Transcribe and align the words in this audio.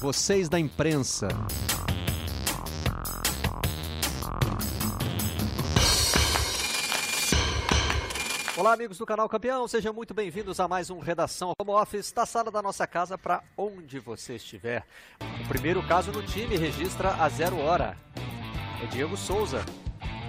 vocês 0.00 0.48
da 0.48 0.58
imprensa. 0.58 1.28
Olá, 8.56 8.72
amigos 8.72 8.96
do 8.96 9.04
canal 9.04 9.28
Campeão, 9.28 9.68
sejam 9.68 9.92
muito 9.92 10.14
bem-vindos 10.14 10.58
a 10.58 10.66
mais 10.66 10.88
um 10.88 10.98
Redação 11.00 11.52
Home 11.60 11.72
Office 11.72 12.12
da 12.12 12.24
sala 12.24 12.50
da 12.50 12.62
nossa 12.62 12.86
casa 12.86 13.18
para 13.18 13.42
onde 13.56 13.98
você 13.98 14.36
estiver. 14.36 14.86
O 15.44 15.48
primeiro 15.48 15.86
caso 15.86 16.10
no 16.12 16.22
time 16.22 16.56
registra 16.56 17.14
a 17.22 17.28
zero 17.28 17.58
hora. 17.58 17.94
É 18.82 18.86
Diego 18.86 19.18
Souza, 19.18 19.62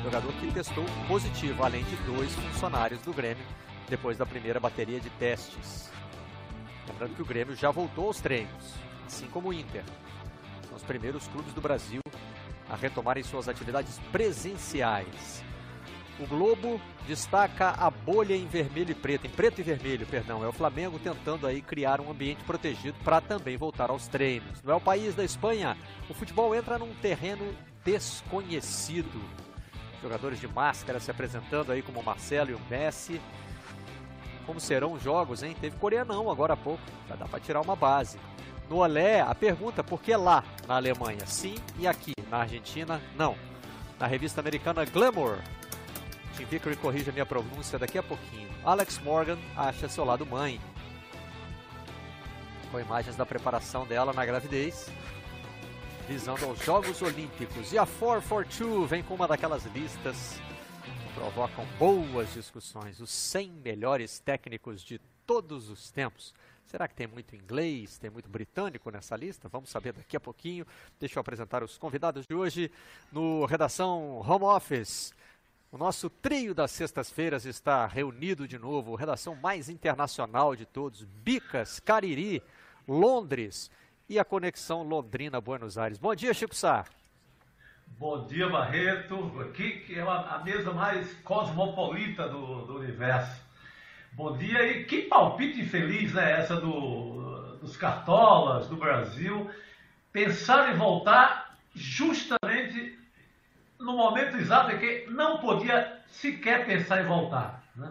jogador 0.04 0.34
que 0.34 0.52
testou 0.52 0.84
positivo, 1.08 1.64
além 1.64 1.86
de 1.86 1.96
dois 1.98 2.34
funcionários 2.34 3.02
do 3.04 3.14
Grêmio 3.14 3.46
depois 3.88 4.18
da 4.18 4.26
primeira 4.26 4.60
bateria 4.60 5.00
de 5.00 5.10
testes. 5.12 5.90
Lembrando 6.88 7.16
que 7.16 7.22
o 7.22 7.26
Grêmio 7.26 7.56
já 7.56 7.72
voltou 7.72 8.08
aos 8.08 8.20
treinos, 8.20 8.76
assim 9.12 9.28
como 9.28 9.50
o 9.50 9.54
Inter. 9.54 9.84
São 10.68 10.78
os 10.78 10.84
primeiros 10.84 11.28
clubes 11.28 11.54
do 11.54 11.60
Brasil 11.60 12.02
a 12.70 12.76
retomarem 12.76 13.24
suas 13.24 13.50
atividades 13.50 14.00
presenciais. 14.12 15.44
O 16.18 16.26
Globo 16.26 16.80
destaca 17.06 17.72
a 17.72 17.90
bolha 17.90 18.36
em 18.36 18.46
vermelho 18.46 18.92
e 18.92 18.96
preto, 18.96 19.28
em 19.28 19.30
preto 19.30 19.60
e 19.60 19.64
vermelho, 19.64 20.06
perdão. 20.06 20.44
É 20.44 20.48
o 20.48 20.54
Flamengo 20.54 20.98
tentando 20.98 21.46
aí 21.46 21.62
criar 21.62 22.00
um 22.00 22.10
ambiente 22.10 22.44
protegido 22.46 22.98
para 23.04 23.20
também 23.20 23.58
voltar 23.58 23.90
aos 23.90 24.08
treinos. 24.08 24.62
Não 24.64 24.74
é 24.74 24.76
o 24.76 24.82
país 24.82 25.14
da 25.14 25.24
Espanha. 25.24 25.76
O 26.10 26.14
futebol 26.14 26.56
entra 26.56 26.78
num 26.78 26.94
terreno 26.96 27.54
desconhecido. 27.84 29.22
Jogadores 30.02 30.40
de 30.40 30.48
máscara 30.48 31.00
se 31.00 31.12
apresentando 31.12 31.72
aí 31.72 31.82
como 31.82 32.00
o 32.00 32.04
Marcelo 32.04 32.52
e 32.52 32.54
o 32.54 32.62
Messi. 32.70 33.20
Como 34.46 34.60
serão 34.60 34.94
os 34.94 35.04
jogos, 35.04 35.44
hein? 35.44 35.56
Teve 35.60 35.76
coreanão 35.78 36.30
agora 36.30 36.54
há 36.54 36.58
pouco. 36.58 36.84
Já 37.10 37.16
dá 37.16 37.26
para 37.26 37.40
tirar 37.40 37.62
uma 37.62 37.76
base. 37.76 38.18
No 38.72 38.78
Olé, 38.78 39.20
a 39.20 39.36
pergunta 39.36 39.84
por 39.84 40.02
que 40.02 40.16
lá 40.16 40.46
na 40.66 40.78
Alemanha 40.78 41.26
sim 41.26 41.56
e 41.78 41.86
aqui 41.86 42.14
na 42.30 42.38
Argentina 42.38 43.02
não. 43.18 43.36
Na 44.00 44.08
revista 44.08 44.40
americana 44.40 44.86
Glamour, 44.86 45.40
Tim 46.38 46.46
Vickery 46.46 46.78
corrige 46.78 47.10
a 47.10 47.12
minha 47.12 47.26
pronúncia 47.26 47.78
daqui 47.78 47.98
a 47.98 48.04
pouquinho. 48.04 48.48
Alex 48.64 48.98
Morgan 49.00 49.38
acha 49.58 49.90
seu 49.90 50.06
lado 50.06 50.26
mãe. 50.26 50.58
Com 52.72 52.80
imagens 52.80 53.18
da 53.18 53.26
preparação 53.26 53.86
dela 53.86 54.14
na 54.14 54.26
gravidez, 54.26 54.90
visando 56.08 56.46
aos 56.46 56.64
Jogos 56.64 57.02
Olímpicos. 57.02 57.74
E 57.74 57.78
a 57.78 57.86
442 57.86 58.90
vem 58.90 59.04
com 59.04 59.16
uma 59.16 59.28
daquelas 59.28 59.66
listas 59.66 60.40
que 60.82 61.14
provocam 61.14 61.66
boas 61.78 62.34
discussões. 62.34 63.02
Os 63.02 63.10
100 63.10 63.52
melhores 63.52 64.20
técnicos 64.20 64.82
de 64.82 64.98
todos 65.28 65.70
os 65.70 65.92
tempos. 65.92 66.34
Será 66.72 66.88
que 66.88 66.96
tem 66.96 67.06
muito 67.06 67.36
inglês, 67.36 67.98
tem 67.98 68.10
muito 68.10 68.30
britânico 68.30 68.90
nessa 68.90 69.14
lista? 69.18 69.50
Vamos 69.50 69.70
saber 69.70 69.92
daqui 69.92 70.16
a 70.16 70.22
pouquinho. 70.22 70.66
Deixa 70.98 71.20
eu 71.20 71.20
apresentar 71.20 71.62
os 71.62 71.78
convidados 71.78 72.26
de 72.26 72.34
hoje 72.34 72.72
no 73.12 73.44
Redação 73.44 74.22
Home 74.22 74.46
Office. 74.46 75.14
O 75.70 75.78
nosso 75.78 76.10
trio 76.10 76.56
das 76.56 76.72
sextas-feiras 76.72 77.46
está 77.46 77.86
reunido 77.86 78.48
de 78.48 78.58
novo, 78.58 78.96
redação 78.96 79.36
mais 79.36 79.68
internacional 79.68 80.56
de 80.56 80.66
todos, 80.66 81.04
Bicas, 81.04 81.82
Cariri, 81.82 82.42
Londres 82.88 83.70
e 84.08 84.18
a 84.18 84.24
conexão 84.24 84.82
Londrina-Buenos 84.82 85.78
Aires. 85.78 85.98
Bom 85.98 86.16
dia, 86.16 86.34
Chico 86.34 86.56
Sá. 86.56 86.86
Bom 88.00 88.26
dia, 88.28 88.48
Barreto. 88.48 89.42
Aqui 89.42 89.82
que 89.82 90.00
é 90.00 90.02
a 90.04 90.42
mesa 90.46 90.72
mais 90.72 91.14
cosmopolita 91.16 92.30
do, 92.30 92.66
do 92.66 92.80
universo. 92.80 93.51
Bom 94.14 94.36
dia 94.36 94.68
e 94.68 94.84
que 94.84 95.04
palpite 95.04 95.64
feliz 95.64 96.14
é 96.18 96.34
essa 96.34 96.58
do, 96.58 97.58
dos 97.62 97.78
cartolas 97.78 98.68
do 98.68 98.76
Brasil. 98.76 99.50
Pensar 100.12 100.70
em 100.70 100.78
voltar 100.78 101.56
justamente 101.74 103.00
no 103.80 103.96
momento 103.96 104.36
exato 104.36 104.72
em 104.72 104.80
que 104.80 105.06
não 105.10 105.38
podia 105.38 105.98
sequer 106.10 106.66
pensar 106.66 107.02
em 107.02 107.08
voltar. 107.08 107.64
Né? 107.74 107.90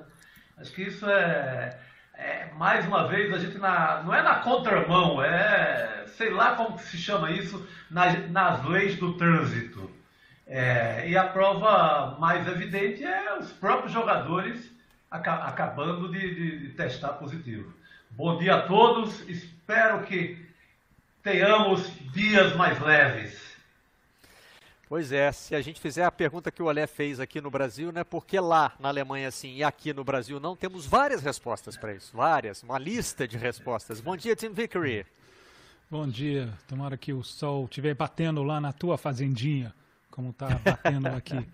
Acho 0.59 0.71
que 0.73 0.83
isso 0.83 1.09
é, 1.09 1.81
é, 2.13 2.51
mais 2.53 2.87
uma 2.87 3.09
vez, 3.09 3.33
a 3.33 3.39
gente 3.39 3.57
na, 3.57 4.03
não 4.03 4.15
é 4.15 4.21
na 4.23 4.41
contramão, 4.41 5.25
é, 5.25 6.05
sei 6.09 6.29
lá 6.29 6.55
como 6.55 6.79
se 6.79 6.99
chama 6.99 7.31
isso, 7.31 7.67
nas, 7.91 8.31
nas 8.31 8.63
leis 8.67 8.95
do 8.97 9.17
trânsito. 9.17 9.91
É, 10.47 11.09
e 11.09 11.17
a 11.17 11.27
prova 11.29 12.19
mais 12.21 12.47
evidente 12.47 13.03
é 13.03 13.39
os 13.39 13.51
próprios 13.53 13.93
jogadores 13.93 14.80
acabando 15.11 16.11
de, 16.11 16.35
de, 16.35 16.59
de 16.59 16.69
testar 16.75 17.15
positivo. 17.15 17.73
Bom 18.11 18.39
dia 18.39 18.57
a 18.57 18.63
todos, 18.63 19.21
espero 19.29 20.05
que 20.05 20.47
tenhamos 21.23 21.91
dias 22.13 22.55
mais 22.57 22.81
leves. 22.81 23.51
Pois 24.89 25.13
é, 25.13 25.31
se 25.31 25.55
a 25.55 25.61
gente 25.61 25.81
fizer 25.81 26.05
a 26.05 26.11
pergunta 26.11 26.51
que 26.51 26.61
o 26.61 26.67
Olé 26.67 26.85
fez 26.85 27.21
aqui 27.21 27.41
no 27.41 27.49
Brasil, 27.49 27.93
né, 27.93 28.03
por 28.03 28.27
que 28.27 28.41
lá 28.41 28.73
na 28.81 28.89
Alemanha 28.89 29.31
sim 29.31 29.55
e 29.55 29.63
aqui 29.63 29.93
no 29.93 30.03
Brasil 30.03 30.41
não, 30.41 30.57
temos 30.57 30.85
várias 30.85 31.23
respostas 31.23 31.77
para 31.77 31.95
isso, 31.95 32.17
várias, 32.17 32.65
uma 32.65 32.77
lista 32.77 33.27
de 33.27 33.37
respostas. 33.37 34.01
Bom 34.01 34.17
dia, 34.17 34.35
Tim 34.35 34.53
Vickery. 34.53 35.07
Bom 35.89 36.09
dia, 36.09 36.53
tomara 36.67 36.97
que 36.97 37.13
o 37.13 37.23
sol 37.23 37.67
estiver 37.67 37.95
batendo 37.95 38.43
lá 38.43 38.61
na 38.61 38.73
tua 38.73 38.99
fazendinha, 38.99 39.73
como 40.11 40.31
está 40.31 40.49
batendo 40.65 41.09
aqui. 41.09 41.35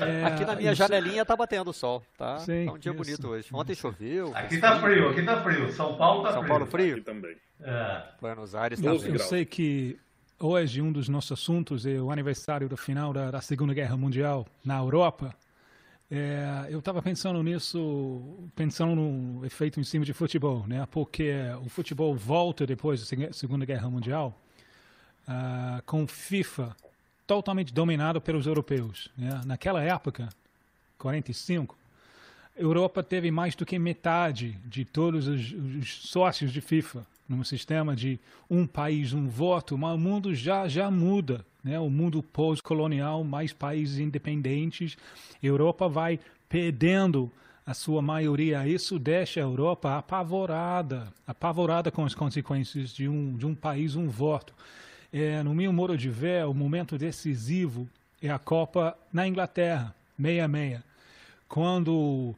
É, 0.00 0.24
aqui 0.24 0.44
na 0.44 0.54
minha 0.54 0.72
isso... 0.72 0.78
janelinha 0.78 1.22
está 1.22 1.34
batendo 1.34 1.70
o 1.70 1.72
sol, 1.72 2.02
tá? 2.16 2.38
Sim, 2.38 2.66
tá 2.66 2.72
um 2.72 2.78
dia 2.78 2.92
isso. 2.92 3.02
bonito 3.02 3.28
hoje. 3.28 3.48
Ontem 3.52 3.74
choveu. 3.74 4.32
Aqui 4.34 4.54
está 4.54 4.80
frio, 4.80 5.08
aqui 5.08 5.20
está 5.20 5.42
frio. 5.42 5.72
São 5.72 5.96
Paulo 5.96 6.20
está 6.20 6.30
frio. 6.30 6.40
São 6.40 6.48
Paulo 6.48 6.66
frio? 6.66 6.94
Aqui 6.94 7.04
também. 7.04 7.36
É. 7.60 8.02
Buenos 8.20 8.54
Aires 8.54 8.80
também. 8.80 9.02
Eu, 9.02 9.14
eu 9.14 9.18
sei 9.18 9.44
que 9.44 9.98
Hoje, 10.40 10.80
um 10.80 10.92
dos 10.92 11.08
nossos 11.08 11.32
assuntos 11.32 11.84
é 11.84 12.00
o 12.00 12.12
aniversário 12.12 12.68
do 12.68 12.76
final 12.76 13.12
da, 13.12 13.28
da 13.28 13.40
Segunda 13.40 13.74
Guerra 13.74 13.96
Mundial 13.96 14.46
na 14.64 14.78
Europa. 14.78 15.34
É, 16.08 16.68
eu 16.70 16.78
estava 16.78 17.02
pensando 17.02 17.42
nisso, 17.42 18.48
pensando 18.54 18.94
no 18.94 19.44
efeito 19.44 19.80
em 19.80 19.82
cima 19.84 20.04
de 20.04 20.12
futebol, 20.12 20.64
né? 20.64 20.86
Porque 20.92 21.32
o 21.64 21.68
futebol 21.68 22.14
volta 22.14 22.64
depois 22.64 23.04
da 23.10 23.32
Segunda 23.32 23.64
Guerra 23.64 23.90
Mundial 23.90 24.40
uh, 25.26 25.82
com 25.84 26.06
FIFA 26.06 26.76
totalmente 27.28 27.74
dominado 27.74 28.22
pelos 28.22 28.46
europeus. 28.46 29.10
Né? 29.16 29.40
Naquela 29.44 29.82
época, 29.82 30.30
45, 30.96 31.76
a 32.56 32.60
Europa 32.60 33.02
teve 33.02 33.30
mais 33.30 33.54
do 33.54 33.66
que 33.66 33.78
metade 33.78 34.58
de 34.64 34.84
todos 34.84 35.28
os, 35.28 35.52
os 35.52 36.08
sócios 36.08 36.50
de 36.50 36.62
FIFA 36.62 37.06
num 37.28 37.44
sistema 37.44 37.94
de 37.94 38.18
um 38.48 38.66
país, 38.66 39.12
um 39.12 39.28
voto, 39.28 39.76
mas 39.76 39.94
o 39.94 39.98
mundo 39.98 40.34
já, 40.34 40.66
já 40.66 40.90
muda. 40.90 41.44
Né? 41.62 41.78
O 41.78 41.90
mundo 41.90 42.22
pós-colonial, 42.22 43.22
mais 43.22 43.52
países 43.52 43.98
independentes, 43.98 44.96
a 45.34 45.46
Europa 45.46 45.86
vai 45.86 46.18
perdendo 46.48 47.30
a 47.66 47.74
sua 47.74 48.00
maioria. 48.00 48.66
Isso 48.66 48.98
deixa 48.98 49.40
a 49.40 49.42
Europa 49.42 49.98
apavorada, 49.98 51.12
apavorada 51.26 51.90
com 51.90 52.06
as 52.06 52.14
consequências 52.14 52.94
de 52.94 53.06
um, 53.06 53.36
de 53.36 53.44
um 53.44 53.54
país, 53.54 53.94
um 53.96 54.08
voto. 54.08 54.54
É, 55.12 55.42
no 55.42 55.54
meu 55.54 55.72
modo 55.72 55.96
de 55.96 56.10
ver, 56.10 56.44
o 56.44 56.52
momento 56.52 56.98
decisivo 56.98 57.88
é 58.20 58.28
a 58.28 58.38
Copa 58.38 58.96
na 59.12 59.26
Inglaterra, 59.26 59.94
66. 60.20 60.82
Quando 61.48 61.92
uh, 61.94 62.36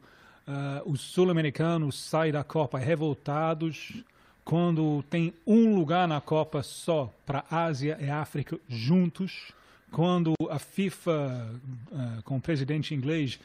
os 0.85 1.01
sul-americanos 1.01 2.01
saem 2.01 2.31
da 2.31 2.45
Copa 2.45 2.77
revoltados, 2.77 4.01
quando 4.45 5.03
tem 5.09 5.33
um 5.45 5.75
lugar 5.75 6.07
na 6.07 6.21
Copa 6.21 6.63
só 6.63 7.13
para 7.25 7.43
Ásia 7.51 7.97
e 7.99 8.09
África 8.09 8.57
juntos, 8.69 9.51
quando 9.91 10.33
a 10.49 10.57
FIFA, 10.57 11.59
uh, 11.91 12.23
com 12.23 12.37
o 12.37 12.41
presidente 12.41 12.95
inglês, 12.95 13.37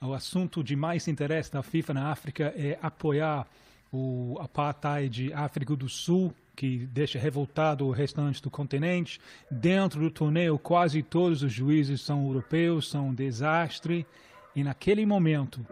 o 0.00 0.12
assunto 0.12 0.64
de 0.64 0.74
mais 0.74 1.06
interesse 1.06 1.52
da 1.52 1.62
FIFA 1.62 1.94
na 1.94 2.10
África 2.10 2.52
é 2.56 2.76
apoiar 2.82 3.46
o 3.92 4.36
apartheid 4.40 5.32
África 5.32 5.76
do 5.76 5.88
Sul, 5.88 6.34
que 6.54 6.86
deixa 6.86 7.18
revoltado 7.18 7.86
o 7.86 7.90
restante 7.90 8.42
do 8.42 8.50
continente. 8.50 9.20
Dentro 9.50 10.00
do 10.00 10.10
torneio, 10.10 10.58
quase 10.58 11.02
todos 11.02 11.42
os 11.42 11.52
juízes 11.52 12.00
são 12.00 12.26
europeus, 12.26 12.90
são 12.90 13.08
um 13.08 13.14
desastre. 13.14 14.06
E 14.54 14.62
naquele 14.62 15.06
momento 15.06 15.64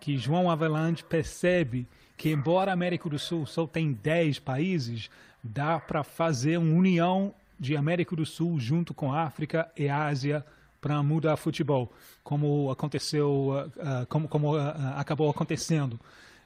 que 0.00 0.18
João 0.18 0.50
Avelange 0.50 1.04
percebe 1.04 1.86
que 2.16 2.30
embora 2.30 2.70
a 2.70 2.74
América 2.74 3.08
do 3.08 3.18
Sul 3.18 3.46
só 3.46 3.66
tem 3.66 3.92
10 3.92 4.38
países, 4.40 5.10
dá 5.42 5.78
para 5.78 6.02
fazer 6.02 6.58
uma 6.58 6.74
união 6.74 7.34
de 7.58 7.76
América 7.76 8.16
do 8.16 8.26
Sul 8.26 8.58
junto 8.58 8.92
com 8.92 9.12
África 9.12 9.70
e 9.76 9.88
Ásia 9.88 10.44
para 10.80 11.02
mudar 11.02 11.36
futebol, 11.36 11.90
como 12.22 12.70
aconteceu, 12.70 13.52
uh, 13.76 14.06
como, 14.06 14.28
como 14.28 14.54
uh, 14.54 14.60
acabou 14.96 15.30
acontecendo. 15.30 15.98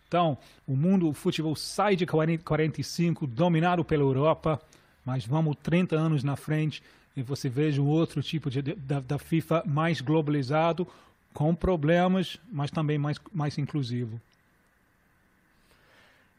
Então, 0.09 0.39
o 0.67 0.75
mundo, 0.75 1.07
o 1.09 1.13
futebol 1.13 1.55
sai 1.55 1.95
de 1.95 2.07
40, 2.07 2.43
45, 2.43 3.27
dominado 3.27 3.85
pela 3.85 4.03
Europa, 4.03 4.61
mas 5.05 5.27
vamos 5.27 5.55
30 5.63 5.95
anos 5.95 6.25
na 6.25 6.35
frente 6.35 6.83
e 7.15 7.23
você 7.23 7.49
veja 7.49 7.83
um 7.83 7.87
outro 7.87 8.23
tipo 8.23 8.51
de, 8.51 8.63
da, 8.63 9.01
da 9.01 9.19
FIFA 9.19 9.63
mais 9.67 10.01
globalizado, 10.01 10.89
com 11.35 11.55
problemas, 11.55 12.39
mas 12.51 12.71
também 12.71 12.97
mais, 12.97 13.19
mais 13.33 13.59
inclusivo. 13.59 14.19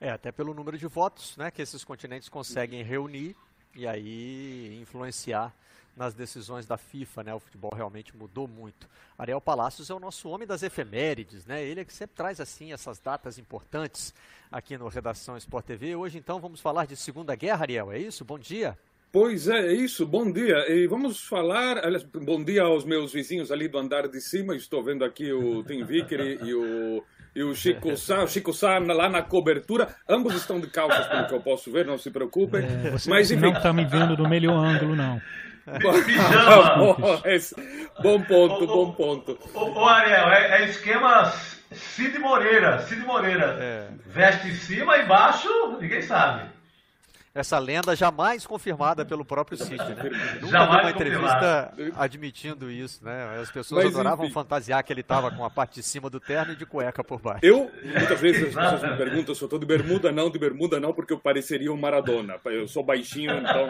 É, 0.02 0.10
até 0.10 0.32
pelo 0.32 0.54
número 0.54 0.78
de 0.78 0.88
votos 0.88 1.38
né, 1.38 1.52
que 1.52 1.62
esses 1.62 1.84
continentes 1.84 2.28
conseguem 2.28 2.82
reunir, 2.82 3.36
e 3.76 3.86
aí 3.86 4.80
influenciar 4.82 5.54
nas 6.00 6.14
decisões 6.14 6.66
da 6.66 6.78
FIFA, 6.78 7.24
né? 7.24 7.34
O 7.34 7.40
futebol 7.40 7.72
realmente 7.76 8.16
mudou 8.16 8.48
muito. 8.48 8.88
Ariel 9.18 9.42
Palacios 9.42 9.90
é 9.90 9.94
o 9.94 10.00
nosso 10.00 10.30
homem 10.30 10.48
das 10.48 10.64
efemérides, 10.64 11.46
né? 11.46 11.62
Ele 11.62 11.82
é 11.82 11.86
que 11.86 11.94
sempre 11.94 12.16
traz 12.16 12.40
assim 12.40 12.72
essas 12.72 13.00
datas 13.00 13.38
importantes 13.38 14.14
aqui 14.50 14.78
no 14.78 14.88
Redação 14.88 15.36
Sport 15.36 15.66
TV. 15.66 15.98
Hoje 15.98 16.18
então 16.18 16.40
vamos 16.40 16.62
falar 16.62 16.86
de 16.88 16.96
Segunda 16.96 17.36
Guerra, 17.36 17.64
Ariel, 17.64 17.92
é 17.92 18.00
isso? 18.00 18.24
Bom 18.24 18.40
dia. 18.40 18.78
Pois 19.12 19.50
é, 19.50 19.60
é 19.60 19.74
isso, 19.74 20.06
bom 20.06 20.32
dia. 20.32 20.56
E 20.70 20.88
vamos 20.88 21.20
falar, 21.28 21.80
aliás, 21.80 22.04
bom 22.04 22.42
dia 22.42 22.62
aos 22.64 22.86
meus 22.86 23.12
vizinhos 23.12 23.52
ali 23.52 23.68
do 23.68 23.78
andar 23.78 24.08
de 24.08 24.22
cima. 24.22 24.56
Estou 24.56 24.82
vendo 24.82 25.04
aqui 25.04 25.34
o 25.34 25.64
Tim 25.64 25.84
Vickery 25.84 26.40
e 26.44 26.54
o 26.54 27.04
e 27.36 27.44
o 27.44 27.54
Chico 27.54 27.96
Sá, 27.96 28.24
o 28.24 28.28
Chico 28.28 28.54
Sá 28.54 28.80
lá 28.80 29.10
na 29.10 29.22
cobertura. 29.22 29.96
Ambos 30.08 30.34
estão 30.36 30.60
de 30.60 30.68
calças, 30.68 31.08
pelo 31.08 31.28
que 31.28 31.34
eu 31.36 31.42
posso 31.42 31.72
ver, 31.72 31.86
não 31.86 31.98
se 31.98 32.10
preocupem. 32.10 32.66
É, 32.66 32.92
você 32.92 33.10
Mas, 33.10 33.32
enfim... 33.32 33.42
não 33.42 33.52
está 33.52 33.72
me 33.72 33.86
vendo 33.86 34.16
do 34.16 34.28
melhor 34.28 34.58
ângulo, 34.58 34.96
não. 34.96 35.22
bom 38.02 38.22
ponto, 38.22 38.68
bom 38.68 38.92
ponto. 38.92 39.38
Ô, 39.54 39.86
Ariel, 39.86 40.30
é, 40.30 40.62
é, 40.62 40.70
esquema 40.70 41.32
Cid 41.72 42.18
Moreira. 42.20 42.80
Cid 42.82 43.06
Moreira. 43.06 43.58
É. 43.60 43.88
Veste 44.06 44.48
em 44.48 44.56
cima 44.56 44.98
e 44.98 45.04
embaixo, 45.04 45.48
ninguém 45.80 46.02
sabe 46.02 46.59
essa 47.34 47.60
lenda 47.60 47.96
jamais 47.96 48.46
confirmada 48.46 49.06
pelo 49.06 49.24
próprio 49.24 49.58
Cid, 49.58 49.78
né? 49.78 50.10
Nunca 50.42 50.48
jamais 50.48 50.72
deu 50.72 50.82
uma 50.82 50.92
entrevista 50.92 51.74
admitindo 51.96 52.72
isso, 52.72 53.04
né? 53.04 53.40
As 53.42 53.52
pessoas 53.52 53.86
Mas, 53.86 53.94
adoravam 53.94 54.26
enfim. 54.26 54.34
fantasiar 54.34 54.84
que 54.84 54.92
ele 54.92 55.02
estava 55.02 55.32
com 55.32 55.46
a 55.46 55.50
parte 55.50 55.76
de 55.76 55.84
cima 55.84 56.10
do 56.10 56.20
terno 56.20 56.54
e 56.54 56.56
de 56.56 56.66
cueca 56.66 57.04
por 57.04 57.22
baixo. 57.22 57.46
Eu, 57.46 57.72
muitas 57.84 58.20
vezes 58.20 58.58
as 58.58 58.72
pessoas 58.72 58.92
me 58.92 58.98
perguntam 58.98 59.36
se 59.36 59.42
eu 59.42 59.46
estou 59.46 59.60
de 59.60 59.66
bermuda, 59.66 60.12
não, 60.12 60.30
de 60.30 60.40
bermuda 60.40 60.80
não, 60.80 60.94
porque 60.94 61.14
eu 61.14 61.20
pareceria 61.20 61.72
um 61.72 61.78
Maradona. 61.78 62.38
Eu 62.46 62.68
sou 62.68 62.84
baixinho, 62.84 63.38
então, 63.38 63.68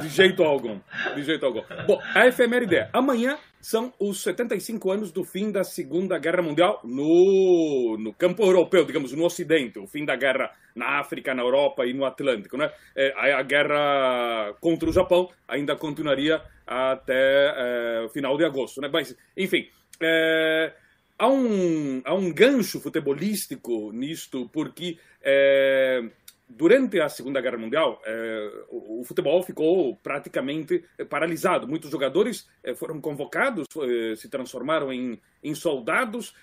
de 0.00 0.08
jeito 0.08 0.42
algum, 0.42 0.78
de 1.14 1.24
jeito 1.24 1.44
algum. 1.44 1.62
Bom, 1.86 2.00
a 2.14 2.26
efeméride 2.26 2.76
é, 2.76 2.90
amanhã 2.92 3.38
são 3.60 3.92
os 3.98 4.22
75 4.22 4.90
anos 4.90 5.12
do 5.12 5.24
fim 5.24 5.50
da 5.50 5.64
Segunda 5.64 6.18
Guerra 6.18 6.42
Mundial 6.42 6.80
no, 6.84 7.96
no 7.98 8.12
campo 8.14 8.42
europeu, 8.42 8.84
digamos, 8.84 9.12
no 9.12 9.24
Ocidente, 9.24 9.78
o 9.78 9.86
fim 9.86 10.04
da 10.04 10.16
guerra 10.16 10.50
na 10.74 11.00
África, 11.00 11.34
na 11.34 11.42
Europa 11.42 11.84
e 11.84 11.92
no 11.92 12.04
Atlântico. 12.04 12.56
Né? 12.56 12.70
É, 12.94 13.12
a 13.32 13.42
guerra 13.42 14.54
contra 14.60 14.88
o 14.88 14.92
Japão 14.92 15.28
ainda 15.46 15.76
continuaria 15.76 16.40
até 16.66 17.54
é, 17.56 18.04
o 18.04 18.08
final 18.08 18.36
de 18.36 18.44
agosto. 18.44 18.80
Né? 18.80 18.88
Mas, 18.92 19.16
enfim, 19.36 19.68
é, 20.00 20.72
há, 21.18 21.28
um, 21.28 22.00
há 22.04 22.14
um 22.14 22.32
gancho 22.32 22.80
futebolístico 22.80 23.90
nisto, 23.92 24.48
porque 24.52 24.98
é, 25.22 26.02
durante 26.48 26.98
a 27.00 27.08
Segunda 27.08 27.40
Guerra 27.40 27.58
Mundial, 27.58 28.00
eh, 28.06 28.64
o, 28.70 29.00
o, 29.00 29.04
futebol 29.04 29.42
ficou 29.42 29.94
praticamente 29.96 30.82
eh, 30.96 31.04
paralisado. 31.04 31.68
Muitos 31.68 31.90
jogadores 31.90 32.48
eh, 32.64 32.74
foram 32.74 33.00
convocados, 33.00 33.66
eh, 33.76 34.16
se 34.16 34.28
transformaram 34.28 34.90
em, 34.92 35.20
em 35.42 35.54
soldados, 35.54 36.34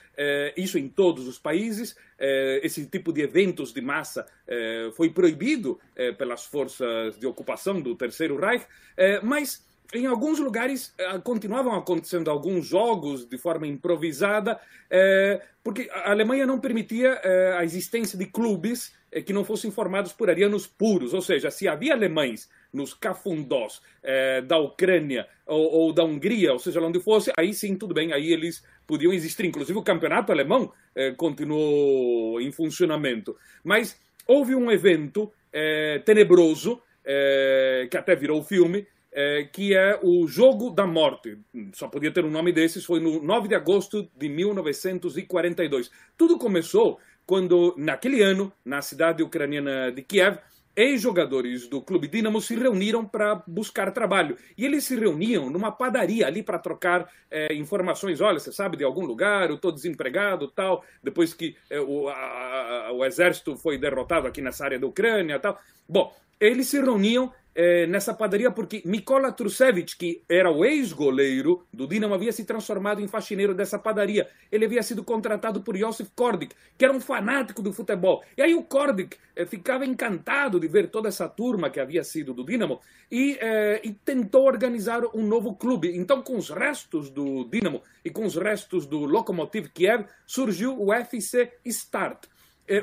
isso 0.55 0.77
em 0.77 0.87
todos 0.87 1.27
os 1.27 1.37
países. 1.37 1.93
Esse 2.17 2.85
tipo 2.85 3.11
de 3.11 3.21
eventos 3.21 3.73
de 3.73 3.81
massa 3.81 4.25
foi 4.95 5.09
proibido 5.09 5.77
pelas 6.17 6.45
forças 6.45 7.19
de 7.19 7.27
ocupação 7.27 7.81
do 7.81 7.93
Terceiro 7.97 8.37
Reich, 8.37 8.65
mas 9.21 9.67
em 9.93 10.05
alguns 10.05 10.39
lugares 10.39 10.95
continuavam 11.25 11.75
acontecendo 11.75 12.31
alguns 12.31 12.65
jogos 12.65 13.27
de 13.27 13.37
forma 13.37 13.67
improvisada, 13.67 14.57
porque 15.61 15.89
a 15.91 16.11
Alemanha 16.11 16.45
não 16.45 16.61
permitia 16.61 17.19
a 17.59 17.65
existência 17.65 18.17
de 18.17 18.27
clubes 18.27 18.93
é 19.04 19.04
que 19.21 19.33
não 19.33 19.45
fossem 19.45 19.71
formados 19.71 20.11
por 20.11 20.29
arianos 20.29 20.67
puros, 20.67 21.13
ou 21.13 21.21
seja, 21.21 21.49
se 21.49 21.67
havia 21.67 21.93
alemães 21.93 22.49
nos 22.73 22.93
cafundós 22.93 23.81
é, 24.03 24.41
da 24.41 24.57
Ucrânia 24.57 25.27
ou, 25.45 25.71
ou, 25.71 25.93
da 25.93 26.03
Hungria, 26.03 26.51
ou 26.51 26.59
seja, 26.59 26.81
onde 26.81 26.99
fosse, 26.99 27.31
aí 27.37 27.53
sim, 27.53 27.75
tudo 27.77 27.93
bem, 27.93 28.11
aí 28.11 28.31
eles 28.31 28.63
podiam 28.85 29.13
existir. 29.13 29.45
Inclusive 29.45 29.77
o 29.79 29.83
campeonato 29.83 30.31
alemão 30.31 30.71
é, 30.93 31.11
continuou 31.11 32.41
em 32.41 32.51
funcionamento. 32.51 33.35
Mas 33.63 33.99
houve 34.27 34.53
um 34.53 34.69
evento 34.71 35.31
é, 35.53 35.99
tenebroso, 35.99 36.81
é, 37.05 37.87
que 37.89 37.97
até 37.97 38.15
virou 38.15 38.43
filme, 38.43 38.85
é, 39.15 39.45
que 39.45 39.73
é 39.73 39.97
o 40.03 40.27
Jogo 40.27 40.69
da 40.69 40.85
Morte. 40.85 41.37
Só 41.73 41.87
podia 41.87 42.11
ter 42.11 42.25
um 42.25 42.29
nome 42.29 42.51
desses, 42.51 42.83
foi 42.83 42.99
no 42.99 43.23
9 43.23 43.47
de 43.47 43.55
agosto 43.55 44.09
de 44.13 44.27
1942. 44.27 45.89
Tudo 46.17 46.37
começou 46.37 46.99
quando, 47.25 47.73
naquele 47.77 48.21
ano, 48.21 48.51
na 48.63 48.81
cidade 48.81 49.23
ucraniana 49.23 49.91
de 49.91 50.01
Kiev, 50.01 50.37
ex-jogadores 50.75 51.67
do 51.67 51.81
clube 51.81 52.07
Dinamo 52.07 52.41
se 52.41 52.55
reuniram 52.55 53.05
para 53.05 53.41
buscar 53.47 53.91
trabalho. 53.91 54.37
E 54.57 54.65
eles 54.65 54.83
se 54.83 54.95
reuniam 54.95 55.49
numa 55.49 55.71
padaria 55.71 56.27
ali 56.27 56.43
para 56.43 56.59
trocar 56.59 57.09
é, 57.31 57.53
informações. 57.53 58.19
Olha, 58.19 58.39
você 58.39 58.51
sabe 58.51 58.77
de 58.77 58.83
algum 58.83 59.05
lugar? 59.05 59.49
Eu 59.49 59.55
estou 59.55 59.71
desempregado, 59.71 60.49
tal. 60.49 60.83
Depois 61.01 61.33
que 61.33 61.55
é, 61.69 61.79
o, 61.79 62.09
a, 62.09 62.91
o 62.93 63.05
exército 63.05 63.55
foi 63.55 63.77
derrotado 63.77 64.27
aqui 64.27 64.41
nessa 64.41 64.65
área 64.65 64.77
da 64.77 64.85
Ucrânia, 64.85 65.39
tal. 65.39 65.57
Bom, 65.87 66.13
eles 66.39 66.67
se 66.67 66.79
reuniam 66.81 67.31
é, 67.55 67.87
nessa 67.87 68.13
padaria 68.13 68.51
porque 68.51 68.81
Mikola 68.85 69.31
Trusevich, 69.31 69.95
que 69.95 70.21
era 70.27 70.51
o 70.51 70.65
ex-goleiro 70.65 71.65
do 71.73 71.87
Dinamo, 71.87 72.13
havia 72.13 72.33
se 72.33 72.43
transformado 72.43 73.01
em 73.01 73.07
faxineiro 73.07 73.53
dessa 73.53 73.79
padaria. 73.79 74.27
Ele 74.51 74.65
havia 74.65 74.83
sido 74.83 75.03
contratado 75.03 75.61
por 75.61 75.77
Josef 75.77 76.11
Kordik, 76.13 76.53
que 76.77 76.83
era 76.83 76.93
um 76.93 76.99
fanático 76.99 77.61
do 77.61 77.71
futebol. 77.71 78.21
E 78.37 78.41
aí 78.41 78.53
o 78.53 78.63
Kordik 78.63 79.15
é, 79.35 79.45
ficava 79.45 79.85
encantado 79.85 80.59
de 80.59 80.67
ver 80.67 80.89
toda 80.89 81.07
essa 81.07 81.29
turma 81.29 81.69
que 81.69 81.79
havia 81.79 82.03
sido 82.03 82.33
do 82.33 82.45
Dinamo 82.45 82.81
e, 83.09 83.37
é, 83.39 83.79
e 83.83 83.93
tentou 83.93 84.45
organizar 84.45 85.03
um 85.15 85.25
novo 85.25 85.55
clube. 85.55 85.95
Então, 85.95 86.21
com 86.21 86.35
os 86.35 86.49
restos 86.49 87.09
do 87.09 87.45
Dinamo 87.45 87.81
e 88.03 88.09
com 88.09 88.25
os 88.25 88.35
restos 88.35 88.85
do 88.85 89.05
Lokomotiv 89.05 89.69
Kiev, 89.69 90.05
surgiu 90.25 90.77
o 90.77 90.93
FC 90.93 91.53
Start 91.63 92.25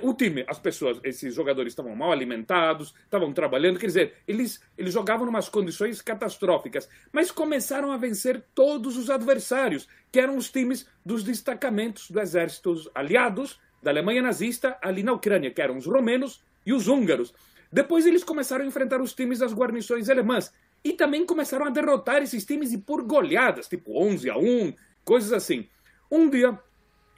o 0.03 0.15
time, 0.15 0.45
as 0.47 0.59
pessoas, 0.59 1.01
esses 1.03 1.35
jogadores 1.35 1.73
estavam 1.73 1.97
mal 1.97 2.13
alimentados, 2.13 2.95
estavam 3.05 3.33
trabalhando, 3.33 3.79
quer 3.79 3.87
dizer, 3.87 4.15
eles, 4.29 4.61
eles 4.79 4.93
jogavam 4.93 5.27
em 5.27 5.29
umas 5.29 5.49
condições 5.49 6.01
catastróficas, 6.01 6.89
mas 7.13 7.31
começaram 7.31 7.91
a 7.91 7.97
vencer 7.97 8.45
todos 8.55 8.97
os 8.97 9.11
adversários, 9.11 9.89
que 10.11 10.21
eram 10.21 10.37
os 10.37 10.51
times 10.51 10.87
dos 11.05 11.25
destacamentos 11.25 12.11
do 12.11 12.21
exército 12.21 12.91
aliados 12.95 13.59
da 13.83 13.91
Alemanha 13.91 14.23
nazista 14.23 14.79
ali 14.81 15.03
na 15.03 15.13
Ucrânia, 15.13 15.51
que 15.51 15.61
eram 15.61 15.77
os 15.77 15.87
romenos 15.87 16.41
e 16.65 16.73
os 16.73 16.87
húngaros. 16.87 17.35
Depois 17.73 18.07
eles 18.07 18.23
começaram 18.23 18.65
a 18.65 18.69
enfrentar 18.69 19.01
os 19.01 19.13
times 19.13 19.41
das 19.41 19.53
guarnições 19.53 20.09
alemãs 20.09 20.53
e 20.85 20.93
também 20.93 21.27
começaram 21.27 21.67
a 21.67 21.71
derrotar 21.71 22.23
esses 22.23 22.45
times 22.45 22.73
e 22.73 22.79
por 22.79 23.03
goleadas, 23.03 23.67
tipo 23.69 24.01
11 24.01 24.31
a 24.31 24.37
1, 24.37 24.75
coisas 25.05 25.33
assim. 25.33 25.67
Um 26.11 26.29
dia, 26.29 26.59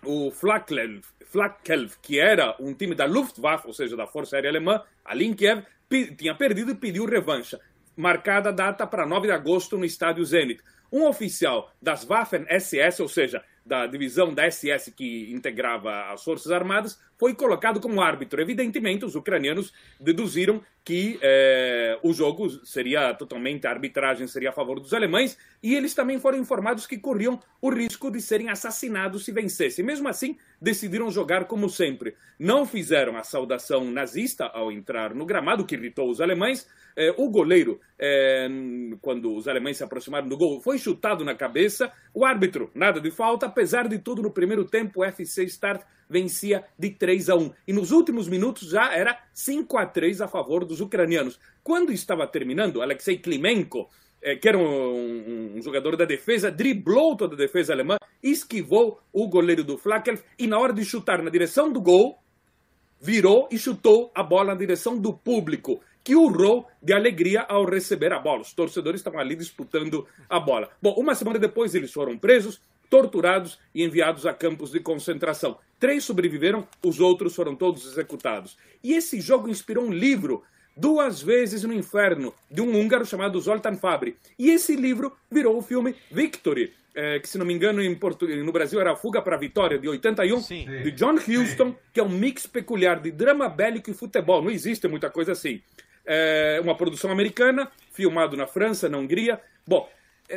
o 0.06 0.30
Flakelf, 0.30 1.10
Flakelf, 1.26 1.96
que 2.00 2.18
era 2.18 2.56
um 2.60 2.72
time 2.72 2.94
da 2.94 3.06
Luftwaffe, 3.06 3.66
ou 3.66 3.72
seja, 3.72 3.96
da 3.96 4.06
Força 4.06 4.36
Aérea 4.36 4.50
Alemã, 4.50 4.82
ali 5.04 5.26
em 5.26 5.34
Kiev, 5.34 5.64
tinha 6.16 6.34
perdido 6.34 6.72
e 6.72 6.74
pediu 6.74 7.06
revanche. 7.06 7.58
Marcada 7.96 8.50
a 8.50 8.52
data 8.52 8.86
para 8.86 9.06
9 9.06 9.28
de 9.28 9.32
agosto 9.32 9.76
no 9.76 9.84
estádio 9.84 10.24
Zenit. 10.24 10.62
Um 10.92 11.06
oficial 11.06 11.72
das 11.80 12.04
Waffen-SS, 12.04 13.00
ou 13.00 13.08
seja, 13.08 13.42
da 13.64 13.86
divisão 13.86 14.34
da 14.34 14.50
SS 14.50 14.92
que 14.92 15.32
integrava 15.32 16.12
as 16.12 16.22
Forças 16.22 16.52
Armadas, 16.52 16.98
foi 17.18 17.34
colocado 17.34 17.80
como 17.80 18.02
árbitro. 18.02 18.40
Evidentemente, 18.40 19.04
os 19.04 19.14
ucranianos 19.14 19.72
deduziram 19.98 20.60
que 20.84 21.18
eh, 21.22 21.98
o 22.02 22.12
jogo 22.12 22.50
seria 22.66 23.14
totalmente, 23.14 23.66
a 23.66 23.70
arbitragem 23.70 24.26
seria 24.26 24.50
a 24.50 24.52
favor 24.52 24.78
dos 24.78 24.92
alemães, 24.92 25.38
e 25.62 25.74
eles 25.74 25.94
também 25.94 26.20
foram 26.20 26.36
informados 26.36 26.86
que 26.86 26.98
corriam 26.98 27.40
o 27.62 27.70
risco 27.70 28.10
de 28.10 28.20
serem 28.20 28.50
assassinados 28.50 29.24
se 29.24 29.32
vencessem. 29.32 29.84
Mesmo 29.84 30.08
assim, 30.08 30.36
decidiram 30.60 31.10
jogar 31.10 31.46
como 31.46 31.70
sempre. 31.70 32.14
Não 32.38 32.66
fizeram 32.66 33.16
a 33.16 33.24
saudação 33.24 33.90
nazista 33.90 34.44
ao 34.44 34.70
entrar 34.70 35.14
no 35.14 35.24
gramado, 35.24 35.64
que 35.64 35.74
irritou 35.74 36.10
os 36.10 36.20
alemães. 36.20 36.68
Eh, 36.96 37.14
o 37.16 37.28
goleiro, 37.28 37.80
eh, 37.98 38.48
quando 39.00 39.34
os 39.34 39.48
alemães 39.48 39.76
se 39.76 39.84
aproximaram 39.84 40.28
do 40.28 40.36
gol, 40.36 40.60
foi 40.60 40.78
chutado 40.78 41.24
na 41.24 41.34
cabeça. 41.34 41.92
O 42.12 42.24
árbitro, 42.24 42.70
nada 42.74 43.00
de 43.00 43.10
falta. 43.10 43.46
Apesar 43.46 43.88
de 43.88 43.98
tudo, 43.98 44.22
no 44.22 44.30
primeiro 44.30 44.64
tempo, 44.64 45.00
o 45.00 45.04
FC 45.04 45.44
Start 45.44 45.82
vencia 46.08 46.64
de 46.78 46.90
3 46.90 47.30
a 47.30 47.36
1. 47.36 47.50
E 47.66 47.72
nos 47.72 47.90
últimos 47.90 48.28
minutos 48.28 48.70
já 48.70 48.94
era 48.94 49.18
5 49.32 49.76
a 49.76 49.86
3 49.86 50.20
a 50.20 50.28
favor 50.28 50.64
dos 50.64 50.80
ucranianos. 50.80 51.38
Quando 51.62 51.92
estava 51.92 52.26
terminando, 52.26 52.82
Alexei 52.82 53.18
Klimenko, 53.18 53.88
eh, 54.22 54.36
que 54.36 54.48
era 54.48 54.58
um, 54.58 54.62
um, 54.62 55.52
um, 55.56 55.62
jogador 55.62 55.96
da 55.96 56.04
defesa, 56.04 56.50
driblou 56.50 57.16
toda 57.16 57.34
a 57.34 57.38
defesa 57.38 57.72
alemã, 57.72 57.96
esquivou 58.22 59.00
o 59.12 59.28
goleiro 59.28 59.64
do 59.64 59.76
Flakel 59.76 60.18
e 60.38 60.46
na 60.46 60.58
hora 60.58 60.72
de 60.72 60.84
chutar 60.84 61.22
na 61.22 61.30
direção 61.30 61.72
do 61.72 61.80
gol, 61.80 62.18
virou 63.00 63.48
e 63.50 63.58
chutou 63.58 64.10
a 64.14 64.22
bola 64.22 64.54
na 64.54 64.58
direção 64.58 64.98
do 64.98 65.12
público, 65.12 65.82
que 66.04 66.14
urrou 66.14 66.68
de 66.82 66.92
alegria 66.92 67.40
ao 67.48 67.64
receber 67.64 68.12
a 68.12 68.18
bola. 68.18 68.42
Os 68.42 68.52
torcedores 68.52 69.00
estavam 69.00 69.18
ali 69.18 69.34
disputando 69.34 70.06
a 70.28 70.38
bola. 70.38 70.68
Bom, 70.80 70.94
uma 70.98 71.14
semana 71.14 71.38
depois 71.38 71.74
eles 71.74 71.90
foram 71.90 72.18
presos, 72.18 72.60
torturados 72.90 73.58
e 73.74 73.82
enviados 73.82 74.26
a 74.26 74.34
campos 74.34 74.70
de 74.70 74.80
concentração. 74.80 75.56
Três 75.80 76.04
sobreviveram, 76.04 76.68
os 76.84 77.00
outros 77.00 77.34
foram 77.34 77.56
todos 77.56 77.86
executados. 77.86 78.58
E 78.82 78.92
esse 78.92 79.18
jogo 79.20 79.48
inspirou 79.48 79.86
um 79.86 79.92
livro 79.92 80.44
Duas 80.76 81.22
Vezes 81.22 81.62
no 81.64 81.72
Inferno, 81.72 82.34
de 82.50 82.60
um 82.60 82.78
húngaro 82.78 83.06
chamado 83.06 83.40
Zoltan 83.40 83.76
Fabri. 83.76 84.16
E 84.38 84.50
esse 84.50 84.76
livro 84.76 85.16
virou 85.30 85.56
o 85.56 85.62
filme 85.62 85.94
Victory, 86.10 86.72
é, 86.94 87.18
que 87.18 87.28
se 87.28 87.38
não 87.38 87.46
me 87.46 87.54
engano 87.54 87.82
em 87.82 87.98
no 88.44 88.52
Brasil 88.52 88.80
era 88.80 88.94
Fuga 88.94 89.22
para 89.22 89.36
a 89.36 89.38
Vitória, 89.38 89.78
de 89.78 89.88
81, 89.88 90.40
Sim. 90.40 90.66
de 90.82 90.90
John 90.92 91.14
Huston, 91.14 91.70
Sim. 91.70 91.76
que 91.92 92.00
é 92.00 92.02
um 92.02 92.08
mix 92.08 92.46
peculiar 92.46 93.00
de 93.00 93.10
drama 93.10 93.48
bélico 93.48 93.90
e 93.90 93.94
futebol. 93.94 94.42
Não 94.42 94.50
existe 94.50 94.86
muita 94.86 95.10
coisa 95.10 95.32
assim. 95.32 95.60
É 96.06 96.60
uma 96.62 96.76
produção 96.76 97.10
americana, 97.10 97.70
filmado 97.92 98.36
na 98.36 98.46
França, 98.46 98.88
na 98.88 98.98
Hungria. 98.98 99.40
Bom, 99.66 99.88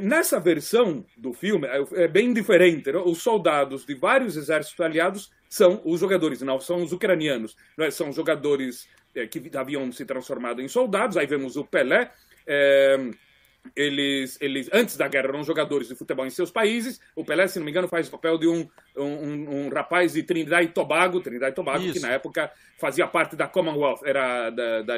nessa 0.01 0.39
versão 0.39 1.05
do 1.17 1.33
filme 1.33 1.67
é, 1.67 2.03
é 2.03 2.07
bem 2.07 2.33
diferente. 2.33 2.91
Não? 2.91 3.05
Os 3.05 3.21
soldados 3.21 3.85
de 3.85 3.95
vários 3.95 4.37
exércitos 4.37 4.79
aliados 4.79 5.31
são 5.49 5.81
os 5.85 5.99
jogadores, 5.99 6.41
não 6.41 6.59
são 6.59 6.83
os 6.83 6.91
ucranianos. 6.91 7.55
Não 7.77 7.85
é? 7.85 7.91
São 7.91 8.11
jogadores 8.11 8.87
é, 9.15 9.25
que 9.27 9.41
haviam 9.57 9.91
se 9.91 10.05
transformado 10.05 10.61
em 10.61 10.67
soldados. 10.67 11.17
Aí 11.17 11.25
vemos 11.25 11.55
o 11.55 11.65
Pelé. 11.65 12.11
É, 12.45 12.97
eles, 13.75 14.37
eles, 14.41 14.69
antes 14.71 14.97
da 14.97 15.07
guerra, 15.07 15.29
eram 15.29 15.43
jogadores 15.43 15.87
de 15.87 15.95
futebol 15.95 16.25
em 16.25 16.29
seus 16.29 16.51
países. 16.51 16.99
O 17.15 17.23
Pelé, 17.23 17.47
se 17.47 17.59
não 17.59 17.65
me 17.65 17.71
engano, 17.71 17.87
faz 17.87 18.07
o 18.07 18.11
papel 18.11 18.37
de 18.37 18.47
um, 18.47 18.67
um, 18.95 19.65
um 19.65 19.69
rapaz 19.69 20.13
de 20.13 20.23
Trinidad 20.23 20.63
e 20.63 20.67
Tobago, 20.67 21.19
Trinidad 21.21 21.51
e 21.51 21.55
Tobago, 21.55 21.83
Isso. 21.83 21.93
que 21.93 21.99
na 21.99 22.09
época 22.09 22.51
fazia 22.77 23.07
parte 23.07 23.35
da 23.35 23.47
Commonwealth, 23.47 24.01
era, 24.03 24.49
da, 24.49 24.81
da 24.81 24.95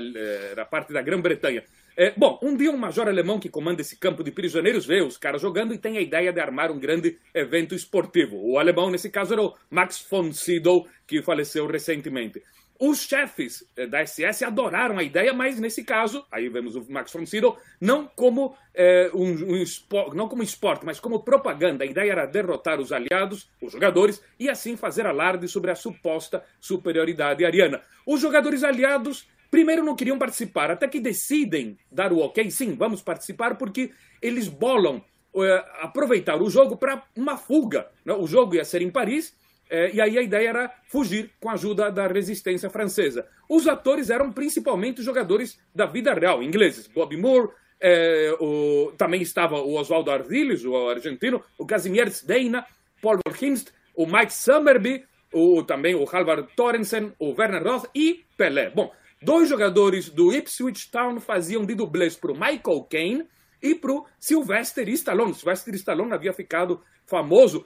era 0.52 0.66
parte 0.66 0.94
da 0.94 1.02
Grã-Bretanha. 1.02 1.64
É, 1.98 2.14
bom, 2.16 2.40
um 2.42 2.56
dia 2.56 2.72
um 2.72 2.78
major 2.78 3.10
alemão 3.10 3.40
que 3.40 3.50
comanda 3.50 3.82
esse 3.82 3.98
campo 3.98 4.24
de 4.24 4.32
prisioneiros 4.32 4.86
vê 4.86 5.02
os 5.02 5.18
caras 5.18 5.42
jogando 5.42 5.74
e 5.74 5.78
tem 5.78 5.98
a 5.98 6.02
ideia 6.02 6.32
de 6.32 6.40
armar 6.40 6.72
um 6.72 6.80
grande 6.80 7.18
evento 7.34 7.76
esportivo. 7.76 8.38
O 8.38 8.58
alemão, 8.58 8.90
nesse 8.90 9.10
caso, 9.10 9.34
era 9.34 9.42
o 9.42 9.54
Max 9.70 10.08
von 10.10 10.32
Sydow, 10.32 10.88
que 11.06 11.22
faleceu 11.22 11.68
recentemente. 11.68 12.42
Os 12.80 13.02
chefes 13.02 13.66
eh, 13.76 13.86
da 13.86 14.06
SS 14.06 14.46
adoraram 14.46 14.98
a 14.98 15.04
ideia, 15.04 15.34
mas 15.34 15.60
nesse 15.60 15.84
caso, 15.84 16.26
aí 16.32 16.48
vemos 16.48 16.78
o 16.78 16.86
Max 16.90 17.12
von 17.12 17.26
Sydow, 17.26 17.58
não 17.82 18.10
como 18.16 18.56
é, 18.74 19.12
um, 19.14 19.34
um 19.34 20.14
não 20.14 20.30
como 20.30 20.42
esporte, 20.42 20.86
mas 20.86 20.98
como 20.98 21.22
propaganda. 21.22 21.84
A 21.84 21.88
ideia 21.88 22.14
era 22.14 22.26
derrotar 22.26 22.80
os 22.80 22.94
aliados, 22.94 23.50
os 23.62 23.74
jogadores, 23.74 24.24
e 24.40 24.50
assim 24.50 24.78
fazer 24.78 25.06
alarde 25.06 25.46
sobre 25.50 25.72
a 25.72 25.76
suposta 25.76 26.42
superioridade 26.58 27.44
ariana. 27.44 27.82
Os 28.06 28.22
jogadores 28.22 28.64
aliados 28.64 29.28
primeiro 29.52 29.84
não 29.84 29.96
queriam 29.96 30.18
participar, 30.18 30.72
até 30.72 30.88
que 30.88 31.02
decidem 31.02 31.78
dar 31.92 32.14
o 32.14 32.20
ok, 32.20 32.50
sim, 32.50 32.76
vamos 32.76 33.02
participar, 33.02 33.56
porque 33.56 33.92
eles 34.22 34.48
bolam 34.48 35.04
é, 35.36 35.66
aproveitar 35.82 36.42
o 36.42 36.50
jogo 36.50 36.78
para 36.78 37.04
uma 37.16 37.38
fuga. 37.38 37.88
Né? 38.06 38.14
O 38.14 38.26
jogo 38.26 38.56
ia 38.56 38.64
ser 38.64 38.82
em 38.82 38.90
Paris 38.90 39.36
é, 39.70 39.92
e 39.94 40.02
aí 40.02 40.18
a 40.18 40.22
ideia 40.22 40.50
era 40.50 40.74
fugir 40.88 41.32
com 41.40 41.50
a 41.50 41.54
ajuda 41.54 41.92
da 41.92 42.08
resistência 42.08 42.70
francesa. 42.70 43.28
Os 43.48 43.68
atores 43.68 44.10
eram 44.10 44.32
principalmente 44.32 45.04
jogadores 45.04 45.60
da 45.74 45.86
vida 45.86 46.14
real, 46.14 46.42
ingleses. 46.42 46.88
Bobby 46.88 47.18
Moore, 47.18 47.50
é, 47.80 48.36
o, 48.40 48.92
também 48.98 49.22
estava 49.22 49.58
o 49.58 49.76
Oswaldo 49.76 50.10
Ardiles, 50.10 50.66
o 50.66 50.90
argentino, 50.90 51.44
o 51.58 51.66
Casimir 51.66 52.10
Zdeina, 52.10 52.66
Paul 53.02 53.20
Verhinst, 53.28 53.70
o 53.96 54.06
Mike 54.06 54.34
Summerby, 54.34 55.06
o, 55.32 55.64
também 55.64 55.94
o 55.94 56.04
Halvard 56.04 56.48
Torrensen, 56.56 57.14
o 57.20 57.34
Werner 57.38 57.64
Roth 57.64 57.86
e 57.94 58.26
Pelé. 58.36 58.72
Bom, 58.72 58.92
dois 59.22 59.48
jogadores 59.48 60.10
do 60.10 60.34
Ipswich 60.34 60.90
Town 60.90 61.20
faziam 61.20 61.64
de 61.64 61.76
dublês 61.76 62.16
para 62.16 62.32
o 62.32 62.34
Michael 62.34 62.88
Caine 62.90 63.28
e 63.62 63.76
para 63.76 63.92
o 63.92 64.06
Sylvester 64.20 64.90
Stallone. 64.90 65.36
Sylvester 65.36 65.76
Stallone 65.76 66.14
havia 66.14 66.34
ficado 66.34 66.82
famoso 67.06 67.66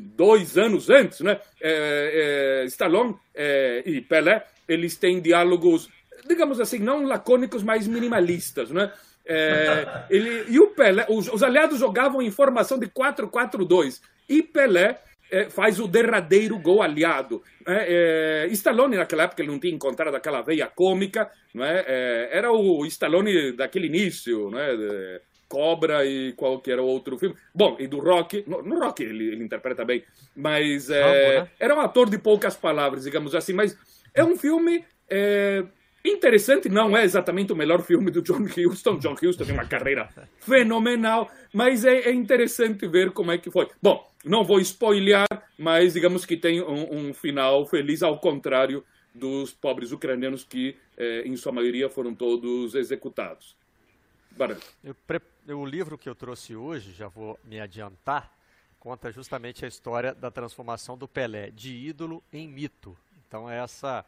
dois 0.00 0.56
anos 0.56 0.88
antes, 0.90 1.20
né? 1.20 1.40
É, 1.60 2.62
é, 2.62 2.64
Stallone 2.66 3.16
é, 3.34 3.82
e 3.86 4.00
Pelé, 4.00 4.44
eles 4.68 4.96
têm 4.96 5.20
diálogos, 5.20 5.88
digamos 6.28 6.60
assim, 6.60 6.78
não 6.78 7.04
lacônicos, 7.04 7.62
mas 7.62 7.86
minimalistas, 7.86 8.70
né? 8.70 8.92
É, 9.26 10.04
ele, 10.10 10.46
e 10.48 10.58
o 10.58 10.68
Pelé, 10.68 11.06
os, 11.08 11.28
os, 11.28 11.42
aliados 11.42 11.78
jogavam 11.78 12.22
em 12.22 12.30
formação 12.30 12.78
de 12.78 12.86
4-4-2 12.88 14.00
e 14.28 14.42
Pelé 14.42 15.00
é, 15.30 15.48
faz 15.48 15.78
o 15.78 15.86
derradeiro 15.86 16.58
gol 16.58 16.82
aliado. 16.82 17.42
Né? 17.66 17.84
É, 17.86 18.48
Stallone, 18.50 18.96
naquela 18.96 19.24
época, 19.24 19.42
ele 19.42 19.52
não 19.52 19.60
tinha 19.60 19.74
encontrado 19.74 20.14
aquela 20.14 20.42
veia 20.42 20.66
cômica, 20.66 21.30
não 21.54 21.64
era 21.64 22.50
o 22.50 22.84
Stallone 22.86 23.52
daquele 23.52 23.86
início, 23.86 24.50
né? 24.50 25.20
Cobra 25.50 26.06
e 26.06 26.32
qualquer 26.34 26.78
outro 26.78 27.18
filme. 27.18 27.34
Bom, 27.52 27.76
e 27.80 27.88
do 27.88 27.98
Rock. 27.98 28.44
No, 28.46 28.62
no 28.62 28.78
Rock 28.78 29.02
ele, 29.02 29.32
ele, 29.32 29.42
interpreta 29.42 29.84
bem, 29.84 30.04
mas 30.36 30.88
é, 30.88 31.40
né? 31.40 31.50
era 31.58 31.74
um 31.74 31.80
ator 31.80 32.08
de 32.08 32.18
poucas 32.18 32.54
palavras, 32.56 33.02
digamos 33.02 33.34
assim. 33.34 33.52
Mas 33.52 33.76
é 34.14 34.22
um 34.22 34.36
filme 34.36 34.84
é, 35.08 35.64
interessante, 36.04 36.68
não 36.68 36.96
é 36.96 37.02
exatamente 37.02 37.52
o 37.52 37.56
melhor 37.56 37.82
filme 37.82 38.12
do 38.12 38.22
John 38.22 38.44
Huston. 38.44 38.98
John 38.98 39.16
Huston 39.20 39.44
tem 39.44 39.52
uma 39.52 39.66
carreira 39.66 40.08
fenomenal, 40.38 41.28
mas 41.52 41.84
é, 41.84 42.08
é 42.08 42.12
interessante 42.12 42.86
ver 42.86 43.10
como 43.10 43.32
é 43.32 43.38
que 43.38 43.50
foi. 43.50 43.68
Bom, 43.82 44.08
não 44.24 44.44
vou 44.44 44.60
spoilear, 44.60 45.26
mas 45.58 45.94
digamos 45.94 46.24
que 46.24 46.36
tem 46.36 46.62
um, 46.62 47.08
um 47.08 47.12
final 47.12 47.66
feliz, 47.66 48.04
ao 48.04 48.20
contrário 48.20 48.84
dos 49.12 49.52
pobres 49.52 49.90
ucranianos 49.90 50.44
que, 50.44 50.76
é, 50.96 51.22
em 51.22 51.36
sua 51.36 51.50
maioria, 51.50 51.90
foram 51.90 52.14
todos 52.14 52.76
executados. 52.76 53.56
Eu, 54.84 54.94
o 55.48 55.64
livro 55.64 55.98
que 55.98 56.08
eu 56.08 56.14
trouxe 56.14 56.54
hoje, 56.54 56.92
já 56.92 57.08
vou 57.08 57.38
me 57.44 57.60
adiantar, 57.60 58.32
conta 58.78 59.10
justamente 59.12 59.64
a 59.64 59.68
história 59.68 60.14
da 60.14 60.30
transformação 60.30 60.96
do 60.96 61.08
Pelé 61.08 61.50
de 61.50 61.74
ídolo 61.74 62.22
em 62.32 62.48
mito. 62.48 62.96
Então 63.26 63.50
é 63.50 63.58
essa 63.58 64.04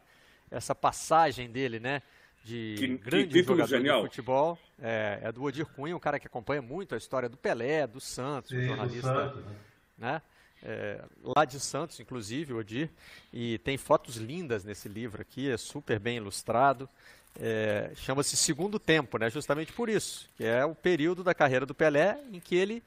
essa 0.53 0.75
passagem 0.75 1.49
dele, 1.49 1.79
né, 1.79 2.01
de 2.43 2.75
que, 2.77 2.87
grande 2.97 3.27
que 3.27 3.43
jogador 3.43 3.67
genial. 3.67 4.01
de 4.01 4.09
futebol, 4.09 4.59
é, 4.79 5.19
é, 5.23 5.31
do 5.31 5.43
Odir 5.43 5.65
Cunha, 5.65 5.95
um 5.95 5.99
cara 5.99 6.19
que 6.19 6.27
acompanha 6.27 6.61
muito 6.61 6.93
a 6.93 6.97
história 6.97 7.27
do 7.27 7.37
Pelé, 7.37 7.87
do 7.87 7.99
Santos, 7.99 8.51
Sim, 8.51 8.59
um 8.59 8.67
jornalista, 8.67 9.07
Santos, 9.07 9.45
né? 9.45 9.55
né? 9.97 10.21
É, 10.65 11.03
lá 11.21 11.43
de 11.43 11.59
Santos, 11.59 11.99
inclusive, 11.99 12.53
o 12.53 12.57
Odir, 12.57 12.89
e 13.33 13.57
tem 13.59 13.77
fotos 13.77 14.15
lindas 14.15 14.63
nesse 14.63 14.87
livro 14.87 15.21
aqui, 15.21 15.49
é 15.49 15.57
super 15.57 15.99
bem 15.99 16.17
ilustrado 16.17 16.87
é, 17.39 17.91
chama-se 17.95 18.35
segundo 18.35 18.79
tempo, 18.79 19.17
né? 19.17 19.29
justamente 19.29 19.71
por 19.71 19.89
isso, 19.89 20.29
que 20.37 20.43
é 20.43 20.63
o 20.65 20.75
período 20.75 21.23
da 21.23 21.33
carreira 21.33 21.65
do 21.65 21.73
Pelé 21.73 22.19
em 22.31 22.39
que 22.39 22.55
ele 22.55 22.83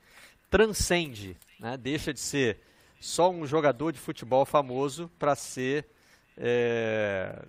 transcende, 0.50 1.36
né? 1.58 1.76
deixa 1.76 2.12
de 2.12 2.20
ser 2.20 2.58
só 3.00 3.30
um 3.30 3.46
jogador 3.46 3.92
de 3.92 3.98
futebol 3.98 4.44
famoso 4.44 5.10
para 5.18 5.34
ser 5.34 5.84
é, 6.36 7.42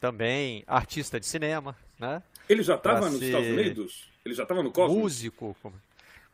também 0.00 0.64
artista 0.66 1.20
de 1.20 1.26
cinema. 1.26 1.76
Né? 1.98 2.22
Ele 2.48 2.62
já 2.62 2.76
estava 2.76 3.10
nos 3.10 3.20
Estados 3.20 3.48
Unidos? 3.48 4.08
Ele 4.24 4.34
já 4.34 4.42
estava 4.42 4.62
no 4.62 4.70
Cosmos? 4.70 4.96
Músico. 4.96 5.56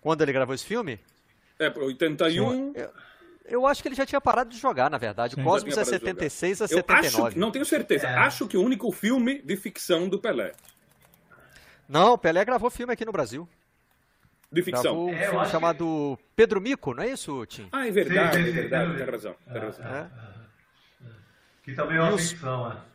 Quando 0.01 0.23
ele 0.23 0.33
gravou 0.33 0.55
esse 0.55 0.65
filme? 0.65 0.99
É, 1.59 1.69
81. 1.69 2.73
Eu, 2.75 2.83
eu 2.83 2.91
acho 3.67 3.83
que 3.83 3.89
ele 3.89 3.95
já 3.95 4.07
tinha 4.07 4.21
parado 4.21 4.51
de 4.51 4.59
jogar, 4.59 4.91
na 4.91 4.99
verdade. 4.99 5.35
O 5.39 5.43
Cosmos 5.43 5.77
é 5.77 5.85
76 5.85 6.63
a 6.63 6.69
79. 6.69 7.19
Eu 7.19 7.27
acho, 7.27 7.39
não 7.39 7.51
tenho 7.51 7.65
certeza. 7.65 8.07
É. 8.07 8.15
Acho 8.15 8.49
que 8.49 8.57
o 8.57 8.63
único 8.63 8.91
filme 8.91 9.43
de 9.43 9.57
ficção 9.57 10.09
do 10.09 10.19
Pelé. 10.19 10.53
Não, 11.89 12.15
o 12.15 12.19
Pelé 12.19 12.45
gravou 12.45 12.71
filme 12.71 12.93
aqui 12.93 13.05
no 13.05 13.13
Brasil. 13.13 13.49
De 14.51 14.63
ficção. 14.63 14.83
Gravou 14.83 15.09
um 15.09 15.15
é, 15.15 15.29
filme 15.29 15.47
chamado 15.47 16.19
que... 16.19 16.25
Pedro 16.37 16.61
Mico, 16.61 16.95
não 16.95 17.03
é 17.03 17.09
isso, 17.09 17.45
Tim? 17.47 17.69
Ah, 17.73 17.87
é 17.87 17.91
verdade, 17.91 18.37
sim, 18.37 18.45
sim, 18.45 18.49
é 18.49 18.53
verdade. 18.53 18.97
Tem 18.97 19.07
razão. 19.07 19.37
Tem 19.53 19.61
razão. 19.61 19.87
É. 19.87 20.07
Que 21.63 21.75
também 21.75 21.97
é 21.97 22.01
uma 22.01 22.17
ficção, 22.17 22.73
é. 22.73 22.95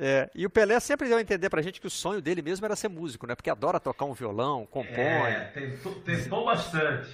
É, 0.00 0.30
e 0.32 0.46
o 0.46 0.50
Pelé 0.50 0.78
sempre 0.78 1.08
deu 1.08 1.18
a 1.18 1.20
entender 1.20 1.50
pra 1.50 1.60
gente 1.60 1.80
que 1.80 1.86
o 1.86 1.90
sonho 1.90 2.22
dele 2.22 2.40
mesmo 2.40 2.64
era 2.64 2.76
ser 2.76 2.86
músico, 2.86 3.26
né? 3.26 3.34
Porque 3.34 3.50
adora 3.50 3.80
tocar 3.80 4.04
um 4.04 4.12
violão, 4.12 4.64
compõe. 4.64 5.02
É, 5.02 5.50
tentou, 5.52 5.92
tentou 6.02 6.44
bastante. 6.44 7.10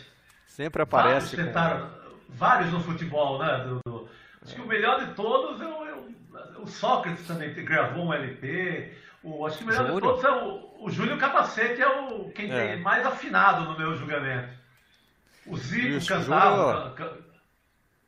Sempre 0.46 0.82
aparece. 0.82 1.34
Vários 1.34 1.46
tentaram, 1.46 1.90
com 1.90 2.03
vários 2.34 2.72
no 2.72 2.80
futebol, 2.80 3.38
né? 3.38 3.64
Do, 3.64 3.80
do... 3.86 4.08
Acho 4.42 4.54
que 4.54 4.60
o 4.60 4.66
melhor 4.66 5.04
de 5.04 5.14
todos 5.14 5.60
é 5.60 5.66
o, 5.66 5.86
é 5.86 5.94
o, 5.94 6.62
o 6.62 6.66
Sócrates 6.66 7.26
também 7.26 7.52
gravou 7.54 8.06
um 8.06 8.12
LP. 8.12 8.92
O, 9.22 9.46
acho 9.46 9.58
que 9.58 9.64
o 9.64 9.66
melhor 9.66 9.86
Júlio. 9.86 9.94
de 9.94 10.00
todos 10.00 10.24
é 10.24 10.30
o, 10.30 10.84
o 10.84 10.90
Júlio 10.90 11.18
Capacete, 11.18 11.80
é 11.80 11.88
o 11.88 12.30
quem 12.30 12.52
é. 12.52 12.74
tem 12.74 12.82
mais 12.82 13.06
afinado 13.06 13.64
no 13.64 13.78
meu 13.78 13.96
julgamento. 13.96 14.52
O 15.46 15.56
Zico 15.56 15.86
Isso, 15.86 16.08
cantava, 16.08 16.94
Júlio... 16.96 17.24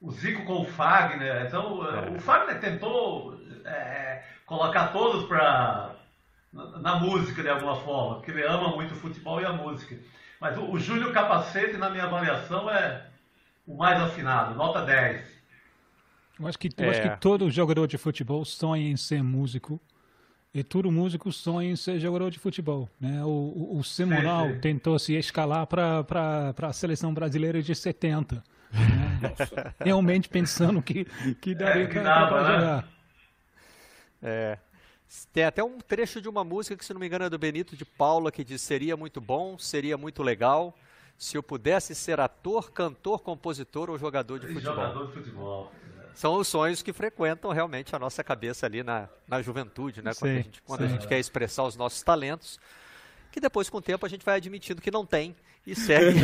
o 0.00 0.10
Zico 0.10 0.44
com 0.44 0.62
o 0.62 0.66
Fagner. 0.66 1.46
Então, 1.46 1.86
é. 1.86 2.10
o 2.10 2.20
Fagner 2.20 2.60
tentou 2.60 3.38
é, 3.64 4.22
colocar 4.44 4.88
todos 4.88 5.26
para 5.26 5.94
na, 6.52 6.78
na, 6.78 6.96
música 6.96 7.42
de 7.42 7.48
alguma 7.48 7.76
forma, 7.76 8.16
porque 8.16 8.30
ele 8.30 8.44
ama 8.44 8.74
muito 8.74 8.92
o 8.92 8.98
futebol 8.98 9.40
e 9.40 9.44
a 9.44 9.52
música. 9.52 9.96
Mas 10.40 10.56
o, 10.58 10.70
o 10.70 10.78
Júlio 10.78 11.12
Capacete, 11.12 11.76
na 11.76 11.88
minha 11.88 12.04
avaliação, 12.04 12.68
é 12.70 13.06
o 13.66 13.76
mais 13.76 14.00
afinado, 14.00 14.54
nota 14.54 14.84
10. 14.84 15.36
Eu 16.38 16.46
acho 16.46 16.58
que, 16.58 16.68
é. 16.68 16.86
eu 16.86 16.90
acho 16.90 17.02
que 17.02 17.08
é. 17.08 17.16
todo 17.16 17.50
jogador 17.50 17.86
de 17.86 17.98
futebol 17.98 18.44
sonha 18.44 18.88
em 18.88 18.96
ser 18.96 19.22
músico. 19.22 19.80
E 20.54 20.62
todo 20.62 20.90
músico 20.90 21.30
sonha 21.32 21.70
em 21.70 21.76
ser 21.76 21.98
jogador 21.98 22.30
de 22.30 22.38
futebol. 22.38 22.88
Né? 22.98 23.22
O, 23.24 23.28
o, 23.28 23.78
o 23.78 23.84
Simonal 23.84 24.46
sim, 24.46 24.54
sim. 24.54 24.60
tentou 24.60 24.98
se 24.98 25.14
escalar 25.14 25.66
para 25.66 26.54
a 26.62 26.72
seleção 26.72 27.12
brasileira 27.12 27.60
de 27.62 27.74
70. 27.74 28.36
Né? 28.36 28.42
Realmente 29.84 30.28
pensando 30.28 30.80
que, 30.80 31.04
que 31.42 31.54
daria 31.54 31.84
é, 31.84 31.86
para 31.86 32.42
né? 32.42 32.54
jogar. 32.54 32.88
É. 34.22 34.58
Tem 35.32 35.44
até 35.44 35.62
um 35.62 35.78
trecho 35.78 36.22
de 36.22 36.28
uma 36.28 36.42
música 36.42 36.76
que, 36.76 36.84
se 36.84 36.92
não 36.92 37.00
me 37.00 37.06
engano, 37.06 37.26
é 37.26 37.30
do 37.30 37.38
Benito 37.38 37.76
de 37.76 37.84
Paula, 37.84 38.32
que 38.32 38.42
diz: 38.42 38.60
seria 38.62 38.96
muito 38.96 39.20
bom, 39.20 39.58
seria 39.58 39.96
muito 39.96 40.22
legal 40.22 40.74
se 41.18 41.36
eu 41.36 41.42
pudesse 41.42 41.94
ser 41.94 42.20
ator, 42.20 42.70
cantor, 42.70 43.22
compositor 43.22 43.90
ou 43.90 43.98
jogador 43.98 44.38
de 44.38 44.46
futebol. 44.46 44.74
Jogador 44.74 45.06
de 45.06 45.12
futebol. 45.12 45.72
São 46.14 46.34
os 46.36 46.48
sonhos 46.48 46.82
que 46.82 46.92
frequentam 46.92 47.50
realmente 47.52 47.94
a 47.94 47.98
nossa 47.98 48.24
cabeça 48.24 48.64
ali 48.64 48.82
na, 48.82 49.08
na 49.28 49.42
juventude, 49.42 50.02
né? 50.02 50.12
Quando, 50.14 50.30
sim, 50.30 50.38
a, 50.38 50.42
gente, 50.42 50.62
quando 50.62 50.84
a 50.84 50.86
gente 50.86 51.06
quer 51.06 51.18
expressar 51.18 51.64
os 51.64 51.76
nossos 51.76 52.02
talentos, 52.02 52.58
que 53.30 53.38
depois, 53.38 53.68
com 53.68 53.78
o 53.78 53.82
tempo, 53.82 54.06
a 54.06 54.08
gente 54.08 54.24
vai 54.24 54.36
admitindo 54.36 54.80
que 54.80 54.90
não 54.90 55.04
tem 55.04 55.36
e 55.66 55.74
segue, 55.74 56.20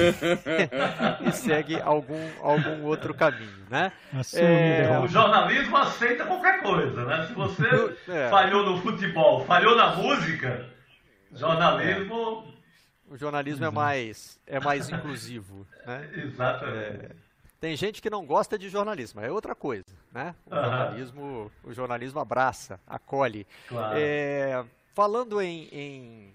e 1.26 1.32
segue 1.32 1.80
algum, 1.80 2.30
algum 2.40 2.84
outro 2.84 3.12
caminho, 3.12 3.66
né? 3.68 3.92
É, 4.34 4.98
o 4.98 5.08
jornalismo 5.08 5.76
aceita 5.76 6.24
qualquer 6.24 6.62
coisa, 6.62 7.04
né? 7.04 7.26
Se 7.26 7.34
você 7.34 7.96
é. 8.08 8.30
falhou 8.30 8.64
no 8.64 8.80
futebol, 8.80 9.44
falhou 9.44 9.76
na 9.76 9.94
música, 9.94 10.70
jornalismo 11.32 12.51
o 13.12 13.16
jornalismo 13.18 13.66
é 13.66 13.70
mais, 13.70 14.40
é 14.46 14.58
mais 14.58 14.88
inclusivo. 14.88 15.66
Né? 15.86 16.10
Exatamente. 16.24 17.04
É, 17.04 17.10
tem 17.60 17.76
gente 17.76 18.00
que 18.00 18.08
não 18.08 18.24
gosta 18.24 18.58
de 18.58 18.70
jornalismo, 18.70 19.20
é 19.20 19.30
outra 19.30 19.54
coisa. 19.54 19.84
Né? 20.10 20.34
O, 20.46 20.54
uhum. 20.54 20.62
jornalismo, 20.62 21.52
o 21.62 21.72
jornalismo 21.72 22.20
abraça, 22.20 22.80
acolhe. 22.86 23.46
Claro. 23.68 23.98
É, 23.98 24.64
falando 24.94 25.42
em, 25.42 25.68
em 25.70 26.34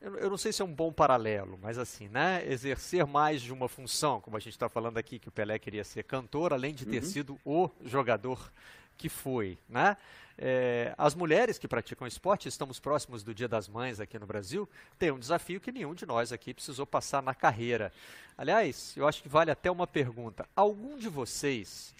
eu, 0.00 0.30
não 0.30 0.36
sei 0.36 0.52
se 0.52 0.62
é 0.62 0.64
um 0.64 0.72
bom 0.72 0.92
paralelo, 0.92 1.58
mas 1.60 1.76
assim, 1.76 2.08
né? 2.08 2.42
Exercer 2.46 3.04
mais 3.04 3.42
de 3.42 3.52
uma 3.52 3.68
função, 3.68 4.20
como 4.20 4.36
a 4.36 4.40
gente 4.40 4.52
está 4.52 4.68
falando 4.68 4.98
aqui, 4.98 5.18
que 5.18 5.28
o 5.28 5.32
Pelé 5.32 5.58
queria 5.58 5.84
ser 5.84 6.04
cantor, 6.04 6.52
além 6.52 6.72
de 6.72 6.86
ter 6.86 7.02
uhum. 7.02 7.08
sido 7.08 7.40
o 7.44 7.68
jogador 7.84 8.52
que 8.96 9.08
foi, 9.08 9.58
né? 9.68 9.96
É, 10.38 10.94
as 10.96 11.14
mulheres 11.14 11.58
que 11.58 11.68
praticam 11.68 12.06
esporte, 12.06 12.48
estamos 12.48 12.80
próximos 12.80 13.22
do 13.22 13.34
Dia 13.34 13.48
das 13.48 13.68
Mães 13.68 14.00
aqui 14.00 14.18
no 14.18 14.26
Brasil, 14.26 14.68
têm 14.98 15.10
um 15.10 15.18
desafio 15.18 15.60
que 15.60 15.72
nenhum 15.72 15.94
de 15.94 16.06
nós 16.06 16.32
aqui 16.32 16.54
precisou 16.54 16.86
passar 16.86 17.22
na 17.22 17.34
carreira. 17.34 17.92
Aliás, 18.36 18.94
eu 18.96 19.06
acho 19.06 19.22
que 19.22 19.28
vale 19.28 19.50
até 19.50 19.70
uma 19.70 19.86
pergunta. 19.86 20.48
Algum 20.56 20.96
de 20.96 21.08
vocês, 21.08 21.94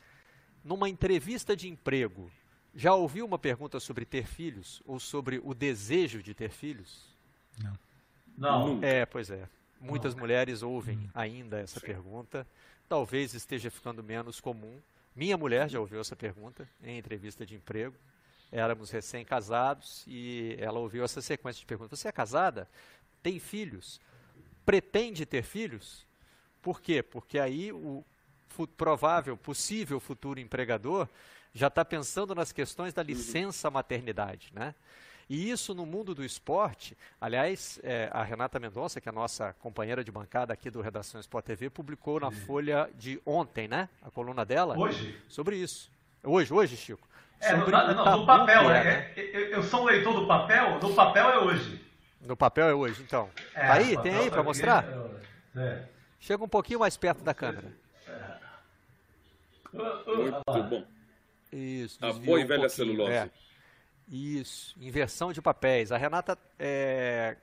numa 0.64 0.88
entrevista 0.88 1.54
de 1.54 1.68
emprego, 1.68 2.30
já 2.74 2.94
ouviu 2.94 3.26
uma 3.26 3.38
pergunta 3.38 3.78
sobre 3.78 4.04
ter 4.04 4.26
filhos 4.26 4.82
ou 4.86 4.98
sobre 4.98 5.40
o 5.44 5.52
desejo 5.52 6.22
de 6.22 6.32
ter 6.34 6.50
filhos? 6.50 7.14
Não. 7.62 7.78
Não. 8.36 8.78
É, 8.82 9.04
pois 9.04 9.30
é. 9.30 9.46
Muitas 9.78 10.14
Não. 10.14 10.20
mulheres 10.20 10.62
ouvem 10.62 11.10
ainda 11.14 11.58
essa 11.60 11.80
Sim. 11.80 11.86
pergunta. 11.86 12.46
Talvez 12.88 13.34
esteja 13.34 13.70
ficando 13.70 14.02
menos 14.02 14.40
comum. 14.40 14.80
Minha 15.14 15.36
mulher 15.36 15.68
já 15.68 15.78
ouviu 15.78 16.00
essa 16.00 16.16
pergunta 16.16 16.66
em 16.82 16.96
entrevista 16.96 17.44
de 17.44 17.54
emprego 17.54 17.94
éramos 18.52 18.90
recém-casados 18.90 20.04
e 20.06 20.54
ela 20.60 20.78
ouviu 20.78 21.02
essa 21.02 21.22
sequência 21.22 21.58
de 21.58 21.66
perguntas. 21.66 21.98
Você 21.98 22.08
é 22.08 22.12
casada? 22.12 22.68
Tem 23.22 23.40
filhos? 23.40 24.00
Pretende 24.64 25.24
ter 25.24 25.42
filhos? 25.42 26.06
Por 26.60 26.80
quê? 26.80 27.02
Porque 27.02 27.38
aí 27.38 27.72
o 27.72 28.04
provável, 28.76 29.34
possível 29.36 29.98
futuro 29.98 30.38
empregador 30.38 31.08
já 31.54 31.68
está 31.68 31.84
pensando 31.84 32.34
nas 32.34 32.52
questões 32.52 32.92
da 32.92 33.00
uhum. 33.00 33.08
licença 33.08 33.70
maternidade, 33.70 34.50
né? 34.52 34.74
E 35.28 35.50
isso 35.50 35.74
no 35.74 35.86
mundo 35.86 36.14
do 36.14 36.24
esporte, 36.24 36.96
aliás, 37.18 37.80
é, 37.82 38.10
a 38.12 38.22
Renata 38.22 38.58
Mendonça, 38.58 39.00
que 39.00 39.08
é 39.08 39.10
a 39.10 39.14
nossa 39.14 39.54
companheira 39.54 40.04
de 40.04 40.10
bancada 40.10 40.52
aqui 40.52 40.70
do 40.70 40.82
Redação 40.82 41.18
Sport 41.20 41.46
TV, 41.46 41.70
publicou 41.70 42.20
na 42.20 42.30
Folha 42.30 42.90
de 42.94 43.20
ontem, 43.24 43.66
né? 43.66 43.88
A 44.02 44.10
coluna 44.10 44.44
dela. 44.44 44.76
Hoje? 44.78 45.18
Sobre 45.28 45.56
isso. 45.56 45.90
Hoje, 46.22 46.52
hoje, 46.52 46.76
Chico. 46.76 47.08
É, 47.42 47.56
no, 47.56 47.68
não, 47.68 48.18
no 48.18 48.26
papel, 48.26 48.70
é, 48.70 49.12
é, 49.16 49.20
é, 49.20 49.54
eu 49.56 49.64
sou 49.64 49.82
um 49.82 49.84
leitor 49.84 50.14
do 50.14 50.28
papel, 50.28 50.78
no 50.78 50.94
papel 50.94 51.28
é 51.28 51.38
hoje. 51.40 51.84
No 52.20 52.36
papel 52.36 52.68
é 52.68 52.74
hoje, 52.74 53.02
então. 53.02 53.28
É, 53.52 53.66
tá 53.66 53.72
aí? 53.74 54.00
Tem 54.00 54.14
aí 54.14 54.30
para 54.30 54.44
mostrar? 54.44 54.86
É. 55.56 55.82
Chega 56.20 56.44
um 56.44 56.48
pouquinho 56.48 56.78
mais 56.78 56.96
perto 56.96 57.24
da 57.24 57.34
câmera. 57.34 57.72
Muito 59.72 60.62
bom. 60.68 60.84
Isso. 61.52 61.98
A 62.04 62.12
boa 62.12 62.40
e 62.40 62.44
velha 62.44 62.66
um 62.66 62.68
celulose. 62.68 63.12
É. 63.12 63.30
Isso, 64.08 64.76
inversão 64.80 65.32
de 65.32 65.42
papéis. 65.42 65.90
A 65.90 65.96
Renata 65.96 66.38
é, 66.58 67.36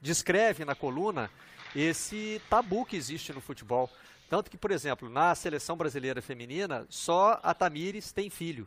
descreve 0.00 0.64
na 0.64 0.74
coluna 0.74 1.30
esse 1.76 2.40
tabu 2.48 2.86
que 2.86 2.96
existe 2.96 3.32
no 3.32 3.42
futebol. 3.42 3.90
Tanto 4.30 4.50
que, 4.50 4.56
por 4.56 4.70
exemplo, 4.70 5.10
na 5.10 5.34
seleção 5.34 5.76
brasileira 5.76 6.22
feminina, 6.22 6.86
só 6.88 7.38
a 7.42 7.52
Tamires 7.52 8.10
tem 8.10 8.30
filho. 8.30 8.66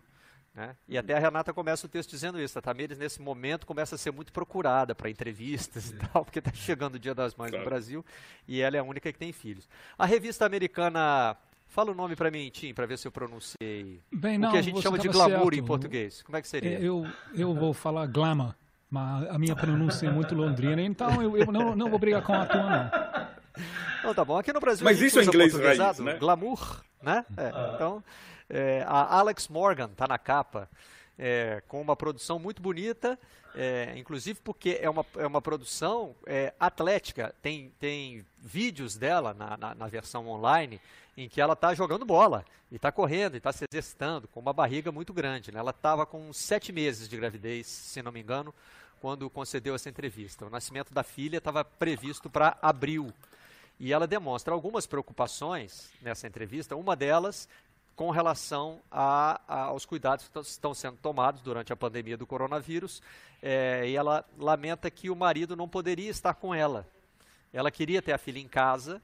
Né? 0.56 0.74
E 0.88 0.98
até 0.98 1.14
a 1.14 1.20
Renata 1.20 1.54
começa 1.54 1.86
o 1.86 1.90
texto 1.90 2.12
dizendo 2.12 2.40
isso. 2.40 2.58
A 2.58 2.62
Tamires, 2.62 2.98
nesse 2.98 3.22
momento, 3.22 3.68
começa 3.68 3.96
a 3.96 3.98
ser 3.98 4.12
muito 4.12 4.32
procurada 4.32 4.96
para 4.96 5.10
entrevistas 5.10 5.92
e 5.92 5.96
tal, 5.98 6.24
porque 6.24 6.40
está 6.40 6.52
chegando 6.54 6.96
o 6.96 7.00
Dia 7.00 7.14
das 7.14 7.36
Mães 7.36 7.50
claro. 7.50 7.66
no 7.66 7.70
Brasil 7.70 8.06
e 8.48 8.62
ela 8.62 8.78
é 8.78 8.80
a 8.80 8.84
única 8.84 9.12
que 9.12 9.20
tem 9.20 9.34
filhos. 9.34 9.68
A 9.98 10.06
revista 10.06 10.46
americana. 10.46 11.36
Fala 11.68 11.92
o 11.92 11.96
nome 11.96 12.16
para 12.16 12.32
mim, 12.32 12.50
Tim, 12.52 12.74
para 12.74 12.86
ver 12.86 12.98
se 12.98 13.06
eu 13.06 13.12
pronunciei. 13.12 14.00
Bem, 14.14 14.38
não, 14.38 14.48
o 14.48 14.52
que 14.52 14.58
a 14.60 14.62
gente 14.62 14.82
chama 14.82 14.98
de 14.98 15.10
glamour 15.10 15.40
certo. 15.40 15.56
em 15.56 15.66
português. 15.66 16.22
Como 16.22 16.38
é 16.38 16.42
que 16.42 16.48
seria? 16.48 16.80
Eu, 16.80 17.06
eu 17.34 17.54
vou 17.54 17.74
falar 17.74 18.06
glamour, 18.06 18.54
mas 18.90 19.28
a 19.30 19.38
minha 19.38 19.56
pronúncia 19.56 20.08
é 20.08 20.12
muito 20.12 20.34
londrina, 20.36 20.82
então 20.82 21.22
eu, 21.22 21.36
eu 21.36 21.52
não, 21.52 21.76
não 21.76 21.90
vou 21.90 22.00
brigar 22.00 22.22
com 22.22 22.34
a 22.34 22.46
tua, 22.46 22.70
não. 22.70 23.66
Então 24.00 24.14
tá 24.14 24.24
bom. 24.24 24.38
Aqui 24.38 24.54
no 24.54 24.60
Brasil. 24.60 24.86
Mas 24.86 25.02
isso 25.02 25.20
é 25.20 25.24
inglês 25.24 25.54
raiz, 25.54 26.00
né? 26.00 26.14
Glamour, 26.14 26.82
né? 27.02 27.26
É, 27.36 27.50
então. 27.74 28.02
É, 28.50 28.84
a 28.88 29.18
Alex 29.18 29.48
Morgan 29.48 29.90
está 29.92 30.08
na 30.08 30.18
capa, 30.18 30.70
é, 31.18 31.62
com 31.68 31.82
uma 31.82 31.96
produção 31.96 32.38
muito 32.38 32.62
bonita, 32.62 33.18
é, 33.56 33.94
inclusive 33.98 34.40
porque 34.44 34.78
é 34.82 34.90
uma, 34.90 35.06
é 35.18 35.26
uma 35.26 35.42
produção 35.42 36.16
é, 36.26 36.54
atlética. 36.60 37.34
Tem, 37.42 37.72
tem 37.80 38.26
vídeos 38.38 38.98
dela 38.98 39.34
na, 39.34 39.58
na, 39.58 39.76
na 39.76 39.88
versão 39.88 40.28
online 40.28 40.80
em 41.18 41.30
que 41.30 41.40
ela 41.40 41.54
está 41.54 41.74
jogando 41.74 42.06
bola 42.06 42.44
e 42.70 42.76
está 42.76 42.92
correndo 42.92 43.36
e 43.36 43.38
está 43.38 43.54
se 43.54 43.66
exercitando 43.70 44.28
com 44.28 44.40
uma 44.40 44.52
barriga 44.52 44.92
muito 44.92 45.14
grande. 45.14 45.52
Né? 45.52 45.60
Ela 45.60 45.72
estava 45.72 46.06
com 46.06 46.32
sete 46.34 46.74
meses 46.74 47.08
de 47.08 47.16
gravidez, 47.16 47.68
se 47.68 48.02
não 48.02 48.12
me 48.12 48.20
engano, 48.20 48.54
quando 49.00 49.30
concedeu 49.30 49.74
essa 49.76 49.90
entrevista. 49.90 50.46
O 50.46 50.50
nascimento 50.50 50.94
da 50.94 51.04
filha 51.04 51.38
estava 51.38 51.64
previsto 51.64 52.30
para 52.30 52.58
abril. 52.62 53.14
E 53.80 53.92
ela 53.92 54.08
demonstra 54.08 54.54
algumas 54.54 54.88
preocupações 54.88 55.92
nessa 56.02 56.28
entrevista. 56.28 56.76
Uma 56.76 56.96
delas 56.96 57.48
com 57.96 58.10
relação 58.12 58.82
a, 58.92 59.40
a, 59.48 59.62
aos 59.66 59.86
cuidados 59.86 60.28
que 60.28 60.40
estão 60.40 60.74
sendo 60.74 60.98
tomados 60.98 61.42
durante 61.42 61.72
a 61.72 61.76
pandemia 61.76 62.18
do 62.18 62.28
coronavírus. 62.28 63.02
É, 63.42 63.88
e 63.88 63.96
ela 63.96 64.26
lamenta 64.38 64.90
que 64.92 65.10
o 65.10 65.16
marido 65.16 65.56
não 65.56 65.68
poderia 65.68 66.10
estar 66.10 66.34
com 66.34 66.54
ela. 66.54 66.88
Ela 67.54 67.72
queria 67.72 68.02
ter 68.02 68.12
a 68.12 68.18
filha 68.18 68.40
em 68.40 68.48
casa 68.48 69.02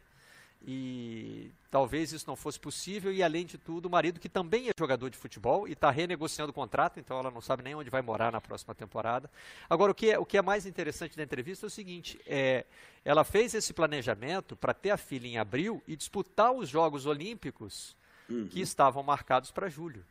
e 0.68 1.52
talvez 1.72 2.12
isso 2.12 2.28
não 2.28 2.36
fosse 2.36 2.60
possível. 2.60 3.14
E 3.14 3.24
além 3.24 3.46
de 3.46 3.58
tudo, 3.58 3.86
o 3.86 3.90
marido, 3.90 4.20
que 4.20 4.28
também 4.28 4.68
é 4.68 4.72
jogador 4.78 5.10
de 5.10 5.18
futebol 5.18 5.68
e 5.68 5.72
está 5.72 5.90
renegociando 5.90 6.52
o 6.52 6.54
contrato, 6.54 7.00
então 7.00 7.18
ela 7.18 7.32
não 7.32 7.40
sabe 7.40 7.64
nem 7.64 7.74
onde 7.74 7.90
vai 7.90 8.02
morar 8.02 8.32
na 8.32 8.42
próxima 8.42 8.76
temporada. 8.76 9.32
Agora, 9.70 9.94
o 9.94 9.96
que 9.96 10.12
é, 10.12 10.20
o 10.20 10.26
que 10.26 10.38
é 10.38 10.42
mais 10.42 10.66
interessante 10.66 11.16
da 11.16 11.24
entrevista 11.24 11.66
é 11.66 11.68
o 11.68 11.70
seguinte: 11.70 12.20
é, 12.28 12.66
ela 13.06 13.24
fez 13.24 13.54
esse 13.54 13.74
planejamento 13.74 14.56
para 14.56 14.74
ter 14.74 14.92
a 14.92 14.98
filha 14.98 15.28
em 15.28 15.38
abril 15.38 15.82
e 15.88 15.96
disputar 15.96 16.52
os 16.52 16.68
Jogos 16.68 17.06
Olímpicos 17.06 17.96
uhum. 18.32 18.48
que 18.48 18.62
estavam 18.62 19.04
marcados 19.04 19.52
para 19.52 19.70
julho. 19.70 20.04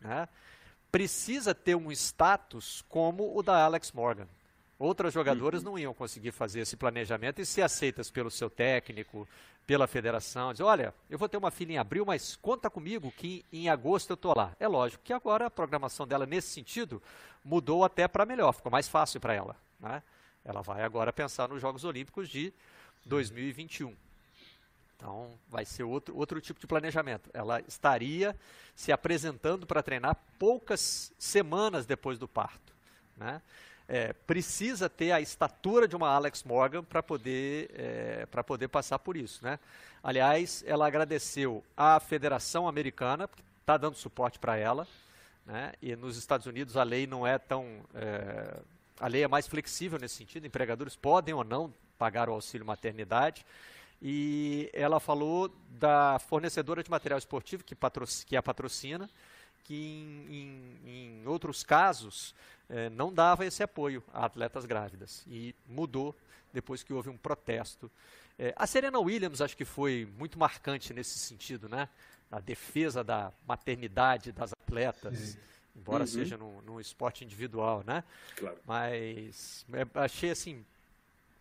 Né? 0.00 0.28
Precisa 0.90 1.54
ter 1.54 1.74
um 1.74 1.92
status 1.92 2.84
como 2.88 3.36
o 3.36 3.42
da 3.42 3.64
Alex 3.64 3.92
Morgan. 3.92 4.26
Outras 4.78 5.14
jogadoras 5.14 5.62
uhum. 5.62 5.70
não 5.70 5.78
iam 5.78 5.94
conseguir 5.94 6.32
fazer 6.32 6.60
esse 6.60 6.76
planejamento 6.76 7.40
e 7.40 7.46
ser 7.46 7.62
aceitas 7.62 8.10
pelo 8.10 8.30
seu 8.30 8.50
técnico, 8.50 9.26
pela 9.66 9.86
federação. 9.86 10.52
Dizer, 10.52 10.64
olha, 10.64 10.94
eu 11.10 11.18
vou 11.18 11.28
ter 11.28 11.36
uma 11.36 11.50
filha 11.50 11.72
em 11.72 11.78
abril, 11.78 12.04
mas 12.04 12.36
conta 12.36 12.70
comigo 12.70 13.12
que 13.16 13.44
em 13.52 13.68
agosto 13.68 14.10
eu 14.10 14.14
estou 14.14 14.36
lá. 14.36 14.54
É 14.60 14.68
lógico 14.68 15.02
que 15.02 15.12
agora 15.12 15.46
a 15.46 15.50
programação 15.50 16.06
dela, 16.06 16.26
nesse 16.26 16.48
sentido, 16.48 17.02
mudou 17.44 17.84
até 17.84 18.06
para 18.06 18.26
melhor, 18.26 18.52
ficou 18.52 18.70
mais 18.70 18.86
fácil 18.86 19.20
para 19.20 19.34
ela. 19.34 19.56
Né? 19.80 20.02
Ela 20.44 20.62
vai 20.62 20.82
agora 20.82 21.12
pensar 21.12 21.48
nos 21.48 21.60
Jogos 21.60 21.84
Olímpicos 21.84 22.28
de 22.28 22.52
2021. 23.04 23.94
Então, 24.96 25.38
vai 25.48 25.64
ser 25.64 25.84
outro, 25.84 26.16
outro 26.16 26.40
tipo 26.40 26.58
de 26.58 26.66
planejamento. 26.66 27.28
Ela 27.34 27.60
estaria 27.68 28.34
se 28.74 28.90
apresentando 28.90 29.66
para 29.66 29.82
treinar 29.82 30.16
poucas 30.38 31.12
semanas 31.18 31.84
depois 31.84 32.18
do 32.18 32.26
parto. 32.26 32.72
Né? 33.16 33.42
É, 33.86 34.12
precisa 34.12 34.88
ter 34.88 35.12
a 35.12 35.20
estatura 35.20 35.86
de 35.86 35.94
uma 35.94 36.08
Alex 36.08 36.42
Morgan 36.42 36.82
para 36.82 37.02
poder, 37.02 37.70
é, 37.74 38.26
poder 38.42 38.68
passar 38.68 38.98
por 38.98 39.16
isso. 39.16 39.44
Né? 39.44 39.58
Aliás, 40.02 40.64
ela 40.66 40.86
agradeceu 40.86 41.62
à 41.76 42.00
Federação 42.00 42.66
Americana, 42.66 43.28
que 43.28 43.42
está 43.60 43.76
dando 43.76 43.96
suporte 43.96 44.38
para 44.38 44.56
ela. 44.56 44.88
Né? 45.44 45.72
E 45.82 45.94
nos 45.94 46.16
Estados 46.16 46.46
Unidos 46.46 46.76
a 46.76 46.82
lei 46.82 47.06
não 47.06 47.26
é 47.26 47.38
tão. 47.38 47.80
É, 47.94 48.58
a 48.98 49.08
lei 49.08 49.22
é 49.22 49.28
mais 49.28 49.46
flexível 49.46 49.98
nesse 49.98 50.14
sentido, 50.14 50.46
empregadores 50.46 50.96
podem 50.96 51.34
ou 51.34 51.44
não 51.44 51.72
pagar 51.98 52.30
o 52.30 52.32
auxílio 52.32 52.66
maternidade 52.66 53.44
e 54.00 54.70
ela 54.72 55.00
falou 55.00 55.50
da 55.70 56.18
fornecedora 56.18 56.82
de 56.82 56.90
material 56.90 57.18
esportivo 57.18 57.64
que, 57.64 57.76
que 58.26 58.36
a 58.36 58.42
patrocina, 58.42 59.08
que 59.64 59.74
em, 59.74 60.80
em, 60.84 61.20
em 61.22 61.26
outros 61.26 61.62
casos 61.62 62.34
é, 62.68 62.88
não 62.90 63.12
dava 63.12 63.44
esse 63.44 63.62
apoio 63.62 64.02
a 64.12 64.24
atletas 64.24 64.64
grávidas. 64.64 65.24
E 65.26 65.54
mudou 65.66 66.14
depois 66.52 66.82
que 66.82 66.92
houve 66.92 67.08
um 67.08 67.16
protesto. 67.16 67.90
É, 68.38 68.52
a 68.56 68.66
Serena 68.66 68.98
Williams 68.98 69.40
acho 69.40 69.56
que 69.56 69.64
foi 69.64 70.08
muito 70.18 70.38
marcante 70.38 70.92
nesse 70.92 71.18
sentido, 71.18 71.68
né? 71.68 71.88
A 72.30 72.40
defesa 72.40 73.02
da 73.02 73.32
maternidade 73.46 74.32
das 74.32 74.52
atletas. 74.52 75.38
Embora 75.74 76.04
uhum. 76.04 76.06
seja 76.06 76.36
num, 76.36 76.60
num, 76.62 76.80
esporte 76.80 77.24
individual, 77.24 77.84
né? 77.86 78.02
Claro. 78.36 78.58
Mas 78.66 79.64
é, 79.72 79.86
achei 80.00 80.30
assim 80.30 80.64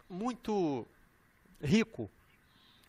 muito 0.10 0.86
rico 1.62 2.10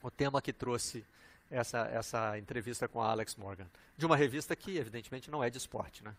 o 0.06 0.10
tema 0.10 0.40
que 0.40 0.52
trouxe 0.52 1.04
essa, 1.50 1.80
essa 1.92 2.38
entrevista 2.38 2.86
com 2.86 3.02
a 3.02 3.10
Alex 3.10 3.34
Morgan, 3.34 3.66
de 3.96 4.06
uma 4.06 4.16
revista 4.16 4.54
que 4.54 4.78
evidentemente 4.78 5.30
não 5.30 5.42
é 5.42 5.50
de 5.50 5.58
esporte, 5.58 6.04
né? 6.04 6.14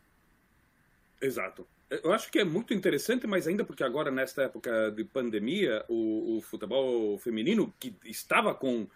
Exato. 1.21 1.65
Eu 1.89 2.12
acho 2.12 2.30
que 2.30 2.39
é 2.39 2.43
muito 2.43 2.73
interessante, 2.73 3.26
mas 3.26 3.47
ainda 3.47 3.63
porque 3.63 3.84
agora, 3.84 4.12
nesta 4.12 4.43
época 4.43 4.91
de 4.91 5.06
pandemia, 5.06 5.86
o, 5.88 6.38
o 6.38 6.41
futebol 6.41 7.17
feminino, 7.17 7.73
que 7.80 7.95
estava 8.04 8.54
com, 8.54 8.88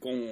com 0.00 0.26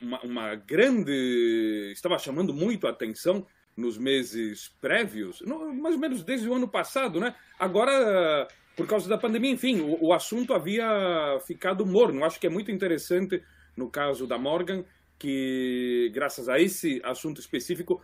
uma, 0.00 0.20
uma, 0.22 0.54
grande. 0.54 1.92
estava 1.92 2.18
chamando 2.18 2.54
muito 2.54 2.86
a 2.86 2.90
atenção 2.90 3.46
nos 3.76 3.98
meses 3.98 4.74
prévios, 4.80 5.42
mais 5.42 5.94
ou 5.94 6.00
menos 6.00 6.24
desde 6.24 6.48
o 6.48 6.54
ano 6.54 6.66
passado, 6.66 7.20
né? 7.20 7.34
Agora, 7.58 8.48
por 8.76 8.86
causa 8.86 9.08
da 9.08 9.16
pandemia, 9.16 9.50
enfim, 9.50 9.80
o, 9.80 10.08
o 10.08 10.12
assunto 10.12 10.52
havia 10.52 11.40
ficado 11.46 11.86
morno. 11.86 12.24
Acho 12.24 12.38
que 12.38 12.46
é 12.46 12.50
muito 12.50 12.70
interessante, 12.70 13.42
no 13.74 13.90
caso 13.90 14.26
da 14.26 14.38
Morgan, 14.38 14.84
que 15.18 16.10
graças 16.12 16.48
a 16.48 16.60
esse 16.60 17.00
assunto 17.02 17.40
específico, 17.40 18.02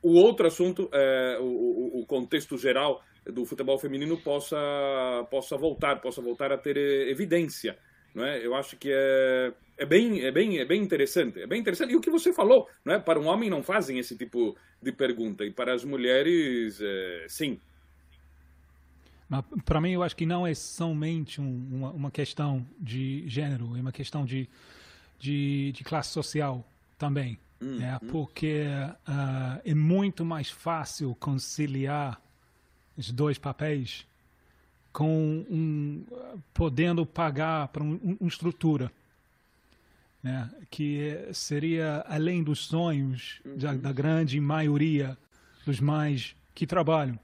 o 0.00 0.14
outro 0.14 0.46
assunto, 0.46 0.88
é, 0.92 1.38
o, 1.40 2.00
o, 2.00 2.06
contexto 2.06 2.56
geral 2.56 3.02
do 3.26 3.44
futebol 3.44 3.78
feminino 3.78 4.16
possa, 4.18 4.56
possa 5.30 5.56
voltar, 5.56 6.00
possa 6.00 6.22
voltar 6.22 6.52
a 6.52 6.58
ter 6.58 6.76
evidência. 7.08 7.76
Não 8.14 8.24
é? 8.24 8.46
Eu 8.46 8.54
acho 8.54 8.76
que 8.76 8.92
é, 8.92 9.52
é, 9.76 9.84
bem, 9.84 10.24
é, 10.24 10.30
bem, 10.30 10.58
é 10.58 10.64
bem 10.64 10.80
interessante. 10.80 11.40
É 11.40 11.46
bem 11.46 11.60
interessante. 11.60 11.92
E 11.92 11.96
o 11.96 12.00
que 12.00 12.10
você 12.10 12.32
falou, 12.32 12.68
não 12.84 12.94
é? 12.94 13.00
para 13.00 13.18
um 13.18 13.26
homem 13.26 13.50
não 13.50 13.62
fazem 13.62 13.98
esse 13.98 14.16
tipo 14.16 14.56
de 14.80 14.92
pergunta, 14.92 15.44
e 15.44 15.50
para 15.50 15.74
as 15.74 15.84
mulheres, 15.84 16.80
é, 16.80 17.26
sim. 17.28 17.58
Para 19.64 19.80
mim, 19.80 19.92
eu 19.92 20.02
acho 20.02 20.14
que 20.14 20.26
não 20.26 20.46
é 20.46 20.54
somente 20.54 21.40
um, 21.40 21.68
uma, 21.72 21.90
uma, 21.90 22.10
questão 22.10 22.66
de 22.78 23.24
gênero, 23.26 23.76
é 23.76 23.80
uma 23.80 23.92
questão 23.92 24.24
de, 24.24 24.48
de, 25.18 25.72
de 25.72 25.84
classe 25.84 26.10
social 26.10 26.66
também. 26.98 27.38
Hum, 27.60 27.78
né? 27.78 27.98
Hum. 28.02 28.06
Porque 28.08 28.64
uh, 29.08 29.60
é 29.64 29.74
muito 29.74 30.24
mais 30.24 30.50
fácil 30.50 31.14
conciliar 31.14 32.20
os 32.96 33.10
dois 33.10 33.38
papéis 33.38 34.06
com 34.92 35.44
um, 35.50 36.04
podendo 36.54 37.04
pagar 37.04 37.66
para 37.68 37.82
um, 37.82 38.16
uma 38.20 38.28
estrutura, 38.28 38.92
né? 40.22 40.48
que 40.70 41.28
seria 41.32 42.04
além 42.08 42.44
dos 42.44 42.60
sonhos 42.60 43.40
uhum. 43.44 43.56
da, 43.56 43.74
da, 43.74 43.92
grande 43.92 44.38
maioria 44.40 45.18
dos 45.66 45.80
mais 45.80 46.36
que 46.54 46.64
trabalham. 46.64 47.18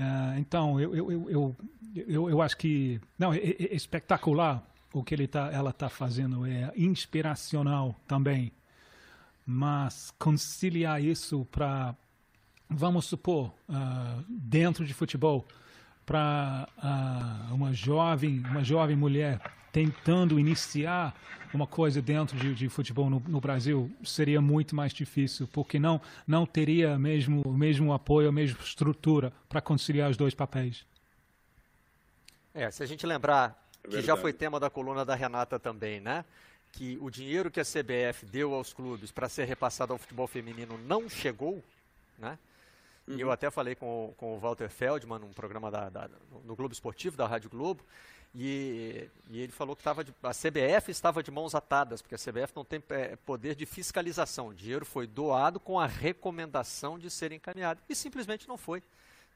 Uh, 0.00 0.38
então, 0.38 0.80
eu, 0.80 0.96
eu, 0.96 1.12
eu, 1.28 1.56
eu, 1.94 2.30
eu, 2.30 2.40
acho 2.40 2.56
que 2.56 2.98
não 3.18 3.34
é, 3.34 3.36
é 3.36 3.74
espetacular 3.74 4.66
o 4.94 5.04
que 5.04 5.14
ele 5.14 5.28
tá, 5.28 5.50
ela 5.52 5.68
está 5.68 5.90
fazendo, 5.90 6.46
é 6.46 6.72
inspiracional 6.74 7.94
também. 8.08 8.50
Mas 9.44 10.10
conciliar 10.18 11.02
isso 11.02 11.46
para, 11.50 11.94
vamos 12.68 13.04
supor, 13.04 13.52
uh, 13.68 14.24
dentro 14.26 14.86
de 14.86 14.94
futebol, 14.94 15.46
para 16.06 16.66
uh, 16.78 17.54
uma 17.54 17.74
jovem, 17.74 18.40
uma 18.40 18.64
jovem 18.64 18.96
mulher 18.96 19.38
tentando 19.72 20.38
iniciar 20.38 21.14
uma 21.52 21.66
coisa 21.66 22.00
dentro 22.00 22.36
de, 22.36 22.54
de 22.54 22.68
futebol 22.68 23.10
no, 23.10 23.20
no, 23.26 23.40
Brasil 23.40 23.90
seria 24.04 24.40
muito 24.40 24.74
mais 24.74 24.92
difícil, 24.92 25.48
porque 25.52 25.78
não 25.78 26.00
não 26.26 26.46
teria 26.46 26.98
mesmo 26.98 27.42
o 27.42 27.52
mesmo 27.52 27.92
apoio, 27.92 28.28
a 28.28 28.32
mesma 28.32 28.58
estrutura 28.62 29.32
para 29.48 29.60
conciliar 29.60 30.10
os 30.10 30.16
dois 30.16 30.34
papéis. 30.34 30.84
É, 32.54 32.70
se 32.70 32.82
a 32.82 32.86
gente 32.86 33.06
lembrar 33.06 33.60
é 33.84 33.88
que 33.88 34.02
já 34.02 34.16
foi 34.16 34.32
tema 34.32 34.60
da 34.60 34.70
coluna 34.70 35.04
da 35.04 35.14
Renata 35.14 35.58
também, 35.58 36.00
né? 36.00 36.24
Que 36.72 36.96
o 37.00 37.10
dinheiro 37.10 37.50
que 37.50 37.58
a 37.58 37.64
CBF 37.64 38.26
deu 38.26 38.54
aos 38.54 38.72
clubes 38.72 39.10
para 39.10 39.28
ser 39.28 39.44
repassado 39.44 39.92
ao 39.92 39.98
futebol 39.98 40.26
feminino 40.26 40.78
não 40.78 41.08
chegou, 41.08 41.62
né? 42.18 42.38
Uhum. 43.06 43.16
E 43.16 43.20
eu 43.20 43.30
até 43.30 43.50
falei 43.50 43.74
com, 43.74 44.14
com 44.16 44.36
o 44.36 44.38
Walter 44.38 44.68
Feldman, 44.68 45.18
num 45.18 45.32
programa 45.32 45.70
da, 45.70 45.88
da, 45.88 46.08
no 46.44 46.54
Globo 46.54 46.72
Esportivo, 46.72 47.16
da 47.16 47.26
Rádio 47.26 47.50
Globo, 47.50 47.82
e, 48.34 49.08
e 49.28 49.40
ele 49.40 49.52
falou 49.52 49.74
que 49.74 49.82
tava 49.82 50.04
de, 50.04 50.14
a 50.22 50.30
CBF 50.30 50.90
estava 50.90 51.22
de 51.22 51.30
mãos 51.30 51.54
atadas, 51.54 52.00
porque 52.00 52.14
a 52.14 52.18
CBF 52.18 52.52
não 52.54 52.64
tem 52.64 52.82
é, 52.90 53.16
poder 53.16 53.56
de 53.56 53.66
fiscalização. 53.66 54.48
O 54.48 54.54
dinheiro 54.54 54.86
foi 54.86 55.06
doado 55.06 55.58
com 55.58 55.80
a 55.80 55.86
recomendação 55.86 56.98
de 56.98 57.10
ser 57.10 57.32
encaminhado, 57.32 57.80
e 57.88 57.94
simplesmente 57.94 58.46
não 58.46 58.56
foi. 58.56 58.82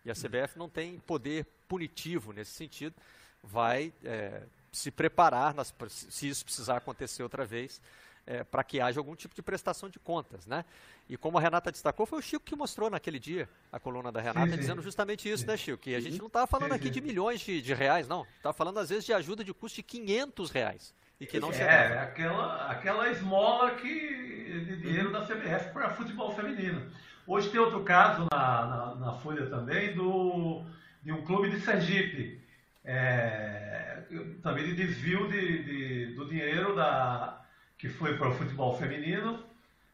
E 0.05 0.11
a 0.11 0.15
CBF 0.15 0.59
não 0.59 0.69
tem 0.69 0.99
poder 1.01 1.47
punitivo 1.67 2.33
nesse 2.33 2.53
sentido, 2.53 2.95
vai 3.43 3.93
é, 4.05 4.43
se 4.71 4.91
preparar, 4.91 5.55
nas, 5.55 5.75
se 5.89 6.29
isso 6.29 6.45
precisar 6.45 6.77
acontecer 6.77 7.23
outra 7.23 7.45
vez, 7.45 7.81
é, 8.27 8.43
para 8.43 8.65
que 8.65 8.81
haja 8.81 8.99
algum 9.01 9.15
tipo 9.15 9.35
de 9.35 9.43
prestação 9.43 9.89
de 9.89 9.99
contas, 9.99 10.47
né? 10.47 10.65
E 11.09 11.17
como 11.17 11.39
a 11.39 11.41
Renata 11.41 11.71
destacou, 11.71 12.07
foi 12.07 12.19
o 12.19 12.23
Chico 12.23 12.45
que 12.45 12.57
mostrou 12.57 12.89
naquele 12.89 13.19
dia 13.19 13.49
a 13.71 13.79
coluna 13.79 14.11
da 14.11 14.21
Renata, 14.21 14.53
sim, 14.53 14.57
dizendo 14.57 14.83
justamente 14.83 15.29
isso, 15.29 15.43
sim. 15.43 15.47
né, 15.47 15.57
Chico? 15.57 15.79
Que 15.79 15.95
a 15.95 16.01
gente 16.01 16.19
não 16.19 16.29
está 16.29 16.47
falando 16.47 16.73
aqui 16.73 16.89
de 16.89 17.01
milhões 17.01 17.41
de, 17.41 17.61
de 17.61 17.75
reais, 17.75 18.09
não. 18.09 18.27
Está 18.37 18.53
falando, 18.53 18.79
às 18.79 18.89
vezes, 18.89 19.05
de 19.05 19.13
ajuda 19.13 19.45
de 19.45 19.53
custo 19.53 19.77
de 19.77 19.83
500 19.83 20.51
reais. 20.51 20.95
E 21.21 21.27
que 21.27 21.39
não 21.39 21.53
é, 21.53 21.63
É, 21.63 21.99
aquela, 21.99 22.71
aquela 22.71 23.11
esmola 23.11 23.73
que, 23.77 24.65
de 24.67 24.77
dinheiro 24.77 25.13
da 25.13 25.23
CBF 25.23 25.73
para 25.73 25.91
futebol 25.91 26.35
feminino. 26.35 26.91
Hoje 27.27 27.51
tem 27.51 27.61
outro 27.61 27.83
caso 27.85 28.27
na, 28.33 28.67
na, 28.67 28.95
na, 28.97 29.13
Folha 29.15 29.47
também 29.47 29.95
do, 29.95 30.65
de 31.03 31.13
um 31.13 31.25
clube 31.25 31.51
de 31.51 31.61
Sergipe. 31.61 32.43
É, 32.85 34.03
também 34.43 34.65
de 34.65 34.75
desvio 34.75 35.29
de, 35.29 35.63
de, 35.63 36.15
do 36.15 36.29
dinheiro 36.29 36.77
da, 36.77 37.44
que 37.85 37.91
foi 37.91 38.17
para 38.17 38.31
o 38.31 38.35
futebol 38.35 38.75
feminino. 38.79 39.45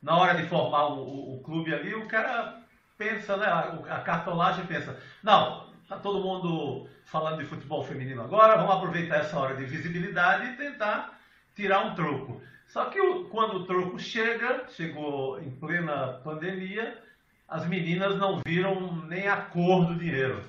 Na 0.01 0.17
hora 0.17 0.41
de 0.41 0.49
formar 0.49 0.91
o, 0.91 1.01
o, 1.01 1.35
o, 1.35 1.41
clube 1.43 1.75
ali, 1.75 1.93
o 1.93 2.07
cara 2.07 2.63
pensa, 2.97 3.37
né? 3.37 3.47
A, 3.47 3.97
a 3.97 4.01
cartolagem 4.01 4.65
pensa, 4.65 4.97
não, 5.25 5.67
tá 5.89 5.97
todo 5.97 6.23
mundo 6.23 6.89
falando 7.05 7.39
de 7.39 7.47
futebol 7.47 7.83
feminino 7.83 8.23
agora, 8.23 8.57
vamos 8.57 8.77
aproveitar 8.77 9.17
essa 9.17 9.37
hora 9.37 9.57
de 9.57 9.65
visibilidade 9.65 10.53
e 10.53 10.57
tentar 10.57 11.19
tirar 11.57 11.85
um 11.85 11.97
troco. 11.97 12.41
Só 12.69 12.85
que 12.85 13.01
o, 13.01 13.25
quando 13.25 13.57
o 13.57 13.67
troco 13.67 13.99
chega, 13.99 14.69
chegou 14.69 15.43
em 15.43 15.51
plena 15.51 16.21
pandemia, 16.23 16.97
as 17.49 17.67
meninas 17.67 18.17
não 18.19 18.41
viram 18.47 19.05
nem 19.09 19.27
a 19.27 19.37
cor 19.37 19.85
do 19.87 19.97
dinheiro. 19.97 20.45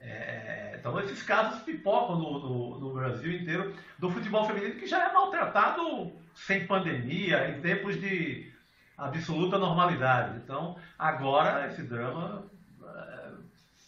É, 0.00 0.45
então 0.86 1.00
esses 1.00 1.20
casos 1.20 1.62
pipocam 1.62 2.16
no, 2.16 2.38
no, 2.38 2.78
no, 2.78 2.94
Brasil 2.94 3.32
inteiro 3.32 3.74
do 3.98 4.08
futebol 4.08 4.46
feminino 4.46 4.76
que 4.76 4.86
já 4.86 5.10
é 5.10 5.12
maltratado 5.12 6.12
sem 6.32 6.64
pandemia, 6.64 7.50
em 7.50 7.60
tempos 7.60 8.00
de 8.00 8.52
absoluta 8.96 9.58
normalidade. 9.58 10.38
Então 10.44 10.76
agora 10.96 11.66
esse 11.66 11.82
drama 11.82 12.46
é, 12.84 13.30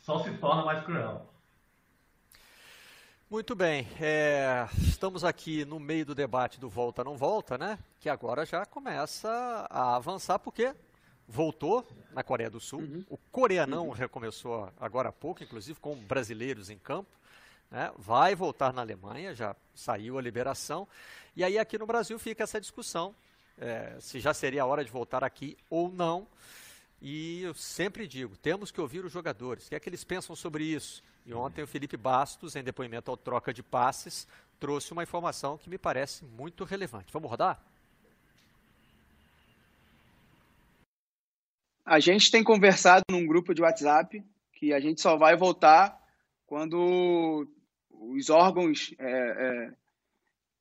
só 0.03 0.25
se 0.25 0.33
torna 0.39 0.65
mais 0.65 0.85
cruel. 0.85 1.25
Muito 3.31 3.55
bem, 3.55 3.87
é, 4.01 4.67
estamos 4.79 5.23
aqui 5.23 5.65
no 5.65 5.79
meio 5.79 6.05
do 6.05 6.17
debate 6.17 6.59
do 6.59 6.69
volta 6.69 7.05
não 7.05 7.17
volta, 7.17 7.57
né? 7.57 7.79
Que 8.01 8.09
agora 8.09 8.45
já 8.45 8.67
começa 8.67 9.31
a 9.71 9.95
avançar 9.95 10.41
porque 10.41 10.75
voltou 11.29 11.87
na 12.13 12.23
Coreia 12.23 12.49
do 12.49 12.59
Sul. 12.59 12.81
Uhum. 12.81 13.05
O 13.09 13.19
coreanão 13.31 13.89
uhum. 13.89 13.93
recomeçou 13.93 14.73
agora 14.81 15.11
há 15.11 15.13
pouco, 15.13 15.45
inclusive 15.45 15.79
com 15.79 15.95
brasileiros 15.95 16.71
em 16.71 16.79
campo. 16.79 17.11
Né? 17.71 17.93
Vai 17.99 18.35
voltar 18.35 18.73
na 18.73 18.81
Alemanha, 18.81 19.35
já 19.35 19.55
saiu 19.75 20.19
a 20.19 20.23
liberação. 20.23 20.89
E 21.37 21.45
aí 21.45 21.59
aqui 21.59 21.77
no 21.77 21.87
Brasil 21.87 22.19
fica 22.19 22.45
essa 22.45 22.61
discussão 22.61 23.15
é, 23.61 23.97
se 24.01 24.21
já 24.21 24.33
seria 24.33 24.63
a 24.63 24.67
hora 24.67 24.85
de 24.85 24.91
voltar 24.91 25.23
aqui 25.23 25.57
ou 25.69 25.91
não. 25.91 26.27
E 27.01 27.43
eu 27.43 27.55
sempre 27.55 28.09
digo, 28.09 28.37
temos 28.37 28.71
que 28.71 28.81
ouvir 28.81 29.05
os 29.05 29.13
jogadores, 29.13 29.67
o 29.67 29.69
que 29.69 29.75
é 29.75 29.81
que 29.81 29.89
eles 29.89 30.03
pensam 30.03 30.35
sobre 30.35 30.65
isso? 30.65 31.03
E 31.25 31.33
ontem 31.33 31.63
o 31.63 31.67
Felipe 31.67 31.97
Bastos, 31.97 32.57
em 32.57 32.63
depoimento 32.63 33.11
ao 33.11 33.17
troca 33.17 33.53
de 33.53 33.63
passes, 33.63 34.27
trouxe 34.59 34.93
uma 34.93 35.03
informação 35.03 35.59
que 35.59 35.71
me 35.71 35.79
parece 35.79 36.25
muito 36.25 36.65
relevante. 36.65 37.13
Vamos 37.13 37.31
rodar? 37.31 37.63
A 41.89 42.01
gente 42.01 42.31
tem 42.31 42.45
conversado 42.45 43.03
num 43.11 43.27
grupo 43.27 43.55
de 43.55 43.63
WhatsApp 43.63 44.23
que 44.53 44.75
a 44.75 44.79
gente 44.79 45.01
só 45.01 45.17
vai 45.17 45.35
voltar 45.35 45.99
quando 46.47 47.49
os 47.91 48.29
órgãos 48.29 48.95
é, 48.99 49.11
é, 49.11 49.71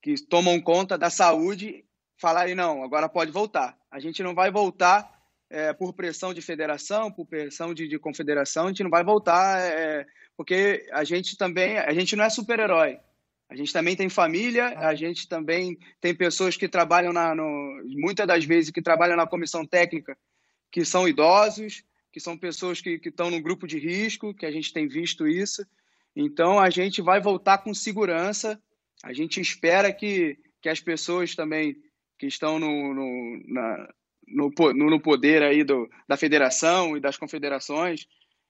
que 0.02 0.16
tomam 0.26 0.62
conta 0.62 0.98
da 0.98 1.10
saúde 1.10 1.84
falarem 2.18 2.56
não, 2.56 2.82
agora 2.82 3.10
pode 3.10 3.30
voltar. 3.30 3.78
A 3.92 4.00
gente 4.00 4.24
não 4.24 4.34
vai 4.34 4.50
voltar 4.50 5.06
é, 5.50 5.74
por 5.74 5.92
pressão 5.92 6.34
de 6.34 6.42
federação, 6.42 7.12
por 7.12 7.26
pressão 7.26 7.74
de, 7.74 7.90
de 7.90 8.00
confederação, 8.00 8.66
a 8.66 8.68
gente 8.70 8.84
não 8.84 8.90
vai 8.90 9.04
voltar, 9.04 9.60
é, 9.60 10.06
porque 10.38 10.88
a 10.94 11.04
gente 11.04 11.38
também, 11.38 11.78
a 11.78 11.94
gente 11.94 12.16
não 12.16 12.24
é 12.24 12.30
super-herói. 12.30 13.00
A 13.50 13.56
gente 13.56 13.74
também 13.74 13.98
tem 13.98 14.08
família, 14.08 14.80
a 14.80 14.96
gente 14.96 15.28
também 15.28 15.78
tem 16.00 16.16
pessoas 16.16 16.56
que 16.56 16.70
trabalham 16.70 17.12
na, 17.12 17.36
no, 17.36 17.84
muitas 17.98 18.26
das 18.26 18.46
vezes 18.46 18.72
que 18.72 18.82
trabalham 18.82 19.18
na 19.18 19.28
comissão 19.28 19.66
técnica, 19.66 20.18
que 20.72 20.84
são 20.86 21.08
idosos, 21.08 21.84
que 22.12 22.20
são 22.20 22.38
pessoas 22.38 22.82
que, 22.82 23.00
estão 23.04 23.30
no 23.30 23.42
grupo 23.42 23.68
de 23.68 23.78
risco, 23.80 24.34
que 24.34 24.46
a 24.46 24.52
gente 24.52 24.74
tem 24.74 24.88
visto 24.88 25.28
isso. 25.28 25.66
Então 26.16 26.60
a 26.60 26.70
gente 26.70 27.02
vai 27.02 27.22
voltar 27.22 27.60
com 27.60 27.74
segurança. 27.74 28.60
A 29.04 29.14
gente 29.14 29.40
espera 29.40 29.94
que, 29.94 30.38
que 30.62 30.70
as 30.70 30.80
pessoas 30.80 31.36
também 31.36 31.76
que 32.18 32.26
estão 32.26 32.58
no, 32.58 32.94
no, 32.94 33.44
na, 33.48 33.94
no, 34.28 34.52
no 34.74 35.00
poder 35.00 35.44
aí 35.44 35.64
do, 35.64 35.88
da 36.08 36.18
federação 36.18 36.98
e 36.98 37.00
das 37.00 37.18
confederações 37.18 38.08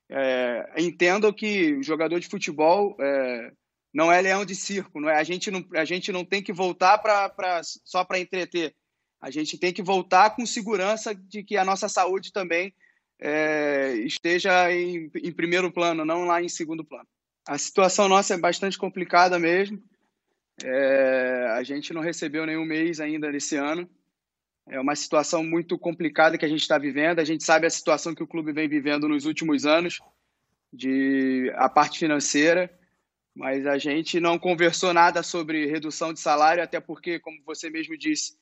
é, 0.09 0.73
entendam 0.77 1.33
que 1.33 1.73
o 1.73 1.83
jogador 1.83 2.19
de 2.19 2.27
futebol 2.27 2.95
é, 2.99 3.51
não 3.93 4.11
é 4.11 4.21
leão 4.21 4.45
de 4.45 4.55
circo, 4.55 4.99
não 4.99 5.09
é? 5.09 5.17
A 5.17 5.23
gente 5.23 5.51
não, 5.51 5.65
a 5.75 5.83
gente 5.83 6.11
não 6.11 6.23
tem 6.23 6.41
que 6.41 6.53
voltar 6.53 6.97
pra, 6.99 7.29
pra, 7.29 7.61
só 7.63 8.03
para 8.03 8.19
entreter. 8.19 8.73
A 9.19 9.31
gente 9.31 9.57
tem 9.57 9.73
que 9.73 9.81
voltar 9.81 10.35
com 10.35 10.45
segurança 10.45 11.13
de 11.13 11.43
que 11.43 11.57
a 11.57 11.65
nossa 11.65 11.89
saúde 11.89 12.31
também 12.31 12.73
é, 13.19 13.93
esteja 14.05 14.71
em, 14.71 15.11
em 15.15 15.31
primeiro 15.31 15.71
plano, 15.71 16.05
não 16.05 16.25
lá 16.25 16.41
em 16.41 16.49
segundo 16.49 16.83
plano. 16.83 17.07
A 17.47 17.57
situação 17.57 18.07
nossa 18.07 18.33
é 18.33 18.37
bastante 18.37 18.77
complicada 18.77 19.39
mesmo. 19.39 19.81
É, 20.63 21.47
a 21.55 21.63
gente 21.63 21.93
não 21.93 22.01
recebeu 22.01 22.45
nenhum 22.45 22.65
mês 22.65 22.99
ainda 22.99 23.31
nesse 23.31 23.55
ano. 23.55 23.89
É 24.69 24.79
uma 24.79 24.95
situação 24.95 25.43
muito 25.43 25.77
complicada 25.79 26.37
que 26.37 26.45
a 26.45 26.49
gente 26.49 26.61
está 26.61 26.77
vivendo. 26.77 27.19
A 27.19 27.23
gente 27.23 27.43
sabe 27.43 27.65
a 27.65 27.69
situação 27.69 28.13
que 28.13 28.23
o 28.23 28.27
clube 28.27 28.51
vem 28.51 28.67
vivendo 28.67 29.07
nos 29.07 29.25
últimos 29.25 29.65
anos, 29.65 29.99
de 30.73 31.51
a 31.55 31.69
parte 31.69 31.99
financeira, 31.99 32.69
mas 33.33 33.65
a 33.65 33.77
gente 33.77 34.19
não 34.19 34.37
conversou 34.37 34.93
nada 34.93 35.23
sobre 35.23 35.67
redução 35.67 36.11
de 36.11 36.19
salário, 36.19 36.61
até 36.61 36.79
porque, 36.79 37.19
como 37.19 37.41
você 37.45 37.69
mesmo 37.69 37.97
disse, 37.97 38.35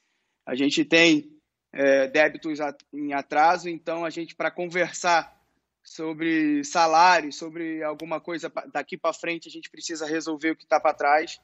a 0.45 0.55
gente 0.55 0.85
tem 0.85 1.31
é, 1.73 2.07
débitos 2.07 2.59
em 2.93 3.13
atraso, 3.13 3.67
então 3.67 4.05
a 4.05 4.09
gente, 4.09 4.35
para 4.35 4.51
conversar 4.51 5.35
sobre 5.83 6.63
salário, 6.63 7.31
sobre 7.31 7.83
alguma 7.83 8.19
coisa 8.19 8.51
daqui 8.71 8.97
para 8.97 9.13
frente, 9.13 9.47
a 9.47 9.51
gente 9.51 9.69
precisa 9.69 10.05
resolver 10.05 10.51
o 10.51 10.55
que 10.55 10.63
está 10.63 10.79
para 10.79 10.95
trás. 10.95 11.39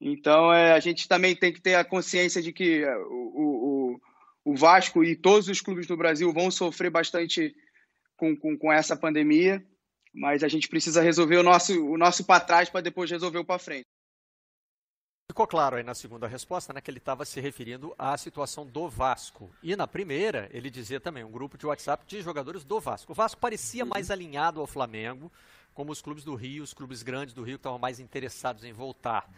Então, 0.00 0.52
é, 0.52 0.72
a 0.72 0.80
gente 0.80 1.06
também 1.06 1.36
tem 1.36 1.52
que 1.52 1.60
ter 1.60 1.74
a 1.74 1.84
consciência 1.84 2.42
de 2.42 2.52
que 2.52 2.82
é, 2.82 2.96
o, 2.96 3.96
o, 4.44 4.52
o 4.52 4.56
Vasco 4.56 5.04
e 5.04 5.14
todos 5.14 5.48
os 5.48 5.60
clubes 5.60 5.86
do 5.86 5.96
Brasil 5.96 6.32
vão 6.32 6.50
sofrer 6.50 6.90
bastante 6.90 7.54
com, 8.16 8.36
com, 8.36 8.56
com 8.56 8.72
essa 8.72 8.96
pandemia, 8.96 9.64
mas 10.12 10.42
a 10.42 10.48
gente 10.48 10.68
precisa 10.68 11.02
resolver 11.02 11.36
o 11.36 11.42
nosso, 11.42 11.72
o 11.86 11.96
nosso 11.96 12.24
para 12.24 12.44
trás 12.44 12.68
para 12.68 12.80
depois 12.80 13.10
resolver 13.10 13.38
o 13.38 13.44
para 13.44 13.58
frente. 13.58 13.86
Ficou 15.30 15.46
claro 15.46 15.76
aí 15.76 15.84
na 15.84 15.94
segunda 15.94 16.26
resposta 16.26 16.72
né, 16.72 16.80
que 16.80 16.90
ele 16.90 16.98
estava 16.98 17.24
se 17.24 17.40
referindo 17.40 17.94
à 17.96 18.18
situação 18.18 18.66
do 18.66 18.88
Vasco. 18.88 19.48
E 19.62 19.76
na 19.76 19.86
primeira, 19.86 20.50
ele 20.52 20.68
dizia 20.68 20.98
também 20.98 21.22
um 21.22 21.30
grupo 21.30 21.56
de 21.56 21.64
WhatsApp 21.64 22.04
de 22.04 22.20
jogadores 22.20 22.64
do 22.64 22.80
Vasco. 22.80 23.12
O 23.12 23.14
Vasco 23.14 23.40
parecia 23.40 23.84
mais 23.84 24.08
uhum. 24.08 24.14
alinhado 24.14 24.60
ao 24.60 24.66
Flamengo, 24.66 25.30
como 25.72 25.92
os 25.92 26.02
clubes 26.02 26.24
do 26.24 26.34
Rio, 26.34 26.64
os 26.64 26.74
clubes 26.74 27.04
grandes 27.04 27.32
do 27.32 27.44
Rio 27.44 27.58
que 27.58 27.60
estavam 27.60 27.78
mais 27.78 28.00
interessados 28.00 28.64
em 28.64 28.72
voltar. 28.72 29.32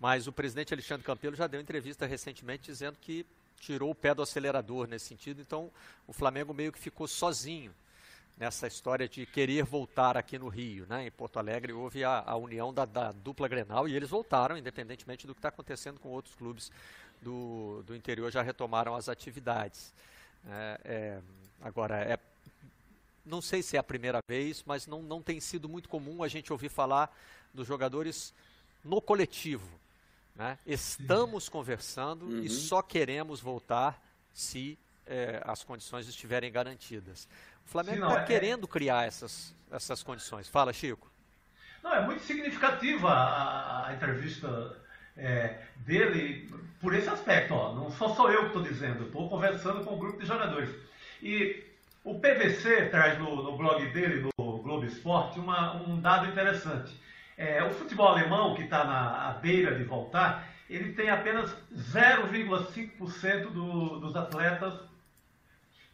Mas 0.00 0.26
o 0.26 0.32
presidente 0.32 0.72
Alexandre 0.72 1.04
Campelo 1.04 1.36
já 1.36 1.46
deu 1.46 1.60
entrevista 1.60 2.06
recentemente 2.06 2.64
dizendo 2.64 2.96
que 2.98 3.26
tirou 3.60 3.90
o 3.90 3.94
pé 3.94 4.14
do 4.14 4.22
acelerador 4.22 4.88
nesse 4.88 5.04
sentido, 5.04 5.42
então 5.42 5.70
o 6.06 6.14
Flamengo 6.14 6.54
meio 6.54 6.72
que 6.72 6.78
ficou 6.78 7.06
sozinho 7.06 7.70
nessa 8.36 8.66
história 8.66 9.08
de 9.08 9.24
querer 9.26 9.64
voltar 9.64 10.16
aqui 10.16 10.38
no 10.38 10.48
Rio. 10.48 10.86
Né? 10.88 11.06
Em 11.06 11.10
Porto 11.10 11.38
Alegre 11.38 11.72
houve 11.72 12.04
a, 12.04 12.22
a 12.26 12.36
união 12.36 12.72
da, 12.72 12.84
da, 12.84 13.12
dupla 13.12 13.48
Grenal 13.48 13.88
e 13.88 13.94
eles 13.94 14.10
voltaram, 14.10 14.56
independentemente 14.56 15.26
do 15.26 15.34
que 15.34 15.38
está 15.38 15.48
acontecendo 15.48 16.00
com 16.00 16.08
outros 16.08 16.34
clubes 16.34 16.70
do, 17.22 17.82
do 17.86 17.94
interior, 17.94 18.30
já 18.30 18.42
retomaram 18.42 18.94
as 18.94 19.08
atividades. 19.08 19.94
É, 20.46 20.80
é, 20.84 21.20
agora, 21.62 21.96
é, 22.02 22.18
não 23.24 23.40
sei 23.40 23.62
se 23.62 23.76
é 23.76 23.80
a 23.80 23.84
primeira 23.84 24.20
vez, 24.28 24.62
mas 24.66 24.86
não, 24.86 25.02
não 25.02 25.22
tem 25.22 25.40
sido 25.40 25.68
muito 25.68 25.88
comum 25.88 26.22
a 26.22 26.28
gente 26.28 26.52
ouvir 26.52 26.68
falar 26.68 27.14
dos 27.52 27.66
jogadores 27.66 28.34
no 28.84 29.00
coletivo. 29.00 29.68
Né? 30.34 30.58
Estamos 30.66 31.48
conversando 31.48 32.26
uhum. 32.26 32.40
e 32.40 32.50
só 32.50 32.82
queremos 32.82 33.40
voltar 33.40 34.02
se 34.32 34.76
é, 35.06 35.40
as 35.44 35.62
condições 35.62 36.08
estiverem 36.08 36.50
garantidas. 36.50 37.28
O 37.64 37.68
Flamengo 37.68 38.06
está 38.06 38.20
é, 38.20 38.24
querendo 38.24 38.68
criar 38.68 39.06
essas, 39.06 39.54
essas 39.70 40.02
condições. 40.02 40.48
Fala, 40.48 40.72
Chico. 40.72 41.10
Não, 41.82 41.94
é 41.94 42.00
muito 42.00 42.22
significativa 42.22 43.10
a, 43.10 43.88
a 43.88 43.94
entrevista 43.94 44.76
é, 45.16 45.58
dele 45.78 46.48
por 46.80 46.94
esse 46.94 47.08
aspecto. 47.08 47.54
Ó. 47.54 47.74
Não 47.74 47.90
só 47.90 48.14
sou 48.14 48.30
eu 48.30 48.40
que 48.42 48.46
estou 48.46 48.62
dizendo, 48.62 49.04
estou 49.04 49.28
conversando 49.28 49.84
com 49.84 49.94
um 49.94 49.98
grupo 49.98 50.18
de 50.18 50.26
jogadores. 50.26 50.70
E 51.22 51.64
o 52.02 52.18
PVC 52.18 52.86
traz 52.90 53.18
no, 53.18 53.42
no 53.42 53.56
blog 53.56 53.86
dele, 53.90 54.22
no 54.38 54.58
Globo 54.58 54.84
Esporte, 54.84 55.38
uma, 55.38 55.76
um 55.76 56.00
dado 56.00 56.28
interessante. 56.28 56.98
É, 57.36 57.62
o 57.64 57.70
futebol 57.70 58.08
alemão, 58.08 58.54
que 58.54 58.62
está 58.62 58.84
na 58.84 59.38
beira 59.40 59.74
de 59.74 59.84
voltar, 59.84 60.48
ele 60.68 60.92
tem 60.92 61.10
apenas 61.10 61.54
0,5% 61.74 63.50
do, 63.50 64.00
dos 64.00 64.16
atletas 64.16 64.74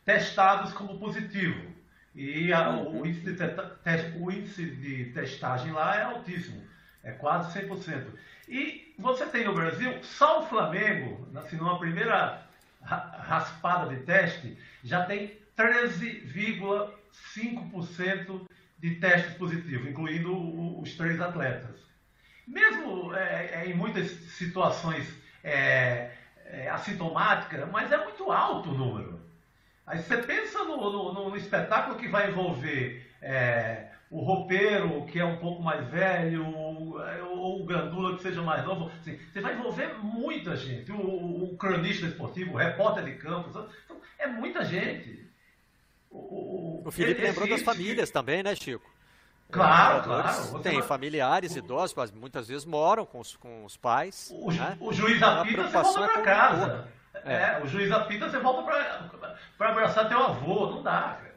testados 0.04 0.72
como 0.72 0.98
positivo. 0.98 1.70
E 2.14 2.52
a, 2.52 2.70
o, 2.70 3.04
índice 3.06 3.32
de 3.32 3.36
te, 3.36 3.44
o 4.18 4.30
índice 4.30 4.66
de 4.66 5.06
testagem 5.12 5.72
lá 5.72 5.96
é 5.96 6.02
altíssimo, 6.02 6.62
é 7.04 7.12
quase 7.12 7.58
100%. 7.60 8.06
E 8.48 8.92
você 8.98 9.26
tem 9.26 9.44
no 9.44 9.54
Brasil, 9.54 10.02
só 10.02 10.40
o 10.40 10.46
Flamengo, 10.46 11.28
assim, 11.36 11.54
numa 11.56 11.78
primeira 11.78 12.42
raspada 12.82 13.94
de 13.94 14.02
teste, 14.02 14.58
já 14.82 15.04
tem 15.04 15.38
13,5% 15.56 18.48
de 18.78 18.96
testes 18.96 19.34
positivos, 19.34 19.88
incluindo 19.88 20.34
os 20.80 20.96
três 20.96 21.20
atletas. 21.20 21.78
Mesmo 22.46 23.14
é, 23.14 23.50
é, 23.52 23.66
em 23.68 23.74
muitas 23.74 24.10
situações 24.10 25.06
é, 25.44 26.10
é, 26.46 26.70
assintomáticas, 26.70 27.68
mas 27.70 27.92
é 27.92 28.02
muito 28.02 28.32
alto 28.32 28.70
o 28.70 28.74
número. 28.74 29.19
Aí 29.90 30.00
você 30.00 30.18
pensa 30.18 30.62
no, 30.62 30.76
no, 30.76 31.30
no 31.30 31.36
espetáculo 31.36 31.96
que 31.96 32.06
vai 32.06 32.30
envolver 32.30 33.10
é, 33.20 33.88
o 34.08 34.20
roupeiro, 34.20 35.04
que 35.06 35.18
é 35.18 35.24
um 35.24 35.38
pouco 35.38 35.60
mais 35.60 35.84
velho, 35.88 36.46
ou, 36.46 37.60
o 37.60 37.64
gandula 37.64 38.14
que 38.16 38.22
seja 38.22 38.40
mais 38.40 38.64
novo. 38.64 38.88
Assim, 39.00 39.18
você 39.18 39.40
vai 39.40 39.54
envolver 39.54 39.92
muita 40.00 40.56
gente. 40.56 40.92
O, 40.92 41.44
o, 41.44 41.56
cronista 41.56 42.06
esportivo, 42.06 42.54
o 42.54 42.56
repórter 42.56 43.04
de 43.04 43.16
campo. 43.16 43.48
Então, 43.50 43.68
é 44.16 44.28
muita 44.28 44.64
gente. 44.64 45.28
O, 46.08 46.82
o 46.86 46.90
Felipe 46.92 47.20
lembrou 47.20 47.48
das 47.48 47.62
famílias 47.62 48.12
também, 48.12 48.44
né, 48.44 48.54
Chico? 48.54 48.88
Claro, 49.50 50.04
claro. 50.04 50.60
Tem 50.60 50.80
familiares 50.82 51.56
idosos, 51.56 51.96
mas 51.96 52.12
muitas 52.12 52.46
vezes 52.46 52.64
moram 52.64 53.04
com 53.04 53.18
os, 53.18 53.34
com 53.34 53.64
os 53.64 53.76
pais. 53.76 54.32
O, 54.32 54.52
né? 54.52 54.76
o 54.80 54.92
juiz 54.92 55.20
apita, 55.20 55.64
você 55.64 55.72
volta 55.72 56.08
para 56.08 56.22
casa. 56.22 56.99
É. 57.24 57.34
é. 57.34 57.60
o 57.62 57.66
juiz 57.66 57.90
apita, 57.90 58.28
você 58.28 58.38
volta 58.38 58.62
para 59.58 59.70
abraçar 59.70 60.08
teu 60.08 60.18
avô. 60.18 60.70
Não 60.70 60.82
dá, 60.82 61.18
cara. 61.20 61.30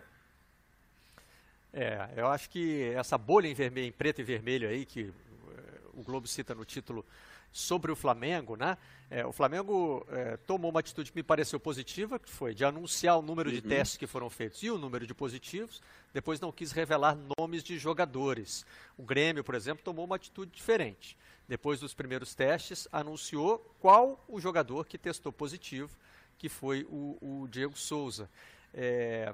É, 1.73 2.09
eu 2.15 2.27
acho 2.27 2.49
que 2.49 2.93
essa 2.95 3.17
bolha 3.17 3.47
em, 3.47 3.53
vermelho, 3.53 3.87
em 3.87 3.91
preto 3.91 4.21
e 4.21 4.23
vermelho 4.23 4.69
aí, 4.69 4.85
que 4.85 5.11
eh, 5.11 5.79
o 5.95 6.03
Globo 6.03 6.27
cita 6.27 6.53
no 6.53 6.63
título 6.63 7.03
sobre 7.51 7.91
o 7.91 7.95
Flamengo, 7.95 8.55
né? 8.55 8.77
É, 9.09 9.25
o 9.25 9.31
Flamengo 9.31 10.05
é, 10.09 10.37
tomou 10.37 10.71
uma 10.71 10.79
atitude 10.79 11.11
que 11.11 11.17
me 11.17 11.23
pareceu 11.23 11.59
positiva, 11.59 12.17
que 12.17 12.29
foi 12.29 12.53
de 12.53 12.65
anunciar 12.65 13.17
o 13.17 13.21
número 13.21 13.49
uhum. 13.49 13.55
de 13.55 13.61
testes 13.61 13.97
que 13.97 14.07
foram 14.07 14.27
feitos 14.29 14.61
e 14.63 14.71
o 14.71 14.77
número 14.77 15.05
de 15.05 15.13
positivos, 15.13 15.81
depois 16.11 16.39
não 16.39 16.51
quis 16.51 16.71
revelar 16.71 17.17
nomes 17.37 17.63
de 17.63 17.77
jogadores. 17.77 18.65
O 18.97 19.03
Grêmio, 19.03 19.43
por 19.43 19.53
exemplo, 19.53 19.83
tomou 19.83 20.05
uma 20.05 20.15
atitude 20.15 20.51
diferente. 20.51 21.15
Depois 21.53 21.79
dos 21.79 21.93
primeiros 21.93 22.33
testes, 22.33 22.87
anunciou 22.91 23.59
qual 23.79 24.25
o 24.27 24.41
jogador 24.41 24.87
que 24.87 24.97
testou 24.97 25.31
positivo, 25.31 25.95
que 26.35 26.49
foi 26.49 26.83
o, 26.89 27.15
o 27.21 27.47
Diego 27.47 27.77
Souza. 27.77 28.27
É, 28.73 29.31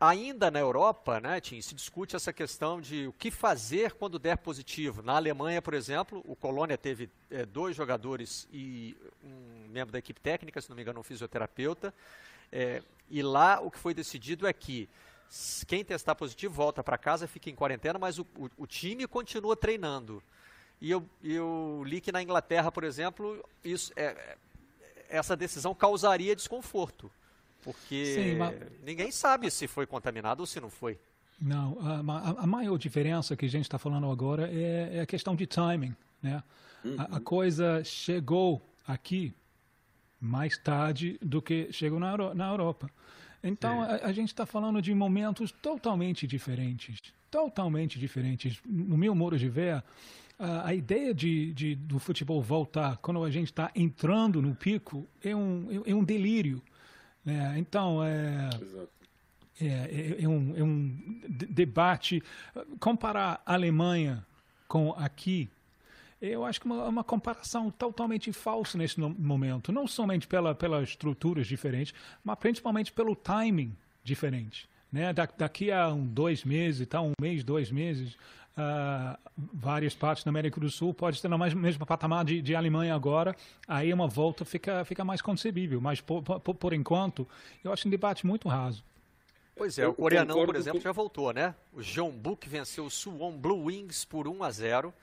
Ainda 0.00 0.50
na 0.50 0.58
Europa, 0.58 1.20
né, 1.20 1.40
Tim, 1.40 1.60
se 1.60 1.72
discute 1.72 2.16
essa 2.16 2.32
questão 2.32 2.80
de 2.80 3.06
o 3.06 3.12
que 3.12 3.30
fazer 3.30 3.92
quando 3.92 4.18
der 4.18 4.38
positivo. 4.38 5.00
Na 5.00 5.14
Alemanha, 5.14 5.62
por 5.62 5.72
exemplo, 5.72 6.20
o 6.26 6.34
Colônia 6.34 6.76
teve 6.76 7.08
é, 7.30 7.46
dois 7.46 7.76
jogadores 7.76 8.48
e 8.52 8.96
um 9.22 9.68
membro 9.68 9.92
da 9.92 10.00
equipe 10.00 10.20
técnica, 10.20 10.60
se 10.60 10.68
não 10.68 10.74
me 10.74 10.82
engano, 10.82 10.98
um 10.98 11.04
fisioterapeuta. 11.04 11.94
É, 12.50 12.82
e 13.08 13.22
lá 13.22 13.60
o 13.60 13.70
que 13.70 13.78
foi 13.78 13.94
decidido 13.94 14.48
é 14.48 14.52
que 14.52 14.88
quem 15.68 15.84
testar 15.84 16.16
positivo 16.16 16.54
volta 16.54 16.82
para 16.82 16.98
casa, 16.98 17.28
fica 17.28 17.48
em 17.48 17.54
quarentena, 17.54 18.00
mas 18.00 18.18
o, 18.18 18.26
o, 18.36 18.50
o 18.58 18.66
time 18.66 19.06
continua 19.06 19.54
treinando. 19.54 20.20
E 20.80 20.90
eu, 20.90 21.04
eu, 21.22 21.82
li 21.84 22.00
que 22.00 22.12
na 22.12 22.22
Inglaterra, 22.22 22.70
por 22.70 22.84
exemplo, 22.84 23.44
isso, 23.64 23.92
é, 23.96 24.36
essa 25.08 25.36
decisão 25.36 25.74
causaria 25.74 26.36
desconforto 26.36 27.10
Porque 27.64 28.14
Sim, 28.14 28.36
mas... 28.36 28.56
ninguém 28.84 29.10
sabe 29.10 29.50
se 29.50 29.66
foi 29.66 29.86
contaminado 29.86 30.40
ou 30.40 30.46
se 30.46 30.60
não 30.60 30.70
foi. 30.70 30.98
Não, 31.40 31.78
a, 31.80 32.42
a 32.42 32.46
maior 32.46 32.76
diferença 32.76 33.36
que 33.36 33.46
a 33.46 33.48
gente 33.48 33.64
está 33.64 33.78
falando 33.78 34.10
agora 34.10 34.50
é, 34.52 34.96
é, 34.96 35.00
a 35.00 35.06
questão 35.06 35.36
de 35.36 35.46
timing. 35.46 35.94
Né? 36.22 36.42
Uhum. 36.84 36.96
A, 36.98 37.02
a, 37.02 37.14
uhum. 37.14 37.20
coisa 37.20 37.82
chegou 37.84 38.62
aqui 38.86 39.34
mais 40.20 40.58
tarde 40.58 41.18
do 41.22 41.40
que 41.40 41.72
chegou 41.72 42.00
na, 42.00 42.34
na 42.34 42.48
Europa. 42.48 42.90
Então, 43.42 43.82
a, 43.82 44.06
a, 44.06 44.12
gente 44.12 44.28
está 44.28 44.44
falando 44.44 44.82
de 44.82 44.92
momentos 44.92 45.52
totalmente 45.52 46.26
diferentes. 46.26 47.00
Totalmente 47.30 47.98
diferentes. 47.98 48.58
No 48.66 48.96
meu 48.96 49.14
modo 49.14 49.38
de 49.38 49.48
ver, 49.48 49.84
a, 50.38 50.68
a 50.68 50.74
ideia 50.74 51.14
de, 51.14 51.52
de, 51.52 51.74
do 51.74 51.98
futebol 51.98 52.40
voltar 52.40 52.96
quando 52.98 53.22
a 53.22 53.30
gente 53.30 53.48
está 53.48 53.70
entrando 53.74 54.40
no 54.40 54.54
pico 54.54 55.06
é 55.22 55.34
um, 55.34 55.82
é, 55.86 55.90
é 55.90 55.94
um 55.94 56.04
delírio. 56.04 56.62
Né? 57.24 57.56
Então, 57.58 58.02
é, 58.04 58.50
é, 59.60 59.66
é, 59.66 60.16
é, 60.22 60.28
um, 60.28 60.56
é 60.56 60.62
um 60.62 61.20
debate. 61.30 62.22
Comparar 62.78 63.42
a 63.44 63.54
Alemanha 63.54 64.24
com 64.66 64.92
aqui 64.92 65.50
eu 66.20 66.44
acho 66.44 66.60
que 66.60 66.66
uma, 66.66 66.84
uma 66.84 67.04
comparação 67.04 67.70
totalmente 67.70 68.32
falsa 68.32 68.76
nesse 68.76 68.98
momento, 69.00 69.70
não 69.70 69.86
somente 69.86 70.26
pela, 70.26 70.54
pelas 70.54 70.88
estruturas 70.88 71.46
diferentes, 71.46 71.94
mas 72.24 72.36
principalmente 72.38 72.92
pelo 72.92 73.14
timing 73.14 73.74
diferente. 74.02 74.68
Né? 74.90 75.12
Da, 75.12 75.26
daqui 75.26 75.70
a 75.70 75.88
um, 75.88 76.04
dois 76.04 76.44
meses, 76.44 76.86
tá, 76.86 77.00
um 77.00 77.12
mês, 77.20 77.44
dois 77.44 77.70
meses, 77.70 78.16
uh, 78.58 79.18
várias 79.54 79.94
partes 79.94 80.24
da 80.24 80.30
América 80.30 80.60
do 80.60 80.68
Sul 80.68 80.92
pode 80.92 81.16
estar 81.16 81.28
no 81.28 81.38
mesmo 81.38 81.86
patamar 81.86 82.24
de, 82.24 82.42
de 82.42 82.54
Alemanha 82.54 82.94
agora, 82.94 83.34
aí 83.66 83.92
uma 83.92 84.08
volta 84.08 84.44
fica, 84.44 84.84
fica 84.84 85.04
mais 85.04 85.22
concebível. 85.22 85.80
Mas, 85.80 86.00
por, 86.00 86.22
por, 86.22 86.54
por 86.54 86.72
enquanto, 86.72 87.26
eu 87.62 87.72
acho 87.72 87.86
um 87.86 87.90
debate 87.90 88.26
muito 88.26 88.48
raso. 88.48 88.84
Pois 89.56 89.78
é, 89.78 89.86
o 89.88 89.94
coreanão, 89.94 90.46
por 90.46 90.54
exemplo, 90.54 90.80
já 90.80 90.92
voltou, 90.92 91.32
né? 91.32 91.54
O 91.72 91.82
Jeonbuk 91.82 92.48
venceu 92.48 92.84
o 92.84 92.90
Suwon 92.90 93.36
Blue 93.36 93.64
Wings 93.64 94.04
por 94.04 94.28
1 94.28 94.44
a 94.44 94.50
0 94.50 94.94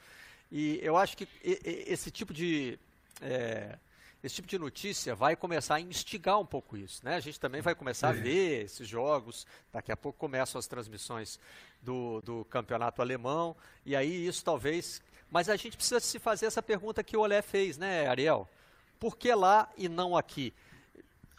e 0.49 0.79
eu 0.81 0.95
acho 0.95 1.17
que 1.17 1.27
esse 1.43 2.09
tipo 2.09 2.33
de 2.33 2.79
é, 3.21 3.77
esse 4.25 4.35
tipo 4.35 4.47
de 4.47 4.57
notícia 4.57 5.13
vai 5.13 5.35
começar 5.35 5.75
a 5.75 5.81
instigar 5.81 6.39
um 6.39 6.45
pouco 6.45 6.75
isso, 6.75 7.05
né? 7.05 7.15
A 7.15 7.19
gente 7.19 7.39
também 7.39 7.61
vai 7.61 7.75
começar 7.75 8.09
a 8.09 8.11
ver 8.11 8.65
esses 8.65 8.87
jogos. 8.87 9.45
Daqui 9.71 9.91
a 9.91 9.97
pouco 9.97 10.17
começam 10.17 10.57
as 10.57 10.65
transmissões 10.65 11.39
do, 11.79 12.21
do 12.21 12.43
campeonato 12.45 13.03
alemão 13.03 13.55
e 13.85 13.95
aí 13.95 14.25
isso 14.25 14.43
talvez. 14.43 14.99
Mas 15.29 15.47
a 15.47 15.55
gente 15.55 15.77
precisa 15.77 15.99
se 15.99 16.17
fazer 16.17 16.47
essa 16.47 16.63
pergunta 16.63 17.03
que 17.03 17.15
o 17.15 17.19
Olé 17.19 17.43
fez, 17.43 17.77
né, 17.77 18.07
Ariel? 18.07 18.49
Por 18.99 19.15
que 19.15 19.31
lá 19.31 19.71
e 19.77 19.87
não 19.87 20.17
aqui? 20.17 20.51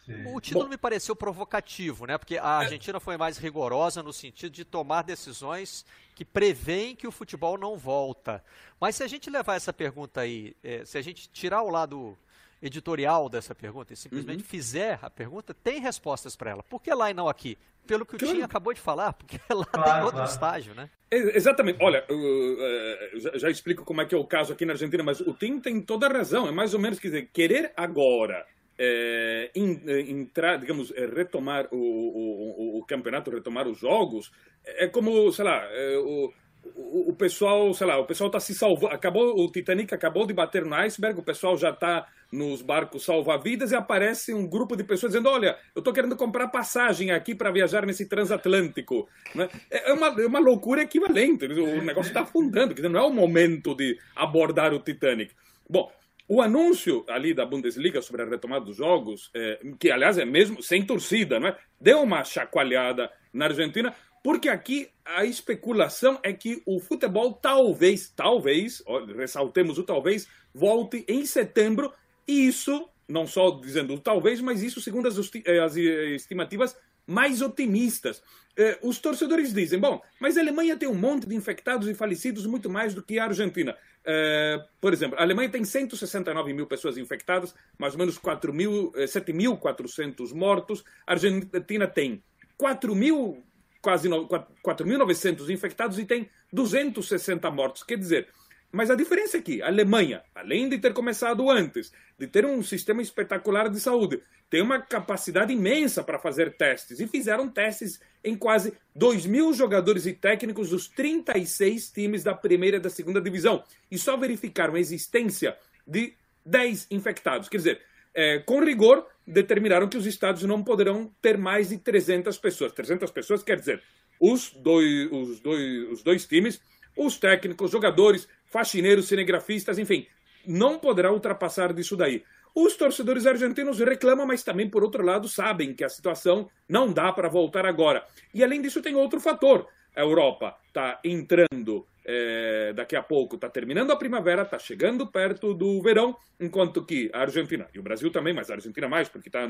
Sim. 0.05 0.33
O 0.33 0.39
título 0.39 0.63
Bom, 0.63 0.69
me 0.69 0.77
pareceu 0.77 1.13
provocativo, 1.13 2.05
né? 2.05 2.17
Porque 2.17 2.37
a 2.37 2.47
Argentina 2.47 3.01
foi 3.01 3.17
mais 3.17 3.37
rigorosa 3.37 4.01
no 4.01 4.13
sentido 4.13 4.53
de 4.53 4.63
tomar 4.63 5.01
decisões 5.01 5.85
que 6.15 6.23
prevêem 6.23 6.95
que 6.95 7.05
o 7.05 7.11
futebol 7.11 7.57
não 7.57 7.75
volta. 7.75 8.41
Mas 8.79 8.95
se 8.95 9.03
a 9.03 9.07
gente 9.07 9.29
levar 9.29 9.55
essa 9.55 9.73
pergunta 9.73 10.21
aí, 10.21 10.55
é, 10.63 10.85
se 10.85 10.97
a 10.97 11.01
gente 11.01 11.27
tirar 11.29 11.61
o 11.63 11.69
lado 11.69 12.17
editorial 12.61 13.29
dessa 13.29 13.53
pergunta 13.53 13.93
e 13.93 13.95
simplesmente 13.95 14.39
uhum. 14.41 14.47
fizer 14.49 14.99
a 15.01 15.09
pergunta, 15.09 15.53
tem 15.53 15.79
respostas 15.79 16.35
para 16.35 16.51
ela. 16.51 16.63
Por 16.63 16.81
que 16.81 16.93
lá 16.93 17.11
e 17.11 17.13
não 17.13 17.27
aqui? 17.27 17.57
Pelo 17.85 18.05
que 18.05 18.15
o 18.15 18.19
claro. 18.19 18.35
Tim 18.35 18.41
acabou 18.41 18.73
de 18.73 18.81
falar, 18.81 19.13
porque 19.13 19.39
lá 19.53 19.65
claro, 19.65 19.91
tem 19.91 20.01
outro 20.01 20.17
claro. 20.17 20.29
estágio, 20.29 20.73
né? 20.75 20.89
Exatamente. 21.09 21.81
Olha, 21.81 22.05
uh, 22.09 23.19
já, 23.19 23.37
já, 23.37 23.49
explico 23.49 23.85
como 23.85 24.01
é 24.01 24.05
que 24.05 24.13
é 24.13 24.17
o 24.17 24.25
caso 24.25 24.51
aqui 24.51 24.65
na 24.65 24.73
Argentina, 24.73 25.03
mas 25.03 25.21
o 25.21 25.33
Tim 25.33 25.59
tem 25.59 25.81
toda 25.81 26.05
a 26.05 26.11
razão. 26.11 26.47
É 26.47 26.51
mais 26.51 26.73
ou 26.73 26.79
menos, 26.79 26.99
quer 26.99 27.07
dizer, 27.07 27.29
querer 27.31 27.71
agora 27.77 28.45
é, 28.77 29.51
entrar, 29.55 30.57
digamos, 30.57 30.91
retomar 30.91 31.67
o, 31.71 31.77
o, 31.77 32.79
o, 32.79 32.85
campeonato, 32.85 33.31
retomar 33.31 33.67
os 33.67 33.79
jogos, 33.79 34.31
é 34.63 34.87
como, 34.87 35.31
sei 35.31 35.45
lá, 35.45 35.63
é, 35.71 35.97
o, 35.97 36.31
o, 36.75 37.13
pessoal, 37.13 37.73
sei 37.73 37.87
lá, 37.87 37.97
o 37.97 38.05
pessoal 38.05 38.27
está 38.27 38.39
se 38.39 38.53
salvando, 38.53 38.93
acabou, 38.93 39.39
o 39.39 39.51
Titanic 39.51 39.93
acabou 39.93 40.25
de 40.25 40.33
bater 40.33 40.65
no 40.65 40.75
iceberg, 40.75 41.19
o 41.19 41.23
pessoal 41.23 41.57
já 41.57 41.69
está 41.69 42.07
nos 42.31 42.61
barcos 42.61 43.05
salva-vidas 43.05 43.71
e 43.71 43.75
aparece 43.75 44.33
um 44.33 44.47
grupo 44.47 44.75
de 44.75 44.83
pessoas 44.83 45.13
dizendo, 45.13 45.29
olha, 45.29 45.57
eu 45.75 45.79
estou 45.79 45.93
querendo 45.93 46.15
comprar 46.15 46.47
passagem 46.47 47.11
aqui 47.11 47.33
para 47.33 47.51
viajar 47.51 47.85
nesse 47.85 48.05
transatlântico. 48.07 49.07
Né? 49.33 49.49
É, 49.69 49.93
uma, 49.93 50.07
é 50.07 50.25
uma 50.25 50.39
loucura 50.39 50.81
equivalente, 50.81 51.45
o 51.45 51.81
negócio 51.83 52.09
está 52.09 52.21
afundando, 52.21 52.73
dizer, 52.73 52.89
não 52.89 52.99
é 52.99 53.03
o 53.03 53.13
momento 53.13 53.75
de 53.75 53.97
abordar 54.15 54.73
o 54.73 54.79
Titanic. 54.79 55.33
Bom, 55.69 55.91
o 56.29 56.41
anúncio 56.41 57.05
ali 57.07 57.33
da 57.33 57.45
Bundesliga 57.45 58.01
sobre 58.01 58.21
a 58.21 58.25
retomada 58.25 58.65
dos 58.65 58.75
jogos, 58.75 59.31
é, 59.33 59.59
que 59.79 59.89
aliás 59.89 60.17
é 60.17 60.25
mesmo 60.25 60.61
sem 60.61 60.85
torcida, 60.85 61.39
não 61.39 61.47
é? 61.47 61.57
deu 61.79 62.01
uma 62.01 62.23
chacoalhada 62.23 63.09
na 63.31 63.45
Argentina, 63.45 63.93
porque 64.27 64.49
aqui 64.49 64.89
a 65.05 65.23
especulação 65.23 66.19
é 66.21 66.33
que 66.33 66.61
o 66.65 66.81
futebol 66.81 67.31
talvez, 67.31 68.11
talvez, 68.13 68.83
ressaltemos 69.15 69.77
o 69.77 69.83
talvez, 69.83 70.27
volte 70.53 71.05
em 71.07 71.25
setembro, 71.25 71.93
e 72.27 72.45
isso, 72.45 72.89
não 73.07 73.25
só 73.25 73.51
dizendo 73.51 73.97
talvez, 73.97 74.41
mas 74.41 74.61
isso 74.61 74.81
segundo 74.81 75.07
as, 75.07 75.17
as 75.17 75.77
estimativas 75.77 76.75
mais 77.07 77.41
otimistas. 77.41 78.21
Eh, 78.57 78.77
os 78.81 78.99
torcedores 78.99 79.53
dizem: 79.53 79.79
bom, 79.79 80.01
mas 80.19 80.35
a 80.35 80.41
Alemanha 80.41 80.75
tem 80.75 80.89
um 80.89 80.93
monte 80.93 81.25
de 81.25 81.33
infectados 81.33 81.87
e 81.87 81.93
falecidos 81.93 82.45
muito 82.45 82.69
mais 82.69 82.93
do 82.93 83.01
que 83.01 83.17
a 83.17 83.23
Argentina. 83.23 83.77
Eh, 84.03 84.61
por 84.81 84.91
exemplo, 84.91 85.17
a 85.17 85.21
Alemanha 85.21 85.47
tem 85.47 85.63
169 85.63 86.51
mil 86.51 86.67
pessoas 86.67 86.97
infectadas, 86.97 87.55
mais 87.77 87.93
ou 87.93 87.99
menos 87.99 88.19
7.400 88.19 90.31
eh, 90.31 90.35
mortos. 90.35 90.83
A 91.05 91.13
Argentina 91.13 91.87
tem 91.87 92.21
4 92.57 92.93
mil, 92.93 93.41
quase 93.81 94.09
4.900 94.09 95.49
infectados 95.49 95.99
e 95.99 96.05
tem 96.05 96.29
260 96.51 97.49
mortos. 97.51 97.83
Quer 97.83 97.97
dizer, 97.97 98.27
mas 98.71 98.91
a 98.91 98.95
diferença 98.95 99.37
é 99.37 99.41
que 99.41 99.61
a 99.61 99.67
Alemanha, 99.67 100.21
além 100.35 100.67
de 100.67 100.77
ter 100.77 100.93
começado 100.93 101.49
antes, 101.49 101.91
de 102.19 102.27
ter 102.27 102.45
um 102.45 102.61
sistema 102.61 103.01
espetacular 103.01 103.69
de 103.69 103.79
saúde, 103.79 104.21
tem 104.49 104.61
uma 104.61 104.81
capacidade 104.81 105.53
imensa 105.53 106.03
para 106.03 106.19
fazer 106.19 106.55
testes. 106.55 106.99
E 106.99 107.07
fizeram 107.07 107.49
testes 107.49 107.99
em 108.23 108.35
quase 108.35 108.73
2 108.95 109.25
mil 109.25 109.53
jogadores 109.53 110.05
e 110.05 110.13
técnicos 110.13 110.69
dos 110.69 110.87
36 110.87 111.91
times 111.91 112.23
da 112.23 112.33
primeira 112.33 112.77
e 112.77 112.79
da 112.79 112.89
segunda 112.89 113.21
divisão. 113.21 113.63
E 113.89 113.97
só 113.97 114.17
verificaram 114.17 114.75
a 114.75 114.79
existência 114.79 115.57
de 115.85 116.13
10 116.45 116.87
infectados. 116.91 117.49
Quer 117.49 117.57
dizer, 117.57 117.81
é, 118.13 118.39
com 118.39 118.63
rigor, 118.63 119.07
determinaram 119.27 119.89
que 119.89 119.97
os 119.97 120.05
estados 120.05 120.43
não 120.43 120.63
poderão 120.63 121.11
ter 121.21 121.37
mais 121.37 121.69
de 121.69 121.77
300 121.77 122.37
pessoas. 122.37 122.71
300 122.71 123.11
pessoas 123.11 123.43
quer 123.43 123.59
dizer 123.59 123.83
os 124.19 124.51
dois, 124.51 125.11
os 125.11 125.39
dois, 125.39 125.91
os 125.91 126.03
dois 126.03 126.25
times, 126.25 126.61
os 126.95 127.17
técnicos, 127.17 127.71
jogadores, 127.71 128.27
faxineiros, 128.45 129.07
cinegrafistas, 129.07 129.77
enfim, 129.77 130.07
não 130.45 130.79
poderá 130.79 131.11
ultrapassar 131.11 131.73
disso 131.73 131.95
daí. 131.95 132.23
Os 132.55 132.75
torcedores 132.75 133.27
argentinos 133.27 133.79
reclamam, 133.79 134.25
mas 134.25 134.41
também, 134.41 134.67
por 134.67 134.83
outro 134.83 135.03
lado, 135.03 135.27
sabem 135.27 135.75
que 135.75 135.83
a 135.83 135.89
situação 135.89 136.49
não 136.67 136.91
dá 136.91 137.11
para 137.13 137.29
voltar 137.29 137.65
agora. 137.67 138.03
E 138.33 138.43
além 138.43 138.61
disso, 138.61 138.81
tem 138.81 138.95
outro 138.95 139.19
fator. 139.19 139.67
A 139.95 140.01
Europa 140.01 140.57
está 140.67 140.99
entrando 141.03 141.85
é, 142.07 142.71
daqui 142.73 142.95
a 142.95 143.03
pouco, 143.03 143.35
está 143.35 143.49
terminando 143.49 143.91
a 143.91 143.97
primavera, 143.97 144.43
está 144.43 144.57
chegando 144.57 145.05
perto 145.05 145.53
do 145.53 145.81
verão, 145.81 146.15
enquanto 146.39 146.85
que 146.85 147.11
a 147.13 147.19
Argentina, 147.19 147.67
e 147.73 147.79
o 147.79 147.83
Brasil 147.83 148.09
também, 148.09 148.33
mas 148.33 148.49
a 148.49 148.53
Argentina 148.53 148.87
mais, 148.87 149.09
porque 149.09 149.27
está 149.27 149.45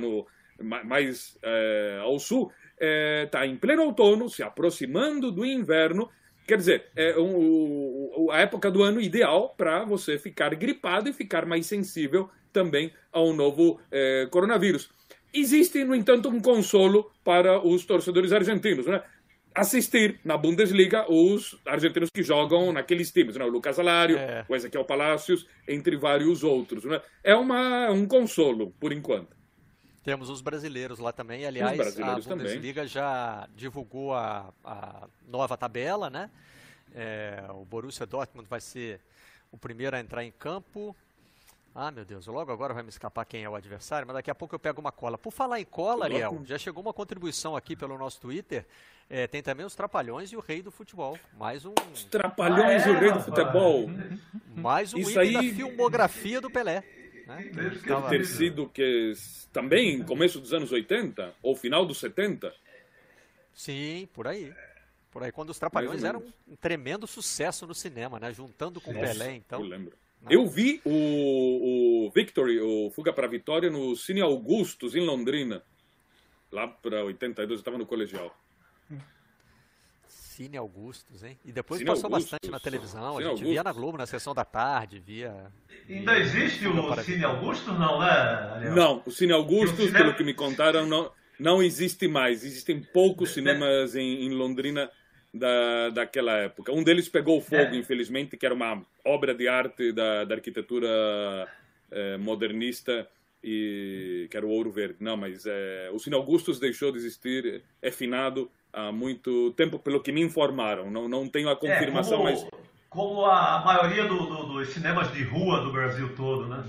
mais 0.84 1.38
é, 1.44 2.00
ao 2.02 2.18
sul, 2.18 2.52
está 3.24 3.46
é, 3.46 3.48
em 3.48 3.56
pleno 3.56 3.84
outono, 3.84 4.28
se 4.28 4.42
aproximando 4.42 5.32
do 5.32 5.46
inverno, 5.46 6.10
Quer 6.48 6.58
dizer, 6.60 6.86
é 6.96 7.14
um, 7.20 8.30
a 8.32 8.40
época 8.40 8.72
do 8.72 8.82
ano 8.82 9.02
ideal 9.02 9.54
para 9.58 9.84
você 9.84 10.18
ficar 10.18 10.56
gripado 10.56 11.10
e 11.10 11.14
ficar 11.14 11.46
mais 11.46 11.66
sensível 11.66 12.30
também 12.54 12.94
ao 13.12 13.34
novo 13.34 13.82
é, 13.92 14.26
coronavírus. 14.32 14.90
Existe, 15.34 15.84
no 15.84 15.94
entanto, 15.94 16.30
um 16.30 16.40
consolo 16.40 17.12
para 17.22 17.60
os 17.60 17.86
torcedores 17.86 18.32
argentinos, 18.32 18.86
né? 18.86 19.04
Assistir 19.58 20.20
na 20.24 20.38
Bundesliga 20.38 21.12
os 21.12 21.60
argentinos 21.66 22.12
que 22.14 22.22
jogam 22.22 22.72
naqueles 22.72 23.12
times, 23.12 23.36
né? 23.36 23.44
O 23.44 23.50
Lucas 23.50 23.80
Alário, 23.80 24.16
é. 24.16 24.46
o 24.48 24.56
Ezequiel 24.56 24.86
Palacios, 24.86 25.48
entre 25.68 25.98
vários 25.98 26.44
outros, 26.44 26.84
né? 26.84 27.02
É 27.24 27.34
uma, 27.34 27.90
um 27.90 28.06
consolo, 28.06 28.72
por 28.80 28.94
enquanto. 28.94 29.36
Temos 30.04 30.30
os 30.30 30.42
brasileiros 30.42 31.00
lá 31.00 31.12
também. 31.12 31.44
Aliás, 31.44 31.98
a 31.98 32.20
Bundesliga 32.20 32.82
também. 32.82 32.88
já 32.88 33.50
divulgou 33.56 34.14
a, 34.14 34.54
a, 34.64 35.08
nova 35.28 35.58
tabela, 35.58 36.08
né? 36.08 36.30
É, 36.94 37.44
o 37.50 37.66
Borussia 37.66 38.06
Dortmund 38.06 38.48
vai 38.48 38.62
ser 38.62 39.02
o 39.52 39.58
primeiro 39.58 39.96
a 39.96 40.00
entrar 40.00 40.24
em 40.24 40.32
campo. 40.32 40.96
Ah, 41.80 41.92
meu 41.92 42.04
Deus, 42.04 42.26
logo 42.26 42.52
agora 42.52 42.74
vai 42.74 42.82
me 42.82 42.90
escapar 42.90 43.24
quem 43.24 43.44
é 43.44 43.50
o 43.50 43.54
adversário, 43.54 44.08
mas 44.08 44.16
daqui 44.16 44.32
a 44.32 44.36
pouco 44.36 44.56
eu 44.56 44.58
pego 44.58 44.82
uma 44.82 44.92
cola. 44.92 45.16
Por 45.16 45.30
falar 45.30 45.60
em 45.60 45.64
cola, 45.64 46.06
Ariel, 46.06 46.42
já 46.44 46.58
chegou 46.58 46.82
uma 46.82 46.92
contribuição 46.92 47.56
aqui 47.56 47.76
pelo 47.76 47.96
nosso 48.00 48.20
Twitter. 48.20 48.66
É, 49.08 49.28
tem 49.28 49.44
também 49.44 49.64
os 49.64 49.76
Trapalhões 49.76 50.32
e 50.32 50.36
o 50.36 50.40
Rei 50.40 50.64
do 50.64 50.72
Futebol. 50.72 51.20
Mais 51.38 51.66
um. 51.66 51.76
Os 51.94 52.04
Trapalhões 52.06 52.84
ah, 52.84 52.90
é, 52.90 52.92
e 52.92 52.96
o 52.96 53.00
Rei 53.00 53.12
do 53.12 53.20
Futebol. 53.20 53.92
Mais 54.56 54.92
um 54.92 54.98
Isso 54.98 55.12
item 55.12 55.38
aí... 55.38 55.52
da 55.52 55.56
filmografia 55.56 56.42
do 56.42 56.50
Pelé. 56.50 56.84
Né? 57.28 57.52
Deve 57.54 58.10
ter 58.10 58.26
sido 58.26 58.68
que 58.68 59.14
também 59.54 60.02
começo 60.02 60.42
dos 60.42 60.54
anos 60.54 60.72
80 60.72 61.36
ou 61.44 61.56
final 61.56 61.86
dos 61.86 62.00
70. 62.00 62.52
Sim, 63.54 64.10
por 64.12 64.28
aí. 64.28 64.52
Por 65.12 65.22
aí, 65.22 65.32
quando 65.32 65.52
os 65.52 65.60
Trapalhões 65.60 66.04
eram 66.04 66.24
um 66.48 66.56
tremendo 66.56 67.06
sucesso 67.06 67.68
no 67.68 67.76
cinema, 67.76 68.20
né? 68.20 68.34
Juntando 68.34 68.82
com 68.82 68.90
o 68.90 68.96
Pelé, 68.96 69.36
então. 69.36 69.60
Eu 69.60 69.68
lembro. 69.68 69.96
Eu 70.30 70.46
vi 70.48 70.82
o, 70.84 72.06
o 72.08 72.12
Victory, 72.12 72.60
o 72.60 72.90
Fuga 72.92 73.14
para 73.14 73.28
a 73.28 73.30
Vitória, 73.30 73.70
no 73.70 73.96
Cine 73.96 74.22
Augustus, 74.22 74.96
em 74.96 75.06
Londrina. 75.06 75.64
Lá 76.52 76.68
para 76.68 77.04
82, 77.04 77.50
eu 77.50 77.56
estava 77.60 77.78
no 77.78 77.86
colegial. 77.86 78.36
Cine 80.08 80.56
Augustus, 80.56 81.24
hein? 81.24 81.38
E 81.44 81.52
depois 81.52 81.80
Cine 81.80 81.90
passou 81.90 82.06
Augustus. 82.06 82.32
bastante 82.32 82.52
na 82.52 82.60
televisão. 82.60 83.16
Cine 83.16 83.18
a 83.18 83.22
gente 83.22 83.26
Augustus. 83.26 83.50
via 83.50 83.64
na 83.64 83.74
Globo, 83.74 83.98
na 83.98 84.06
sessão 84.06 84.36
da 84.36 84.46
tarde, 84.46 85.00
via. 85.00 85.52
Ainda 85.90 86.20
existe 86.20 86.68
o 86.68 87.04
Cine 87.04 87.24
Augustus, 87.24 87.80
não, 87.80 88.00
né, 88.00 88.10
Ariel? 88.10 88.76
Não, 88.76 89.04
o 89.06 89.12
Cine 89.12 89.34
Augustus, 89.34 89.90
o 89.90 89.92
pelo 89.92 90.14
que 90.14 90.24
me 90.24 90.36
contaram, 90.36 90.86
não, 90.86 91.12
não 91.40 91.64
existe 91.64 92.08
mais. 92.08 92.44
Existem 92.44 92.80
poucos 92.80 93.32
cinemas 93.32 93.96
em, 93.96 94.26
em 94.26 94.30
Londrina 94.30 94.92
da, 95.38 95.90
daquela 95.90 96.34
época. 96.34 96.72
Um 96.72 96.84
deles 96.84 97.08
pegou 97.08 97.40
fogo, 97.40 97.74
é. 97.74 97.76
infelizmente, 97.76 98.36
que 98.36 98.46
era 98.46 98.56
uma 98.56 98.82
obra 99.06 99.34
de 99.34 99.48
arte 99.48 99.92
da, 99.92 100.26
da 100.26 100.36
arquitetura 100.36 100.88
eh, 101.92 102.18
modernista 102.18 103.08
e 103.44 104.28
que 104.30 104.36
era 104.36 104.46
o 104.46 104.50
Ouro 104.50 104.72
Verde. 104.72 104.98
Não, 105.00 105.16
mas 105.16 105.46
eh, 105.46 105.90
o 105.94 106.00
Cine 106.00 106.16
Augustus 106.16 106.60
deixou 106.60 106.92
de 106.92 106.98
existir, 106.98 107.64
é 107.82 107.92
finado 107.92 108.52
há 108.74 108.92
muito 108.92 109.52
tempo, 109.52 109.80
pelo 109.80 110.02
que 110.02 110.12
me 110.12 110.22
informaram. 110.22 110.92
Não, 110.92 111.08
não 111.08 111.28
tenho 111.28 111.50
a 111.50 111.56
confirmação, 111.56 112.28
é, 112.28 112.34
como, 112.34 112.52
mas... 112.52 112.64
Como 112.90 113.26
a 113.26 113.64
maioria 113.64 114.06
do, 114.06 114.18
do, 114.18 114.44
dos 114.54 114.70
cinemas 114.70 115.12
de 115.14 115.24
rua 115.24 115.62
do 115.62 115.72
Brasil 115.72 116.14
todo, 116.16 116.48
né? 116.48 116.64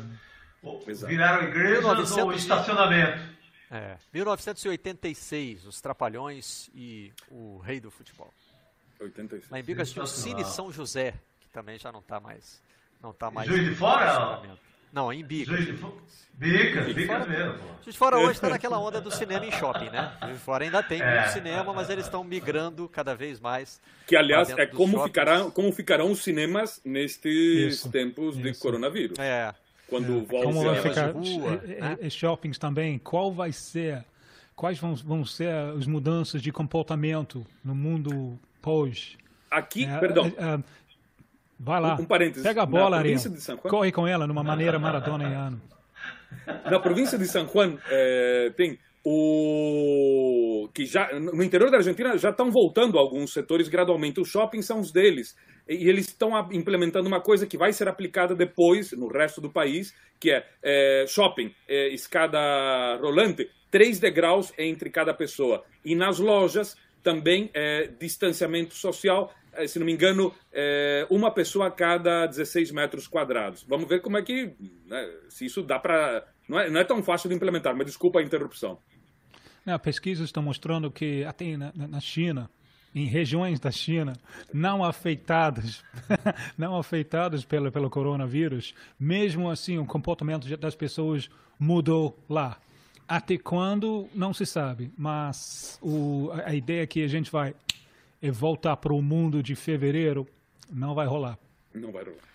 Exato. 0.87 1.11
Viraram 1.11 1.49
igrejas 1.49 1.85
1900... 1.85 2.25
ou 2.25 2.33
estacionamento. 2.33 3.39
É, 3.71 3.99
1986, 4.13 5.67
os 5.67 5.81
Trapalhões 5.81 6.71
e 6.75 7.13
o 7.31 7.59
Rei 7.59 7.81
do 7.81 7.91
Futebol. 7.91 8.33
86. 9.01 9.51
Lá 9.51 9.61
em 9.61 9.63
Bicas 9.63 9.91
tinha 9.91 10.03
o 10.03 10.07
Cine 10.07 10.45
São 10.45 10.73
José, 10.73 11.15
que 11.41 11.49
também 11.51 11.79
já 11.79 11.93
não 11.93 12.01
está 12.01 12.21
mais. 12.21 12.63
Não 13.03 13.13
tá 13.13 13.31
mais. 13.31 13.49
Juiz 13.49 13.65
de 13.65 13.75
Fora? 13.75 14.43
Não, 14.93 15.13
em 15.13 15.25
Bicas. 15.25 15.57
Juiz 15.57 15.67
de 15.67 15.73
Fora. 15.75 15.95
Bicas, 16.35 16.87
Bicas, 16.87 16.95
Bicas 16.95 17.29
mesmo. 17.29 17.59
Juiz 17.83 17.93
de 17.93 17.99
Fora 17.99 18.19
hoje 18.19 18.33
está 18.33 18.49
naquela 18.49 18.79
onda 18.79 19.01
do 19.01 19.11
cinema 19.11 19.45
em 19.45 19.53
shopping, 19.53 19.91
né? 19.91 20.17
Juiz 20.23 20.35
de 20.35 20.41
Fora 20.41 20.65
ainda 20.65 20.83
tem 20.83 21.01
é, 21.01 21.15
muito 21.15 21.33
cinema, 21.33 21.73
mas 21.73 21.91
eles 21.91 22.05
estão 22.05 22.25
migrando 22.25 22.89
cada 22.89 23.15
vez 23.15 23.41
mais. 23.41 23.81
Que, 24.07 24.17
aliás, 24.17 24.51
é 24.51 24.67
como 24.67 25.03
ficarão, 25.05 25.51
como 25.51 25.73
ficarão 25.73 26.11
os 26.11 26.23
cinemas 26.23 26.81
nestes 26.85 27.75
isso, 27.75 27.91
tempos 27.91 28.37
isso. 28.37 28.43
de 28.43 28.55
coronavírus. 28.59 29.19
É. 29.19 29.55
Quando 29.89 30.19
é. 30.19 30.21
volta 30.21 30.47
como 30.47 30.63
vai 30.63 30.81
ficar 30.81 31.11
rua, 31.11 31.63
né? 32.01 32.11
shoppings 32.11 32.59
também, 32.59 32.99
qual 32.99 33.33
vai 33.33 33.53
ser, 33.53 34.05
quais 34.55 34.79
vão, 34.79 34.95
vão 34.95 35.25
ser 35.25 35.51
as 35.51 35.87
mudanças 35.87 36.43
de 36.43 36.53
comportamento 36.53 37.45
no 37.65 37.75
mundo 37.75 38.39
Aqui, 39.51 39.85
é, 39.85 39.99
perdão. 39.99 40.33
É, 40.37 40.55
é 40.55 40.59
vai 41.59 41.81
lá. 41.81 41.97
Um, 41.97 42.03
um 42.03 42.05
parênteses. 42.05 42.43
Pega 42.43 42.63
a 42.63 42.67
bola, 42.67 42.99
Ariel. 42.99 43.19
Corre 43.63 43.93
com 43.93 44.07
ela 44.07 44.27
numa 44.27 44.43
maneira 44.43 44.79
maradoniana. 44.79 45.61
Na 46.71 46.79
província 46.79 47.19
de 47.19 47.27
San 47.27 47.47
Juan 47.47 47.79
é, 47.91 48.53
tem 48.57 48.79
o 49.05 50.69
que 50.75 50.85
já 50.85 51.19
no 51.19 51.43
interior 51.43 51.71
da 51.71 51.79
Argentina 51.79 52.19
já 52.19 52.31
estão 52.31 52.51
voltando 52.51 52.99
alguns 52.99 53.33
setores 53.33 53.69
gradualmente. 53.69 54.21
Os 54.21 54.29
shoppings 54.29 54.67
são 54.67 54.81
os 54.81 54.93
deles 54.93 55.35
e 55.69 55.89
eles 55.89 56.07
estão 56.07 56.33
implementando 56.53 57.09
uma 57.09 57.21
coisa 57.21 57.47
que 57.47 57.57
vai 57.57 57.73
ser 57.73 57.89
aplicada 57.89 58.35
depois 58.35 58.93
no 58.93 59.09
resto 59.09 59.41
do 59.41 59.51
país, 59.51 59.95
que 60.19 60.31
é, 60.31 60.47
é 60.63 61.05
shopping, 61.09 61.55
é, 61.67 61.89
escada 61.89 62.39
rolante, 63.01 63.49
três 63.71 63.99
degraus 63.99 64.53
entre 64.59 64.91
cada 64.91 65.15
pessoa 65.15 65.65
e 65.85 65.95
nas 65.95 66.19
lojas 66.19 66.77
também 67.03 67.51
é, 67.55 67.89
distanciamento 67.99 68.75
social, 68.75 69.33
é, 69.53 69.67
se 69.67 69.79
não 69.79 69.87
me 69.87 69.93
engano, 69.93 70.35
é, 70.53 71.07
uma 71.11 71.31
pessoa 71.31 71.67
a 71.67 71.71
cada 71.71 72.27
16 72.27 72.71
metros 72.71 73.07
quadrados. 73.07 73.65
Vamos 73.69 73.89
ver 73.89 74.01
como 74.01 74.17
é 74.17 74.23
que, 74.23 74.53
né, 74.87 75.11
se 75.29 75.47
isso 75.47 75.63
dá 75.63 75.79
para... 75.79 76.27
Não 76.49 76.59
é, 76.59 76.71
não 76.71 76.81
é 76.81 76.85
tão 76.85 77.03
fácil 77.03 77.29
de 77.29 77.35
implementar, 77.35 77.77
mas 77.77 77.87
desculpa 77.87 78.21
a 78.21 78.23
interrupção. 78.23 78.79
Não, 79.65 79.79
pesquisas 79.79 80.27
estão 80.27 80.43
mostrando 80.43 80.91
que 80.91 81.25
até 81.25 81.57
na, 81.57 81.73
na 81.75 82.01
China, 82.01 82.51
em 82.95 83.05
regiões 83.05 83.61
da 83.61 83.71
China 83.71 84.15
não 84.53 84.83
afetadas, 84.83 85.85
não 86.57 86.77
afetadas 86.77 87.45
pelo, 87.45 87.71
pelo 87.71 87.91
coronavírus, 87.91 88.75
mesmo 88.99 89.51
assim 89.51 89.79
o 89.79 89.85
comportamento 89.85 90.49
das 90.57 90.75
pessoas 90.75 91.29
mudou 91.59 92.19
lá. 92.29 92.59
Até 93.09 93.39
quando, 93.39 94.07
não 94.15 94.35
se 94.35 94.45
sabe, 94.45 94.93
mas 94.97 95.79
o, 95.81 96.31
a 96.45 96.55
ideia 96.55 96.87
que 96.87 97.03
a 97.03 97.09
gente 97.09 97.33
vai 97.33 97.55
é 98.21 98.31
voltar 98.31 98.77
para 98.77 98.93
o 98.93 99.01
mundo 99.01 99.43
de 99.43 99.55
fevereiro 99.55 100.29
não 100.71 100.95
vai 100.95 101.07
rolar. 101.07 101.39
Não 101.73 101.91
vai 101.91 102.05
rolar. 102.05 102.29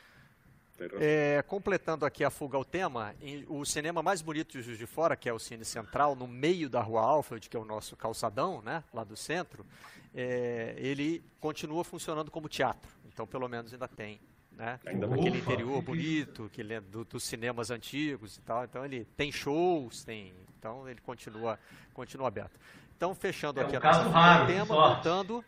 É, 0.99 1.43
completando 1.47 2.05
aqui 2.05 2.23
a 2.23 2.29
fuga 2.29 2.57
ao 2.57 2.65
tema, 2.65 3.15
o 3.47 3.63
cinema 3.63 4.01
mais 4.01 4.21
bonito 4.21 4.57
de 4.57 4.63
Juiz 4.63 4.77
de 4.77 4.87
Fora, 4.87 5.15
que 5.15 5.29
é 5.29 5.33
o 5.33 5.39
Cine 5.39 5.63
Central, 5.63 6.15
no 6.15 6.27
meio 6.27 6.67
da 6.67 6.81
Rua 6.81 7.01
Alfred, 7.01 7.47
que 7.47 7.55
é 7.55 7.59
o 7.59 7.63
nosso 7.63 7.95
calçadão, 7.95 8.61
né, 8.61 8.83
lá 8.91 9.03
do 9.03 9.15
centro, 9.15 9.65
é, 10.13 10.73
ele 10.77 11.23
continua 11.39 11.83
funcionando 11.83 12.31
como 12.31 12.49
teatro. 12.49 12.89
Então, 13.13 13.27
pelo 13.27 13.47
menos 13.47 13.71
ainda 13.71 13.87
tem 13.87 14.19
né? 14.57 14.79
Ainda 14.85 15.07
aquele 15.07 15.39
interior 15.39 15.81
bonito, 15.81 16.49
que 16.51 16.61
é 16.61 16.79
do, 16.79 17.03
dos 17.03 17.23
cinemas 17.23 17.71
antigos 17.71 18.37
e 18.37 18.41
tal. 18.41 18.63
Então 18.63 18.85
ele 18.85 19.05
tem 19.17 19.31
shows, 19.31 20.03
tem, 20.03 20.33
então 20.57 20.87
ele 20.87 21.01
continua, 21.01 21.59
continua 21.93 22.27
aberto. 22.27 22.59
Então 22.95 23.13
fechando 23.15 23.59
é 23.59 23.63
aqui 23.63 23.75
um 23.75 23.79
a 23.79 23.83
nossa 23.83 24.09
raro, 24.09 24.47
tema, 24.47 24.65
voltando, 24.65 25.43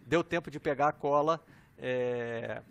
deu 0.00 0.22
tempo 0.22 0.50
de 0.50 0.60
pegar 0.60 0.88
a 0.88 0.92
cola. 0.92 1.40
É, 1.78 2.62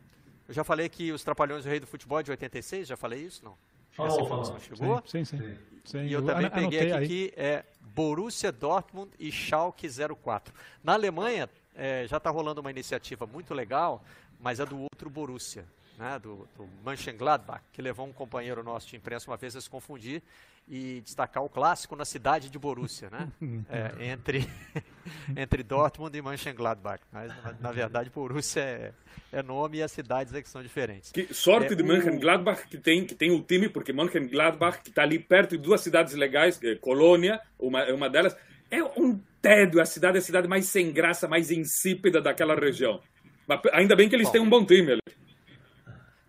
eu 0.48 0.54
já 0.54 0.64
falei 0.64 0.90
que 0.90 1.12
os 1.12 1.24
Trapalhões 1.24 1.64
do 1.64 1.70
Rei 1.70 1.80
do 1.80 1.88
Futebol 1.88 2.20
é 2.20 2.24
de 2.24 2.32
86, 2.32 2.88
já 2.88 2.98
falei 2.98 3.22
isso? 3.22 3.44
Não. 3.44 3.58
Falou, 3.92 4.20
Essa 4.20 4.30
falou. 4.30 4.60
chegou? 4.60 5.04
Sim, 5.06 5.24
sim. 5.24 5.38
sim. 5.38 5.58
sim. 5.86 6.06
E 6.06 6.14
eu, 6.14 6.20
eu 6.20 6.26
também 6.26 6.50
peguei 6.50 6.92
aqui 6.92 6.94
aí. 6.94 7.08
que 7.08 7.34
é 7.38 7.66
Borussia 7.82 8.52
Dortmund 8.52 9.12
e 9.18 9.32
Schalke 9.32 9.88
04. 10.22 10.54
Na 10.84 10.94
Alemanha, 10.94 11.50
é, 11.76 12.08
já 12.08 12.18
está 12.18 12.30
rolando 12.30 12.62
uma 12.62 12.72
iniciativa 12.72 13.28
muito 13.28 13.54
legal 13.54 14.04
mas 14.40 14.60
é 14.60 14.66
do 14.66 14.80
outro 14.80 15.10
Borussia, 15.10 15.66
né, 15.98 16.20
do, 16.20 16.48
do 16.58 16.68
Mönchengladbach, 16.84 17.64
que 17.72 17.82
levou 17.82 18.06
um 18.06 18.14
companheiro 18.14 18.64
nosso 18.64 18.88
de 18.88 18.96
imprensa 18.96 19.30
uma 19.30 19.38
vez 19.38 19.56
a 19.56 19.62
se 19.62 19.70
confundir 19.70 20.22
e 20.68 21.00
destacar 21.02 21.44
o 21.44 21.50
clássico 21.50 21.96
na 21.96 22.06
cidade 22.06 22.50
de 22.50 22.58
Borussia, 22.58 23.10
né? 23.10 23.28
É, 23.70 24.12
entre, 24.12 24.50
entre 25.38 25.62
Dortmund 25.62 26.18
e 26.18 26.22
Mönchengladbach. 26.22 27.02
Mas, 27.12 27.32
na, 27.44 27.54
na 27.60 27.72
verdade, 27.72 28.10
Borussia 28.10 28.62
é, 28.62 28.94
é, 29.32 29.44
nome 29.44 29.78
e 29.78 29.84
as 29.84 29.92
cidades 29.92 30.34
é 30.34 30.42
que 30.42 30.50
são 30.50 30.64
diferentes. 30.64 31.12
Que 31.12 31.32
sorte 31.34 31.74
é, 31.74 31.76
de 31.76 31.84
Mönchengladbach 31.84 32.68
que 32.68 32.80
tem, 32.80 33.06
que 33.06 33.14
tem 33.14 33.32
o 33.32 33.42
time, 33.42 33.70
porque 33.70 33.94
Mönchengladbach, 33.94 34.82
que 34.82 34.90
está 34.90 35.04
ali 35.04 35.20
perto 35.20 35.52
de 35.52 35.58
duas 35.58 35.82
cidades 35.82 36.16
legais, 36.16 36.60
é 36.64 36.76
Colônia, 36.76 37.40
uma, 37.60 37.86
uma 37.94 38.10
delas, 38.10 38.36
é 38.72 38.84
um 38.84 39.20
tédio, 39.46 39.80
a 39.80 39.86
cidade 39.86 40.18
é 40.18 40.20
a 40.20 40.24
cidade 40.24 40.48
mais 40.48 40.66
sem 40.66 40.92
graça, 40.92 41.28
mais 41.28 41.52
insípida 41.52 42.20
daquela 42.20 42.56
região. 42.56 43.00
Mas 43.48 43.62
ainda 43.74 43.96
bem 43.96 44.10
que 44.10 44.16
eles 44.16 44.26
bom, 44.26 44.32
têm 44.32 44.42
um 44.42 44.50
bom 44.50 44.66
time 44.66 44.94
ali. 44.94 45.02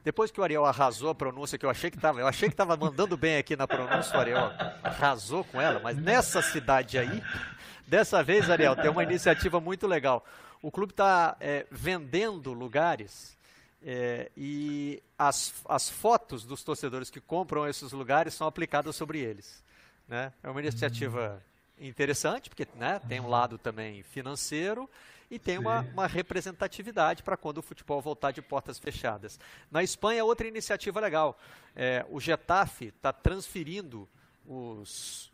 Depois 0.05 0.31
que 0.31 0.39
o 0.39 0.45
Ariel 0.45 0.67
arrasou 0.67 1.09
a 1.09 1.15
pronúncia, 1.15 1.57
que 1.57 1.65
eu 1.65 1.71
achei 1.71 1.91
que 1.91 1.97
estava, 1.97 2.21
eu 2.21 2.27
achei 2.27 2.47
que 2.47 2.53
estava 2.53 2.77
mandando 2.77 3.17
bem 3.17 3.39
aqui 3.39 3.57
na 3.57 3.67
pronúncia, 3.67 4.15
o 4.15 4.21
Ariel 4.21 4.53
arrasou 4.83 5.45
com 5.45 5.59
ela, 5.59 5.81
mas 5.81 5.97
nessa 5.97 6.43
cidade 6.43 6.99
aí, 6.99 7.23
dessa 7.87 8.23
vez, 8.23 8.51
Ariel, 8.51 8.77
tem 8.77 8.91
uma 8.91 9.03
iniciativa 9.03 9.59
muito 9.61 9.87
legal. 9.87 10.23
O 10.61 10.71
clube 10.71 10.93
está 10.93 11.39
é, 11.41 11.67
vendendo 11.71 12.53
lugares 12.53 13.35
é, 13.83 14.31
e 14.37 15.03
as, 15.19 15.55
as 15.67 15.89
fotos 15.89 16.45
dos 16.45 16.63
torcedores 16.63 17.09
que 17.09 17.21
compram 17.21 17.67
esses 17.67 17.93
lugares 17.93 18.35
são 18.35 18.47
aplicadas 18.47 18.95
sobre 18.95 19.21
eles. 19.21 19.65
Né? 20.07 20.35
É 20.43 20.51
uma 20.51 20.61
iniciativa 20.61 21.43
interessante, 21.79 22.49
porque 22.49 22.67
né, 22.75 23.01
tem 23.09 23.21
um 23.21 23.29
lado 23.29 23.59
também 23.59 24.03
financeiro 24.03 24.89
e 25.31 25.39
tem 25.39 25.59
uma, 25.59 25.81
uma, 25.81 26.07
representatividade 26.07 27.23
para 27.23 27.37
quando 27.37 27.59
o 27.59 27.63
futebol 27.63 28.01
voltar 28.01 28.31
de 28.31 28.41
portas 28.41 28.79
fechadas. 28.79 29.39
Na 29.71 29.83
Espanha, 29.83 30.25
outra 30.25 30.47
iniciativa 30.47 31.01
legal. 31.01 31.39
É, 31.75 32.07
o 32.09 32.21
Getafe 32.21 32.87
está 32.87 33.13
transferindo 33.13 34.09
os. 34.47 35.33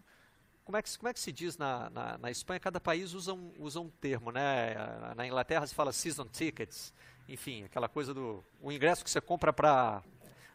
Como 0.64 0.76
é, 0.76 0.82
que, 0.82 0.97
como 0.97 1.09
é 1.09 1.12
que 1.12 1.20
se 1.20 1.32
diz 1.32 1.59
na, 1.59 1.90
na, 1.90 2.18
na, 2.18 2.30
Espanha? 2.30 2.59
Cada 2.59 2.80
país 2.80 3.12
usa 3.12 3.34
um, 3.34 3.53
usa 3.59 3.80
um 3.80 3.88
termo, 3.88 4.30
né? 4.30 4.74
Na 5.14 5.26
Inglaterra 5.26 5.66
se 5.66 5.74
fala 5.74 5.93
season 5.93 6.24
tickets, 6.24 6.95
enfim, 7.28 7.64
aquela 7.64 7.88
coisa 7.88 8.14
do 8.14 8.43
o 8.61 8.70
ingresso 8.72 9.05
que 9.05 9.11
você 9.11 9.20
compra 9.20 9.53
para 9.53 10.03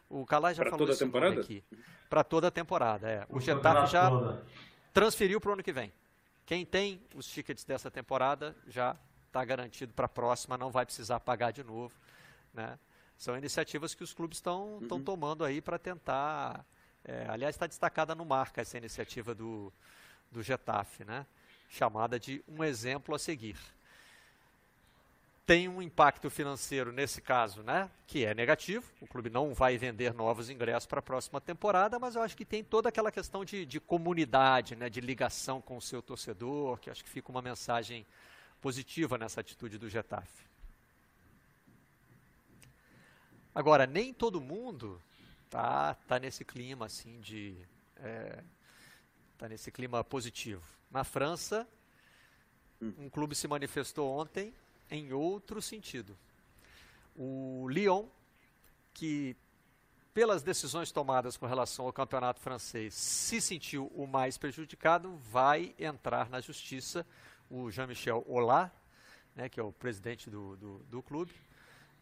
o 0.08 0.24
Calais 0.24 0.56
já 0.56 0.62
pra 0.62 0.70
falou 0.70 0.86
toda 0.86 0.94
isso 0.94 1.04
a 1.04 1.06
temporada? 1.06 1.40
aqui. 1.40 1.62
Para 2.08 2.24
toda 2.24 2.48
a 2.48 2.50
temporada, 2.50 3.08
é. 3.08 3.26
O 3.28 3.38
Getafe 3.38 3.92
já 3.92 4.08
toda. 4.08 4.44
Transferiu 4.92 5.40
para 5.40 5.50
o 5.50 5.52
ano 5.54 5.62
que 5.62 5.72
vem. 5.72 5.92
Quem 6.46 6.64
tem 6.64 7.00
os 7.14 7.26
tickets 7.26 7.64
dessa 7.64 7.90
temporada 7.90 8.56
já 8.66 8.96
está 9.26 9.44
garantido 9.44 9.92
para 9.92 10.06
a 10.06 10.08
próxima, 10.08 10.56
não 10.56 10.70
vai 10.70 10.86
precisar 10.86 11.20
pagar 11.20 11.52
de 11.52 11.62
novo. 11.62 11.94
Né? 12.54 12.78
São 13.16 13.36
iniciativas 13.36 13.94
que 13.94 14.02
os 14.02 14.14
clubes 14.14 14.38
estão 14.38 14.78
uhum. 14.90 15.02
tomando 15.02 15.44
aí 15.44 15.60
para 15.60 15.78
tentar 15.78 16.64
É, 17.04 17.26
aliás, 17.28 17.54
está 17.54 17.66
destacada 17.66 18.14
no 18.14 18.24
marca 18.24 18.60
essa 18.60 18.76
iniciativa 18.76 19.34
do, 19.34 19.72
do 20.30 20.42
Getafe, 20.42 21.04
né? 21.04 21.26
chamada 21.68 22.18
de 22.18 22.42
um 22.46 22.62
exemplo 22.64 23.14
a 23.14 23.18
seguir. 23.18 23.56
Tem 25.48 25.66
um 25.66 25.80
impacto 25.80 26.28
financeiro 26.28 26.92
nesse 26.92 27.22
caso, 27.22 27.62
né? 27.62 27.90
que 28.06 28.22
é 28.22 28.34
negativo. 28.34 28.84
O 29.00 29.06
clube 29.06 29.30
não 29.30 29.54
vai 29.54 29.78
vender 29.78 30.12
novos 30.12 30.50
ingressos 30.50 30.84
para 30.84 30.98
a 30.98 31.02
próxima 31.02 31.40
temporada, 31.40 31.98
mas 31.98 32.16
eu 32.16 32.20
acho 32.20 32.36
que 32.36 32.44
tem 32.44 32.62
toda 32.62 32.90
aquela 32.90 33.10
questão 33.10 33.46
de, 33.46 33.64
de 33.64 33.80
comunidade, 33.80 34.76
né? 34.76 34.90
de 34.90 35.00
ligação 35.00 35.62
com 35.62 35.78
o 35.78 35.80
seu 35.80 36.02
torcedor, 36.02 36.78
que 36.78 36.90
acho 36.90 37.02
que 37.02 37.08
fica 37.08 37.30
uma 37.30 37.40
mensagem 37.40 38.04
positiva 38.60 39.16
nessa 39.16 39.40
atitude 39.40 39.78
do 39.78 39.88
Getafe. 39.88 40.44
Agora, 43.54 43.86
nem 43.86 44.12
todo 44.12 44.42
mundo 44.42 45.00
tá, 45.48 45.94
tá 46.06 46.18
nesse 46.18 46.44
clima 46.44 46.84
assim 46.84 47.20
de. 47.20 47.56
É, 47.96 48.44
tá 49.38 49.48
nesse 49.48 49.72
clima 49.72 50.04
positivo. 50.04 50.62
Na 50.90 51.04
França, 51.04 51.66
hum. 52.82 52.92
um 52.98 53.08
clube 53.08 53.34
se 53.34 53.48
manifestou 53.48 54.10
ontem 54.10 54.52
em 54.90 55.12
outro 55.12 55.60
sentido. 55.60 56.16
O 57.14 57.66
Lyon, 57.68 58.06
que 58.94 59.36
pelas 60.14 60.42
decisões 60.42 60.90
tomadas 60.90 61.36
com 61.36 61.46
relação 61.46 61.86
ao 61.86 61.92
campeonato 61.92 62.40
francês 62.40 62.94
se 62.94 63.40
sentiu 63.40 63.86
o 63.94 64.06
mais 64.06 64.36
prejudicado, 64.36 65.16
vai 65.30 65.74
entrar 65.78 66.28
na 66.28 66.40
justiça. 66.40 67.06
O 67.50 67.70
Jean-Michel 67.70 68.24
Olat, 68.26 68.72
né, 69.34 69.48
que 69.48 69.60
é 69.60 69.62
o 69.62 69.72
presidente 69.72 70.28
do, 70.28 70.56
do, 70.56 70.78
do 70.90 71.02
clube, 71.02 71.32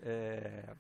é, 0.00 0.74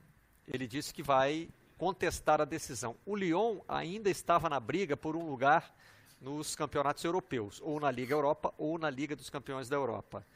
ele 0.48 0.66
disse 0.66 0.94
que 0.94 1.02
vai 1.02 1.48
contestar 1.76 2.40
a 2.40 2.44
decisão. 2.44 2.96
O 3.04 3.14
Lyon 3.14 3.60
ainda 3.68 4.08
estava 4.08 4.48
na 4.48 4.58
briga 4.58 4.96
por 4.96 5.14
um 5.14 5.28
lugar 5.28 5.74
nos 6.20 6.56
campeonatos 6.56 7.04
europeus, 7.04 7.60
ou 7.62 7.78
na 7.78 7.90
Liga 7.90 8.14
Europa, 8.14 8.54
ou 8.56 8.78
na 8.78 8.88
Liga 8.88 9.14
dos 9.14 9.28
Campeões 9.28 9.68
da 9.68 9.76
Europa. 9.76 10.26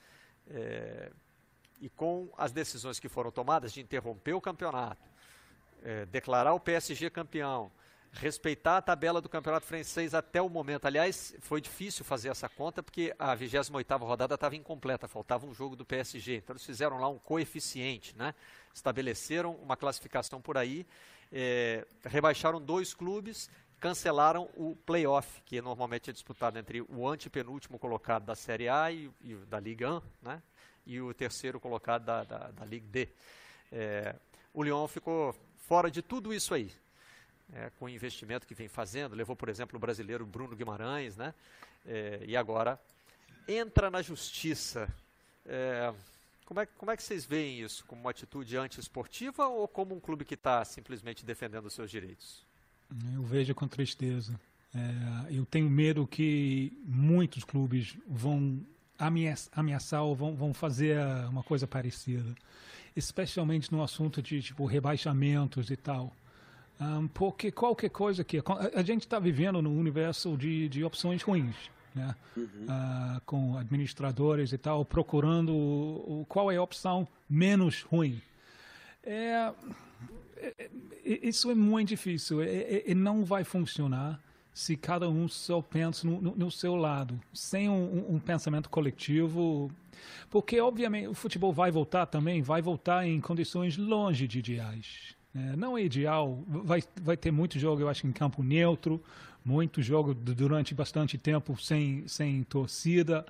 É, 0.49 1.11
e 1.81 1.89
com 1.89 2.29
as 2.37 2.53
decisões 2.53 2.99
que 2.99 3.09
foram 3.09 3.31
tomadas 3.31 3.73
de 3.73 3.81
interromper 3.81 4.35
o 4.35 4.41
campeonato, 4.41 5.09
é, 5.83 6.05
declarar 6.07 6.53
o 6.53 6.61
PSG 6.61 7.09
campeão, 7.11 7.73
respeitar 8.13 8.77
a 8.77 8.83
tabela 8.83 9.21
do 9.21 9.29
campeonato 9.29 9.67
francês 9.67 10.15
até 10.15 10.43
o 10.43 10.49
momento. 10.49 10.87
Aliás, 10.87 11.35
foi 11.41 11.61
difícil 11.61 12.05
fazer 12.05 12.29
essa 12.29 12.49
conta 12.49 12.83
porque 12.83 13.15
a 13.19 13.37
28ª 13.37 14.01
rodada 14.01 14.35
estava 14.35 14.57
incompleta, 14.57 15.07
faltava 15.07 15.47
um 15.47 15.55
jogo 15.55 15.77
do 15.77 15.85
PSG. 15.85 16.37
Então 16.37 16.55
eles 16.55 16.67
fizeram 16.67 16.99
lá 16.99 17.09
um 17.09 17.19
coeficiente, 17.19 18.17
né? 18.17 18.35
estabeleceram 18.75 19.55
uma 19.57 19.77
classificação 19.77 20.41
por 20.41 20.57
aí, 20.57 20.87
é, 21.33 21.87
rebaixaram 22.05 22.61
dois 22.61 22.95
clubes, 22.95 23.49
cancelaram 23.79 24.49
o 24.57 24.77
playoff, 24.77 25.43
que 25.43 25.61
normalmente 25.61 26.11
é 26.11 26.13
disputado 26.13 26.59
entre 26.59 26.83
o 26.83 27.09
antepenúltimo 27.09 27.79
colocado 27.79 28.25
da 28.25 28.35
Série 28.35 28.69
A 28.69 28.93
e, 28.93 29.11
e 29.23 29.35
da 29.35 29.59
Liga 29.59 29.95
1, 29.95 30.03
né? 30.23 30.43
E 30.91 31.01
o 31.01 31.15
terceiro 31.15 31.61
colocado 31.61 32.05
da, 32.05 32.25
da, 32.25 32.51
da 32.51 32.65
Liga 32.65 32.87
D. 32.89 33.09
É, 33.71 34.17
o 34.53 34.63
Lyon 34.63 34.87
ficou 34.89 35.35
fora 35.57 35.91
de 35.91 36.03
tudo 36.03 36.35
isso 36.35 36.53
aí 36.53 36.71
é, 37.53 37.71
com 37.79 37.87
o 37.87 37.89
investimento 37.89 38.47
que 38.47 38.55
vem 38.55 38.69
fazendo, 38.69 39.15
levou, 39.15 39.37
por 39.37 39.49
exemplo, 39.49 39.77
o 39.77 39.81
brasileiro 39.81 40.27
Bruno 40.27 40.57
Guimarães, 40.57 41.17
né? 41.17 41.35
É, 41.87 42.23
e 42.27 42.37
agora 42.37 42.79
entra 43.49 43.91
na 43.91 44.03
justiça. 44.03 44.93
É, 45.47 45.93
como, 46.45 46.61
é, 46.61 46.67
como 46.67 46.91
é 46.91 46.97
que 46.97 47.03
vocês 47.03 47.25
veem 47.25 47.61
isso? 47.61 47.85
Como 47.87 48.01
uma 48.01 48.11
atitude 48.11 48.57
antiesportiva 48.57 49.47
ou 49.47 49.67
como 49.67 49.95
um 49.95 50.01
clube 50.01 50.25
que 50.25 50.35
está 50.35 50.65
simplesmente 50.65 51.25
defendendo 51.25 51.67
os 51.67 51.73
seus 51.73 51.91
direitos? 51.91 52.45
Eu 53.15 53.23
vejo 53.23 53.55
com 53.55 53.67
tristeza. 53.67 54.39
É, 54.75 55.37
eu 55.37 55.45
tenho 55.47 55.69
medo 55.69 56.07
que 56.07 56.73
muitos 56.85 57.45
clubes 57.45 57.97
vão 58.07 58.65
ameaçar 59.53 60.03
ou 60.03 60.15
vão, 60.15 60.35
vão 60.35 60.55
fazer 60.55 60.99
uma 61.29 61.43
coisa 61.43 61.67
parecida, 61.67 62.35
especialmente 62.95 63.73
no 63.73 63.83
assunto 63.83 64.23
de 64.23 64.43
tipo 64.43 64.65
rebaixamentos 64.67 65.71
e 65.71 65.77
tal. 65.77 66.13
Um, 66.81 67.09
porque 67.09 67.51
qualquer 67.51 67.91
coisa 67.91 68.25
que. 68.25 68.39
A, 68.39 68.81
a 68.81 68.83
gente 68.83 69.03
está 69.03 69.19
vivendo 69.19 69.61
num 69.61 69.79
universo 69.79 70.37
de, 70.37 70.69
de 70.69 70.83
opções 70.83 71.23
ruins. 71.23 71.57
Né? 71.95 72.15
Uhum. 72.37 72.45
Uh, 72.45 73.21
com 73.27 73.59
administradores 73.59 74.53
e 74.53 74.59
tal, 74.59 74.85
procurando 74.85 75.53
o, 75.53 76.21
o, 76.21 76.27
qual 76.27 76.51
é 76.51 76.57
a 76.57 76.63
opção 76.63 77.07
menos 77.29 77.83
ruim. 77.83 78.23
É, 79.03 79.53
é, 80.37 80.55
é 80.59 80.71
isso 81.05 81.51
é 81.51 81.55
muito 81.55 81.89
difícil 81.89 82.43
e 82.43 82.47
é, 82.47 82.91
é, 82.91 82.95
não 82.95 83.25
vai 83.25 83.43
funcionar 83.45 84.21
se 84.61 84.77
cada 84.77 85.09
um 85.09 85.27
só 85.27 85.63
pensa 85.63 86.07
no, 86.07 86.21
no, 86.21 86.37
no 86.37 86.51
seu 86.51 86.77
lado, 86.77 87.19
sem 87.33 87.67
um, 87.67 88.15
um, 88.15 88.19
pensamento 88.19 88.69
coletivo. 88.69 89.71
Porque, 90.29 90.61
obviamente, 90.61 91.09
o 91.09 91.15
futebol 91.15 91.51
vai 91.51 91.71
voltar 91.71 92.05
também, 92.05 92.43
vai 92.43 92.61
voltar 92.61 93.07
em 93.07 93.19
condições 93.23 93.79
longe 93.79 94.29
de 94.29 94.41
ideais. 94.41 95.17
É, 95.35 95.57
não 95.57 95.79
é 95.79 95.83
ideal, 95.83 96.45
vai, 96.47 96.83
vai 97.01 97.17
ter 97.17 97.31
muito 97.31 97.59
jogo, 97.59 97.81
eu 97.81 97.89
acho, 97.89 98.07
em 98.07 98.13
campo 98.13 98.43
neutro, 98.43 99.03
muito 99.43 99.81
jogo 99.81 100.13
durante 100.13 100.75
bastante 100.75 101.17
tempo 101.17 101.57
sem, 101.57 102.07
sem 102.07 102.43
torcida. 102.43 103.25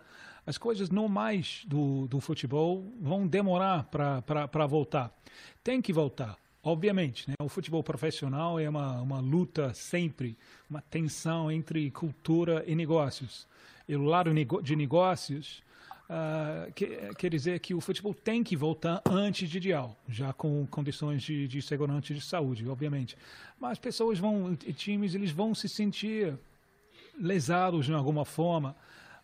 As 0.45 0.59
coisas 0.59 0.91
normais 0.91 1.63
do, 1.65 2.09
do 2.09 2.19
futebol 2.19 2.93
vão 3.01 3.25
demorar 3.25 3.85
para 3.85 4.67
voltar. 4.67 5.17
Tem 5.63 5.81
que 5.81 5.93
voltar, 5.93 6.37
obviamente. 6.63 7.29
Né? 7.29 7.35
O 7.41 7.49
futebol 7.49 7.83
profissional 7.83 8.59
é 8.59 8.69
uma, 8.69 9.01
uma 9.01 9.21
luta 9.21 9.73
sempre, 9.75 10.37
uma 10.69 10.81
tensão 10.83 11.51
entre 11.51 11.91
cultura 11.91 12.65
e 12.67 12.75
negócios. 12.75 13.47
E 13.89 13.97
o 13.97 14.03
lado 14.03 14.33
de 14.63 14.77
negócios 14.77 15.63
Uh, 16.11 16.73
que, 16.73 16.87
quer 17.17 17.31
dizer 17.31 17.61
que 17.61 17.73
o 17.73 17.81
futebol 17.81 18.13
tem 18.13 18.43
que 18.43 18.57
voltar 18.57 19.01
antes 19.09 19.49
de 19.49 19.59
ideal, 19.59 19.97
já 20.09 20.33
com 20.33 20.67
condições 20.67 21.23
de, 21.23 21.47
de 21.47 21.63
segurança 21.63 22.13
de 22.13 22.21
saúde, 22.21 22.69
obviamente. 22.69 23.17
Mas 23.61 23.79
pessoas 23.79 24.19
vão, 24.19 24.57
times, 24.57 25.15
eles 25.15 25.31
vão 25.31 25.55
se 25.55 25.69
sentir 25.69 26.37
lesados 27.17 27.87
de 27.87 27.93
alguma 27.93 28.25
forma. 28.25 28.75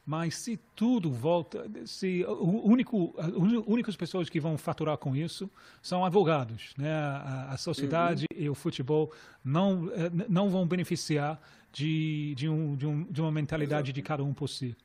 Mas 0.07 0.37
se 0.37 0.57
tudo 0.77 1.11
volta, 1.11 1.69
se 1.85 2.25
o 2.25 2.65
único, 2.65 3.13
as 3.19 3.33
únicas 3.67 3.97
pessoas 3.97 4.31
que 4.31 4.39
vão 4.39 4.57
faturar 4.57 4.97
com 4.97 5.17
isso 5.17 5.51
são 5.83 6.05
advogados, 6.05 6.73
né? 6.79 6.95
A, 6.95 7.49
a 7.51 7.57
sociedade 7.57 8.25
uhum. 8.33 8.41
e 8.41 8.49
o 8.49 8.55
futebol 8.55 9.13
não 9.45 9.91
eh, 9.93 10.11
não 10.29 10.49
vão 10.49 10.65
beneficiar 10.65 11.41
de, 11.73 12.35
de, 12.37 12.49
um, 12.49 12.77
de, 12.77 12.87
um, 12.87 13.03
de 13.03 13.21
uma 13.21 13.33
mentalidade 13.33 13.89
Exato. 13.89 13.95
de 13.95 14.03
cada 14.03 14.23
um 14.23 14.33
por 14.33 14.49
si. 14.49 14.77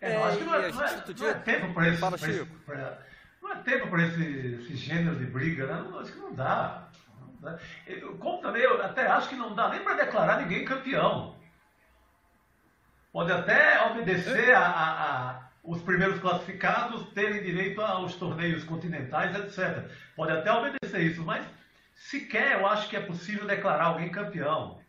É, 0.00 0.12
é, 0.12 0.16
acho 0.16 0.38
que 0.38 0.44
não 0.44 0.54
é, 0.54 0.72
não 0.72 0.84
é, 0.84 1.04
não 1.18 1.28
é 1.28 1.34
tempo 1.34 1.74
para 1.74 1.88
esse, 1.88 1.98
Fala, 1.98 2.16
esse 2.16 2.44
pra, 2.64 2.98
não 3.42 3.52
é 3.52 3.56
tempo 3.56 3.88
para 3.88 4.06
esse, 4.06 4.22
esse 4.22 4.76
gênero 4.76 5.16
de 5.16 5.26
briga, 5.26 5.66
né? 5.66 5.82
Não, 5.82 5.98
acho 5.98 6.12
que 6.12 6.18
não 6.18 6.32
dá. 6.32 6.88
Não 7.20 7.34
dá. 7.42 7.58
Eu, 7.86 8.16
como 8.16 8.40
também 8.40 8.62
eu 8.62 8.82
até 8.82 9.06
acho 9.06 9.28
que 9.28 9.36
não 9.36 9.54
dá 9.54 9.68
nem 9.68 9.84
para 9.84 10.02
declarar 10.02 10.40
ninguém 10.40 10.64
campeão. 10.64 11.36
Pode 13.12 13.32
até 13.32 13.84
obedecer 13.86 14.54
a, 14.54 14.66
a, 14.66 15.30
a, 15.30 15.48
os 15.62 15.80
primeiros 15.82 16.20
classificados 16.20 17.08
terem 17.12 17.42
direito 17.42 17.80
aos 17.80 18.14
torneios 18.14 18.64
continentais, 18.64 19.34
etc. 19.34 19.90
Pode 20.14 20.32
até 20.32 20.52
obedecer 20.52 21.02
isso, 21.02 21.22
mas 21.22 21.44
sequer 21.94 22.60
eu 22.60 22.66
acho 22.66 22.88
que 22.88 22.96
é 22.96 23.00
possível 23.00 23.46
declarar 23.46 23.86
alguém 23.86 24.10
campeão. 24.10 24.80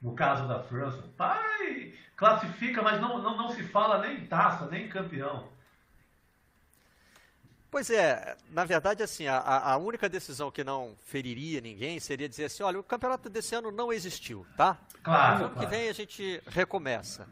No 0.00 0.14
caso 0.14 0.46
da 0.46 0.62
França, 0.62 1.02
pai, 1.16 1.92
classifica, 2.16 2.82
mas 2.82 3.00
não, 3.00 3.20
não, 3.20 3.36
não 3.36 3.48
se 3.50 3.64
fala 3.64 4.00
nem 4.06 4.26
taça, 4.26 4.66
nem 4.66 4.88
campeão. 4.88 5.48
Pois 7.70 7.90
é, 7.90 8.36
na 8.50 8.64
verdade, 8.64 9.02
assim, 9.02 9.26
a, 9.26 9.38
a 9.38 9.76
única 9.76 10.08
decisão 10.08 10.50
que 10.50 10.64
não 10.64 10.96
feriria 11.04 11.60
ninguém 11.60 12.00
seria 12.00 12.28
dizer 12.28 12.46
assim, 12.46 12.62
olha, 12.62 12.80
o 12.80 12.82
campeonato 12.82 13.28
desse 13.28 13.54
ano 13.54 13.70
não 13.70 13.92
existiu, 13.92 14.46
tá? 14.56 14.78
Claro. 15.02 15.44
Ano 15.44 15.50
claro. 15.50 15.68
que 15.68 15.76
vem 15.76 15.88
a 15.88 15.92
gente 15.92 16.42
recomeça. 16.46 17.28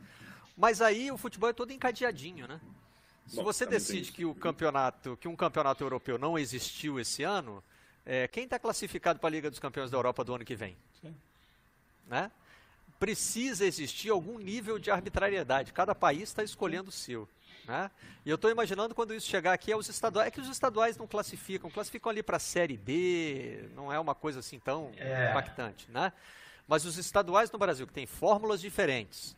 Mas 0.56 0.80
aí 0.80 1.10
o 1.10 1.18
futebol 1.18 1.50
é 1.50 1.52
todo 1.52 1.72
encadeadinho, 1.72 2.48
né? 2.48 2.60
Se 3.26 3.36
Bom, 3.36 3.44
você 3.44 3.66
decide 3.66 4.12
que 4.12 4.24
o 4.24 4.34
campeonato, 4.34 5.16
que 5.16 5.26
um 5.26 5.34
campeonato 5.34 5.82
europeu 5.82 6.16
não 6.16 6.38
existiu 6.38 7.00
esse 7.00 7.24
ano, 7.24 7.62
é, 8.04 8.28
quem 8.28 8.44
está 8.44 8.58
classificado 8.58 9.18
para 9.18 9.28
a 9.28 9.30
Liga 9.30 9.50
dos 9.50 9.58
Campeões 9.58 9.90
da 9.90 9.96
Europa 9.96 10.22
do 10.22 10.34
ano 10.34 10.44
que 10.44 10.54
vem? 10.54 10.76
Sim. 11.02 11.14
Né? 12.06 12.30
precisa 12.98 13.64
existir 13.64 14.10
algum 14.10 14.38
nível 14.38 14.78
de 14.78 14.90
arbitrariedade. 14.90 15.72
Cada 15.72 15.94
país 15.94 16.22
está 16.22 16.42
escolhendo 16.42 16.88
o 16.88 16.92
seu. 16.92 17.28
Né? 17.66 17.90
E 18.24 18.30
eu 18.30 18.36
estou 18.36 18.50
imaginando 18.50 18.94
quando 18.94 19.14
isso 19.14 19.28
chegar 19.28 19.52
aqui 19.52 19.72
aos 19.72 19.88
estaduais. 19.88 20.28
É 20.28 20.30
que 20.30 20.40
os 20.40 20.48
estaduais 20.48 20.96
não 20.96 21.06
classificam, 21.06 21.70
classificam 21.70 22.10
ali 22.10 22.22
para 22.22 22.36
a 22.36 22.40
Série 22.40 22.76
B, 22.76 23.68
não 23.74 23.92
é 23.92 23.98
uma 23.98 24.14
coisa 24.14 24.40
assim 24.40 24.58
tão 24.58 24.92
é. 24.96 25.30
impactante. 25.30 25.90
Né? 25.90 26.12
Mas 26.66 26.84
os 26.84 26.96
estaduais 26.96 27.50
no 27.50 27.58
Brasil, 27.58 27.86
que 27.86 27.92
tem 27.92 28.06
fórmulas 28.06 28.60
diferentes, 28.60 29.36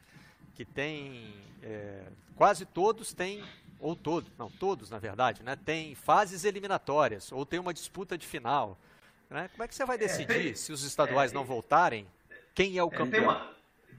que 0.58 0.64
tem. 0.64 1.32
É, 1.62 2.02
quase 2.34 2.66
todos 2.66 3.14
têm, 3.14 3.44
ou 3.78 3.94
todos, 3.94 4.28
não, 4.36 4.50
todos 4.50 4.90
na 4.90 4.98
verdade, 4.98 5.42
né, 5.44 5.56
tem 5.56 5.94
fases 5.94 6.44
eliminatórias, 6.44 7.30
ou 7.30 7.46
tem 7.46 7.60
uma 7.60 7.72
disputa 7.72 8.18
de 8.18 8.26
final. 8.26 8.76
Né? 9.30 9.48
Como 9.52 9.62
é 9.62 9.68
que 9.68 9.74
você 9.74 9.84
vai 9.84 9.94
é, 9.94 10.00
decidir 10.00 10.32
é, 10.32 10.42
tem, 10.42 10.54
se 10.56 10.72
os 10.72 10.82
estaduais 10.82 11.30
é, 11.30 11.34
não 11.34 11.44
voltarem? 11.44 12.08
Quem 12.54 12.76
é 12.76 12.82
o 12.82 12.90
campeão? 12.90 13.10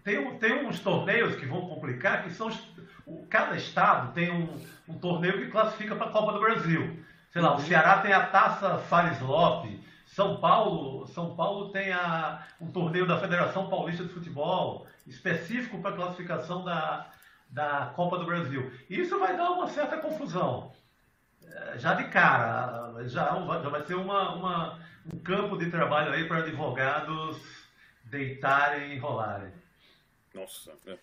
Tem, 0.04 0.18
uma, 0.18 0.36
tem, 0.38 0.38
tem, 0.38 0.68
uns 0.68 0.82
torneios 0.82 1.38
que 1.38 1.46
vão 1.46 1.62
complicar, 1.70 2.24
que 2.26 2.34
são. 2.34 2.50
Cada 3.30 3.56
estado 3.56 4.14
tem 4.14 4.30
um, 4.30 4.60
um 4.88 5.00
torneio 5.00 5.40
que 5.40 5.52
classifica 5.52 5.96
para 5.96 6.08
a 6.08 6.12
Copa 6.12 6.34
do 6.34 6.42
Brasil. 6.42 7.00
Sei 7.32 7.42
lá, 7.42 7.52
o 7.52 7.54
uhum. 7.54 7.66
Ceará 7.66 8.02
tem 8.02 8.12
a 8.12 8.26
Taça 8.26 8.80
Fares 8.80 9.22
Lopes, 9.22 9.80
São 10.08 10.42
Paulo, 10.42 11.08
São 11.08 11.36
Paulo 11.36 11.70
tem 11.70 11.94
a, 11.94 12.46
um 12.60 12.70
torneio 12.70 13.08
da 13.08 13.18
Federação 13.18 13.70
Paulista 13.70 14.04
de 14.04 14.14
Futebol, 14.14 14.86
específico 15.08 15.82
para 15.82 15.92
a 15.92 15.96
classificação 15.96 16.64
da, 16.64 17.12
da 17.50 17.92
Copa 17.96 18.18
do 18.18 18.26
Brasil. 18.26 18.72
Isso 18.90 19.18
vai 19.20 19.36
dar 19.36 19.52
uma 19.52 19.68
certa 19.68 19.98
confusão. 19.98 20.72
É, 21.44 21.78
já 21.78 21.94
de 21.96 22.08
cara, 22.10 23.08
já, 23.08 23.26
já 23.62 23.70
vai 23.70 23.84
ser 23.86 23.96
uma, 23.96 24.34
uma, 24.36 24.80
um 25.12 25.20
campo 25.20 25.58
de 25.58 25.70
trabalho 25.70 26.12
aí 26.12 26.28
para 26.28 26.40
advogados 26.40 27.38
deitarem 28.04 28.92
e 28.92 28.96
enrolarem. 28.96 29.52
Nossa, 30.34 30.74
é. 30.86 30.98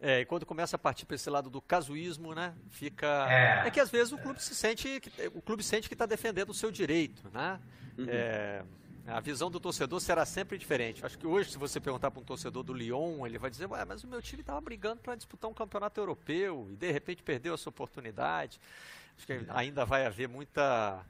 É, 0.00 0.20
e 0.20 0.24
quando 0.26 0.44
começa 0.44 0.76
a 0.76 0.78
partir 0.78 1.06
para 1.06 1.14
esse 1.14 1.30
lado 1.30 1.48
do 1.48 1.62
casuísmo, 1.62 2.34
né? 2.34 2.54
Fica. 2.68 3.26
É, 3.30 3.68
é 3.68 3.70
que 3.70 3.80
às 3.80 3.90
vezes 3.90 4.12
o 4.12 4.18
clube 4.18 4.42
se 4.42 4.54
sente. 4.54 5.00
O 5.34 5.40
clube 5.40 5.62
sente 5.62 5.88
que 5.88 5.94
está 5.94 6.04
defendendo 6.04 6.50
o 6.50 6.54
seu 6.54 6.70
direito, 6.70 7.30
né? 7.32 7.58
Uhum. 7.96 8.06
É, 8.08 8.62
a 9.06 9.20
visão 9.20 9.50
do 9.50 9.60
torcedor 9.60 10.00
será 10.00 10.24
sempre 10.24 10.56
diferente. 10.56 11.04
Acho 11.04 11.18
que 11.18 11.26
hoje, 11.26 11.50
se 11.50 11.58
você 11.58 11.78
perguntar 11.78 12.10
para 12.10 12.20
um 12.20 12.24
torcedor 12.24 12.62
do 12.62 12.72
Lyon, 12.72 13.26
ele 13.26 13.38
vai 13.38 13.50
dizer: 13.50 13.66
Ué, 13.66 13.84
mas 13.84 14.02
o 14.02 14.08
meu 14.08 14.22
time 14.22 14.40
estava 14.40 14.60
brigando 14.60 15.02
para 15.02 15.14
disputar 15.14 15.50
um 15.50 15.54
campeonato 15.54 16.00
europeu 16.00 16.68
e 16.70 16.76
de 16.76 16.90
repente 16.90 17.22
perdeu 17.22 17.54
essa 17.54 17.68
oportunidade. 17.68 18.58
Acho 19.16 19.26
que 19.26 19.40
ainda 19.50 19.84
vai 19.84 20.06
haver 20.06 20.28
muita, 20.28 21.04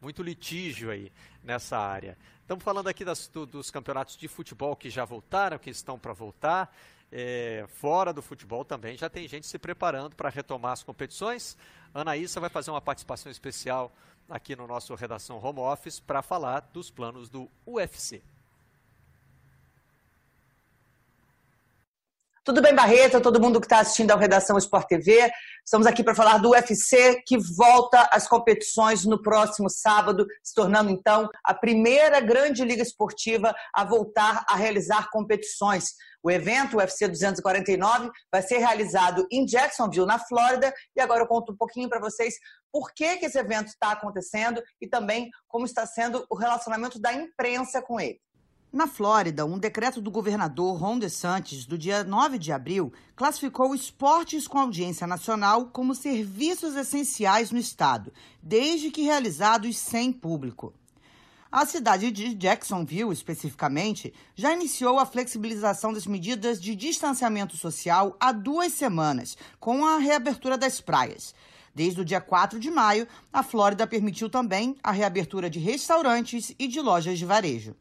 muito 0.00 0.22
litígio 0.22 0.90
aí 0.90 1.12
nessa 1.42 1.76
área. 1.76 2.16
Estamos 2.40 2.62
falando 2.62 2.88
aqui 2.88 3.04
das, 3.04 3.28
do, 3.28 3.44
dos 3.44 3.70
campeonatos 3.70 4.16
de 4.16 4.28
futebol 4.28 4.76
que 4.76 4.88
já 4.88 5.04
voltaram, 5.04 5.58
que 5.58 5.70
estão 5.70 5.98
para 5.98 6.12
voltar 6.12 6.72
é, 7.12 7.66
fora 7.68 8.10
do 8.10 8.22
futebol 8.22 8.64
também 8.64 8.96
já 8.96 9.10
tem 9.10 9.28
gente 9.28 9.46
se 9.46 9.58
preparando 9.58 10.16
para 10.16 10.30
retomar 10.30 10.72
as 10.72 10.82
competições. 10.82 11.58
Anaísa 11.92 12.40
vai 12.40 12.48
fazer 12.48 12.70
uma 12.70 12.80
participação 12.80 13.30
especial 13.30 13.92
aqui 14.32 14.56
no 14.56 14.66
nosso 14.66 14.94
Redação 14.94 15.38
Home 15.44 15.60
Office 15.60 16.00
para 16.00 16.22
falar 16.22 16.60
dos 16.72 16.90
planos 16.90 17.28
do 17.28 17.50
UFC. 17.66 18.22
Tudo 22.44 22.60
bem, 22.60 22.74
Barreto, 22.74 23.20
todo 23.20 23.40
mundo 23.40 23.60
que 23.60 23.66
está 23.66 23.78
assistindo 23.78 24.10
ao 24.10 24.18
Redação 24.18 24.58
Sport 24.58 24.88
TV. 24.88 25.30
Estamos 25.64 25.86
aqui 25.86 26.02
para 26.02 26.12
falar 26.12 26.38
do 26.38 26.50
UFC, 26.50 27.22
que 27.24 27.38
volta 27.38 28.00
às 28.10 28.26
competições 28.26 29.04
no 29.04 29.22
próximo 29.22 29.70
sábado, 29.70 30.26
se 30.42 30.52
tornando 30.52 30.90
então 30.90 31.28
a 31.44 31.54
primeira 31.54 32.18
grande 32.18 32.64
liga 32.64 32.82
esportiva 32.82 33.54
a 33.72 33.84
voltar 33.84 34.44
a 34.48 34.56
realizar 34.56 35.08
competições. 35.12 35.90
O 36.20 36.28
evento, 36.28 36.74
o 36.74 36.80
UFC 36.80 37.06
249, 37.06 38.10
vai 38.28 38.42
ser 38.42 38.58
realizado 38.58 39.24
em 39.30 39.46
Jacksonville, 39.46 40.04
na 40.04 40.18
Flórida, 40.18 40.74
e 40.96 41.00
agora 41.00 41.22
eu 41.22 41.28
conto 41.28 41.52
um 41.52 41.56
pouquinho 41.56 41.88
para 41.88 42.00
vocês 42.00 42.34
por 42.72 42.92
que, 42.92 43.18
que 43.18 43.26
esse 43.26 43.38
evento 43.38 43.68
está 43.68 43.92
acontecendo 43.92 44.60
e 44.80 44.88
também 44.88 45.30
como 45.46 45.64
está 45.64 45.86
sendo 45.86 46.26
o 46.28 46.34
relacionamento 46.34 47.00
da 47.00 47.12
imprensa 47.12 47.80
com 47.80 48.00
ele. 48.00 48.18
Na 48.72 48.86
Flórida, 48.86 49.44
um 49.44 49.58
decreto 49.58 50.00
do 50.00 50.10
governador 50.10 50.78
Ron 50.78 50.98
DeSantis, 50.98 51.66
do 51.66 51.76
dia 51.76 52.02
9 52.02 52.38
de 52.38 52.52
abril, 52.52 52.90
classificou 53.14 53.74
esportes 53.74 54.48
com 54.48 54.58
audiência 54.58 55.06
nacional 55.06 55.66
como 55.66 55.94
serviços 55.94 56.74
essenciais 56.74 57.50
no 57.50 57.58
estado, 57.58 58.10
desde 58.42 58.90
que 58.90 59.02
realizados 59.02 59.76
sem 59.76 60.10
público. 60.10 60.72
A 61.50 61.66
cidade 61.66 62.10
de 62.10 62.32
Jacksonville, 62.32 63.12
especificamente, 63.12 64.14
já 64.34 64.54
iniciou 64.54 64.98
a 64.98 65.04
flexibilização 65.04 65.92
das 65.92 66.06
medidas 66.06 66.58
de 66.58 66.74
distanciamento 66.74 67.58
social 67.58 68.16
há 68.18 68.32
duas 68.32 68.72
semanas, 68.72 69.36
com 69.60 69.84
a 69.84 69.98
reabertura 69.98 70.56
das 70.56 70.80
praias. 70.80 71.34
Desde 71.74 72.00
o 72.00 72.04
dia 72.06 72.22
4 72.22 72.58
de 72.58 72.70
maio, 72.70 73.06
a 73.30 73.42
Flórida 73.42 73.86
permitiu 73.86 74.30
também 74.30 74.78
a 74.82 74.92
reabertura 74.92 75.50
de 75.50 75.58
restaurantes 75.58 76.54
e 76.58 76.66
de 76.66 76.80
lojas 76.80 77.18
de 77.18 77.26
varejo. 77.26 77.76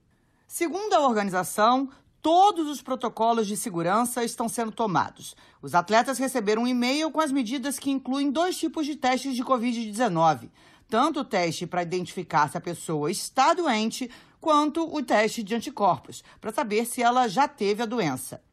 Segundo 0.53 0.91
a 0.91 1.07
organização, 1.07 1.87
todos 2.21 2.67
os 2.67 2.81
protocolos 2.81 3.47
de 3.47 3.55
segurança 3.55 4.21
estão 4.21 4.49
sendo 4.49 4.69
tomados. 4.69 5.33
Os 5.61 5.73
atletas 5.73 6.17
receberam 6.17 6.63
um 6.63 6.67
e-mail 6.67 7.09
com 7.09 7.21
as 7.21 7.31
medidas 7.31 7.79
que 7.79 7.89
incluem 7.89 8.29
dois 8.29 8.57
tipos 8.57 8.85
de 8.85 8.97
testes 8.97 9.33
de 9.33 9.45
Covid-19. 9.45 10.49
Tanto 10.89 11.21
o 11.21 11.23
teste 11.23 11.65
para 11.65 11.83
identificar 11.83 12.49
se 12.49 12.57
a 12.57 12.61
pessoa 12.61 13.09
está 13.09 13.53
doente, 13.53 14.11
quanto 14.41 14.93
o 14.93 15.01
teste 15.01 15.41
de 15.41 15.55
anticorpos, 15.55 16.21
para 16.41 16.51
saber 16.51 16.85
se 16.85 17.01
ela 17.01 17.29
já 17.29 17.47
teve 17.47 17.83
a 17.83 17.85
doença. 17.85 18.43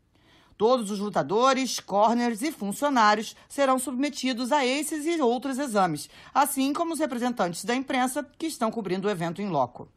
Todos 0.57 0.93
os 0.93 1.01
lutadores, 1.01 1.81
corners 1.81 2.43
e 2.43 2.53
funcionários 2.53 3.35
serão 3.49 3.77
submetidos 3.77 4.53
a 4.53 4.65
esses 4.65 5.05
e 5.05 5.21
outros 5.21 5.59
exames, 5.59 6.09
assim 6.33 6.73
como 6.73 6.93
os 6.93 7.01
representantes 7.01 7.65
da 7.65 7.75
imprensa 7.75 8.25
que 8.39 8.47
estão 8.47 8.71
cobrindo 8.71 9.09
o 9.09 9.11
evento 9.11 9.43
em 9.43 9.49
loco 9.49 9.89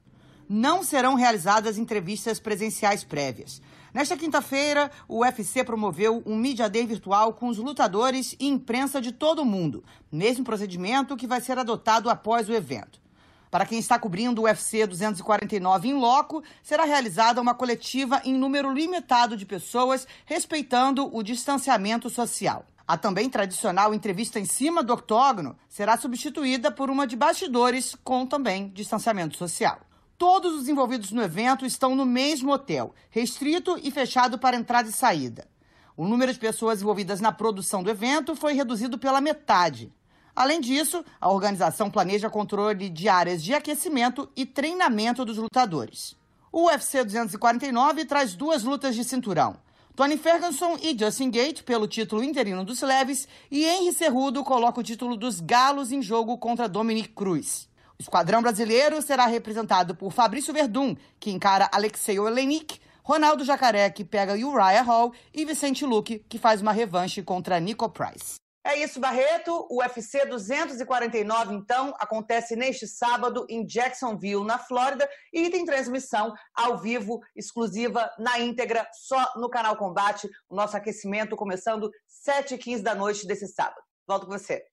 não 0.53 0.83
serão 0.83 1.13
realizadas 1.13 1.77
entrevistas 1.77 2.37
presenciais 2.37 3.05
prévias. 3.05 3.61
Nesta 3.93 4.17
quinta-feira, 4.17 4.91
o 5.07 5.19
UFC 5.19 5.63
promoveu 5.63 6.21
um 6.25 6.35
Media 6.35 6.69
Day 6.69 6.85
virtual 6.85 7.31
com 7.31 7.47
os 7.47 7.57
lutadores 7.57 8.35
e 8.37 8.49
imprensa 8.49 8.99
de 8.99 9.13
todo 9.13 9.43
o 9.43 9.45
mundo, 9.45 9.81
mesmo 10.11 10.43
procedimento 10.43 11.15
que 11.15 11.25
vai 11.25 11.39
ser 11.39 11.57
adotado 11.57 12.09
após 12.09 12.49
o 12.49 12.53
evento. 12.53 12.99
Para 13.49 13.65
quem 13.65 13.79
está 13.79 13.97
cobrindo 13.97 14.41
o 14.41 14.43
UFC 14.43 14.85
249 14.85 15.87
em 15.87 15.93
loco, 15.93 16.43
será 16.61 16.83
realizada 16.83 17.39
uma 17.39 17.55
coletiva 17.55 18.21
em 18.25 18.33
número 18.33 18.73
limitado 18.73 19.37
de 19.37 19.45
pessoas, 19.45 20.05
respeitando 20.25 21.09
o 21.15 21.23
distanciamento 21.23 22.09
social. 22.09 22.65
A 22.85 22.97
também 22.97 23.29
tradicional 23.29 23.93
entrevista 23.93 24.37
em 24.37 24.45
cima 24.45 24.83
do 24.83 24.91
octógono 24.91 25.57
será 25.69 25.95
substituída 25.95 26.69
por 26.69 26.89
uma 26.89 27.07
de 27.07 27.15
bastidores 27.15 27.95
com 28.03 28.25
também 28.25 28.67
distanciamento 28.67 29.37
social. 29.37 29.79
Todos 30.21 30.53
os 30.53 30.69
envolvidos 30.69 31.11
no 31.11 31.23
evento 31.23 31.65
estão 31.65 31.95
no 31.95 32.05
mesmo 32.05 32.51
hotel, 32.51 32.93
restrito 33.09 33.75
e 33.81 33.89
fechado 33.89 34.37
para 34.37 34.55
entrada 34.55 34.87
e 34.87 34.91
saída. 34.91 35.47
O 35.97 36.05
número 36.07 36.31
de 36.31 36.37
pessoas 36.37 36.79
envolvidas 36.79 37.19
na 37.19 37.31
produção 37.31 37.81
do 37.81 37.89
evento 37.89 38.35
foi 38.35 38.53
reduzido 38.53 38.99
pela 38.99 39.19
metade. 39.19 39.91
Além 40.35 40.61
disso, 40.61 41.03
a 41.19 41.27
organização 41.27 41.89
planeja 41.89 42.29
controle 42.29 42.87
de 42.87 43.09
áreas 43.09 43.43
de 43.43 43.55
aquecimento 43.55 44.29
e 44.35 44.45
treinamento 44.45 45.25
dos 45.25 45.37
lutadores. 45.37 46.15
O 46.51 46.67
UFC 46.67 47.03
249 47.03 48.05
traz 48.05 48.35
duas 48.35 48.63
lutas 48.63 48.93
de 48.93 49.03
cinturão. 49.03 49.57
Tony 49.95 50.19
Ferguson 50.19 50.77
e 50.83 50.95
Justin 50.95 51.31
Gate 51.31 51.63
pelo 51.63 51.87
título 51.87 52.23
interino 52.23 52.63
dos 52.63 52.83
leves 52.83 53.27
e 53.49 53.65
Henry 53.65 53.91
Cerrudo 53.91 54.43
coloca 54.43 54.81
o 54.81 54.83
título 54.83 55.17
dos 55.17 55.39
galos 55.39 55.91
em 55.91 55.99
jogo 55.99 56.37
contra 56.37 56.69
Dominic 56.69 57.09
Cruz. 57.09 57.70
O 58.01 58.03
esquadrão 58.03 58.41
brasileiro 58.41 58.99
será 58.99 59.27
representado 59.27 59.93
por 59.93 60.11
Fabrício 60.11 60.51
Verdun, 60.51 60.95
que 61.19 61.29
encara 61.29 61.69
Alexei 61.71 62.17
Olenik, 62.17 62.81
Ronaldo 63.03 63.45
Jacaré, 63.45 63.91
que 63.91 64.03
pega 64.03 64.33
Uriah 64.33 64.81
Hall, 64.81 65.13
e 65.31 65.45
Vicente 65.45 65.85
Luque, 65.85 66.17
que 66.27 66.39
faz 66.39 66.63
uma 66.63 66.71
revanche 66.71 67.21
contra 67.21 67.59
Nico 67.59 67.87
Price. 67.89 68.37
É 68.65 68.75
isso, 68.75 68.99
Barreto. 68.99 69.67
O 69.69 69.81
UFC 69.81 70.25
249, 70.25 71.53
então, 71.53 71.93
acontece 71.99 72.55
neste 72.55 72.87
sábado 72.87 73.45
em 73.47 73.63
Jacksonville, 73.67 74.43
na 74.43 74.57
Flórida, 74.57 75.07
e 75.31 75.51
tem 75.51 75.63
transmissão 75.63 76.33
ao 76.55 76.79
vivo, 76.79 77.19
exclusiva, 77.35 78.09
na 78.17 78.39
íntegra, 78.39 78.87
só 78.93 79.31
no 79.35 79.47
canal 79.47 79.77
Combate. 79.77 80.27
O 80.49 80.55
nosso 80.55 80.75
aquecimento 80.75 81.35
começando 81.35 81.91
7h15 82.27 82.81
da 82.81 82.95
noite 82.95 83.27
desse 83.27 83.47
sábado. 83.47 83.79
Volto 84.07 84.25
com 84.25 84.31
você 84.31 84.70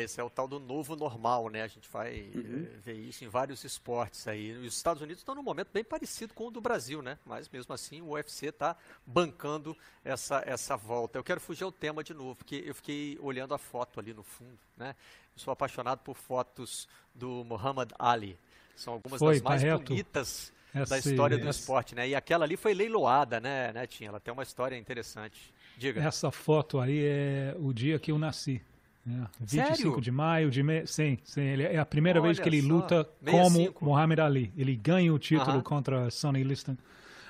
esse 0.00 0.20
é 0.20 0.24
o 0.24 0.30
tal 0.30 0.46
do 0.46 0.60
novo 0.60 0.96
normal, 0.96 1.48
né? 1.48 1.62
A 1.62 1.66
gente 1.66 1.88
vai 1.88 2.30
uhum. 2.34 2.66
Eh, 2.66 2.78
ver 2.78 2.94
isso 2.94 3.24
em 3.24 3.28
vários 3.28 3.64
esportes 3.64 4.26
aí. 4.28 4.52
Os 4.52 4.76
Estados 4.76 5.02
Unidos 5.02 5.20
estão 5.20 5.34
num 5.34 5.42
momento 5.42 5.68
bem 5.72 5.84
parecido 5.84 6.34
com 6.34 6.48
o 6.48 6.50
do 6.50 6.60
Brasil, 6.60 7.02
né? 7.02 7.18
Mas 7.24 7.48
mesmo 7.48 7.72
assim 7.74 8.00
o 8.00 8.10
UFC 8.10 8.46
está 8.46 8.76
bancando 9.06 9.76
essa, 10.04 10.42
essa 10.46 10.76
volta. 10.76 11.18
Eu 11.18 11.24
quero 11.24 11.40
fugir 11.40 11.64
ao 11.64 11.72
tema 11.72 12.04
de 12.04 12.14
novo, 12.14 12.36
porque 12.36 12.62
eu 12.66 12.74
fiquei 12.74 13.18
olhando 13.20 13.54
a 13.54 13.58
foto 13.58 14.00
ali 14.00 14.12
no 14.12 14.22
fundo, 14.22 14.58
né? 14.76 14.94
Eu 15.34 15.38
sou 15.38 15.52
apaixonado 15.52 16.00
por 16.00 16.16
fotos 16.16 16.88
do 17.14 17.44
Muhammad 17.44 17.90
Ali. 17.98 18.38
São 18.76 18.94
algumas 18.94 19.18
foi, 19.18 19.34
das 19.34 19.42
mais 19.42 19.62
bonitas 19.62 20.52
essa, 20.74 20.90
da 20.90 20.98
história 20.98 21.36
do 21.36 21.48
essa... 21.48 21.60
esporte, 21.60 21.94
né? 21.94 22.08
E 22.08 22.14
aquela 22.14 22.44
ali 22.44 22.56
foi 22.56 22.74
leiloada, 22.74 23.40
né, 23.40 23.72
né, 23.72 23.86
Tinha? 23.86 24.08
Ela 24.08 24.20
tem 24.20 24.32
uma 24.32 24.42
história 24.42 24.76
interessante. 24.76 25.52
Diga. 25.76 26.02
Essa 26.02 26.30
foto 26.30 26.80
aí 26.80 27.04
é 27.04 27.56
o 27.58 27.72
dia 27.72 27.98
que 27.98 28.10
eu 28.10 28.18
nasci. 28.18 28.62
É, 29.06 29.26
25 29.40 29.76
Sério? 29.76 30.00
de 30.00 30.10
maio 30.12 30.50
de 30.50 30.62
me... 30.62 30.86
sim, 30.86 31.18
sim, 31.24 31.40
ele 31.40 31.64
é 31.64 31.78
a 31.78 31.84
primeira 31.84 32.20
Olha 32.20 32.28
vez 32.28 32.38
que 32.38 32.48
ele 32.48 32.62
só. 32.62 32.68
luta 32.68 33.08
65. 33.24 33.72
como 33.74 33.90
Muhammad 33.90 34.20
Ali. 34.20 34.52
Ele 34.56 34.76
ganha 34.76 35.12
o 35.12 35.18
título 35.18 35.56
uh 35.56 35.60
-huh. 35.60 35.62
contra 35.62 36.10
Sonny 36.10 36.44
Liston, 36.44 36.76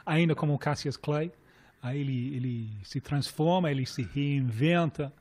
ainda 0.04 0.34
como 0.34 0.58
Cassius 0.58 0.96
Clay. 0.96 1.32
Aí 1.82 2.00
ele, 2.00 2.36
ele 2.36 2.70
se 2.84 3.00
transforma, 3.00 3.70
ele 3.70 3.86
se 3.86 4.02
reinventa 4.02 5.12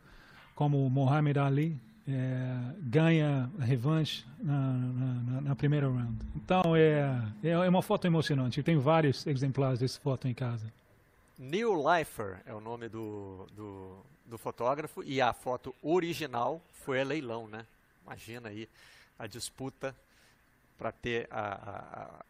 como 0.53 0.89
Muhammad 0.89 1.37
Ali. 1.37 1.79
é, 2.07 2.57
ganha 2.81 3.49
a 3.59 3.63
revanche 3.63 4.25
na, 4.43 4.73
na, 4.73 5.41
na, 5.41 5.55
primeira 5.55 5.87
round. 5.87 6.17
Então 6.35 6.75
é, 6.75 7.17
é 7.43 7.69
uma 7.69 7.81
foto 7.81 8.05
emocionante. 8.05 8.57
Eu 8.57 8.63
tenho 8.63 8.81
vários 8.81 9.25
exemplares 9.25 9.79
dessa 9.79 9.99
foto 9.99 10.27
em 10.27 10.33
casa. 10.33 10.65
Neil 11.41 11.73
Leifer 11.73 12.39
é 12.45 12.53
o 12.53 12.61
nome 12.61 12.87
do, 12.87 13.47
do, 13.51 14.05
do 14.27 14.37
fotógrafo 14.37 15.03
e 15.03 15.19
a 15.19 15.33
foto 15.33 15.73
original 15.81 16.61
foi 16.85 17.01
a 17.01 17.03
leilão, 17.03 17.47
né? 17.47 17.65
Imagina 18.05 18.49
aí 18.49 18.69
a 19.17 19.25
disputa 19.25 19.95
para 20.77 20.91
ter 20.91 21.27
a, 21.31 21.53
a, 22.03 22.25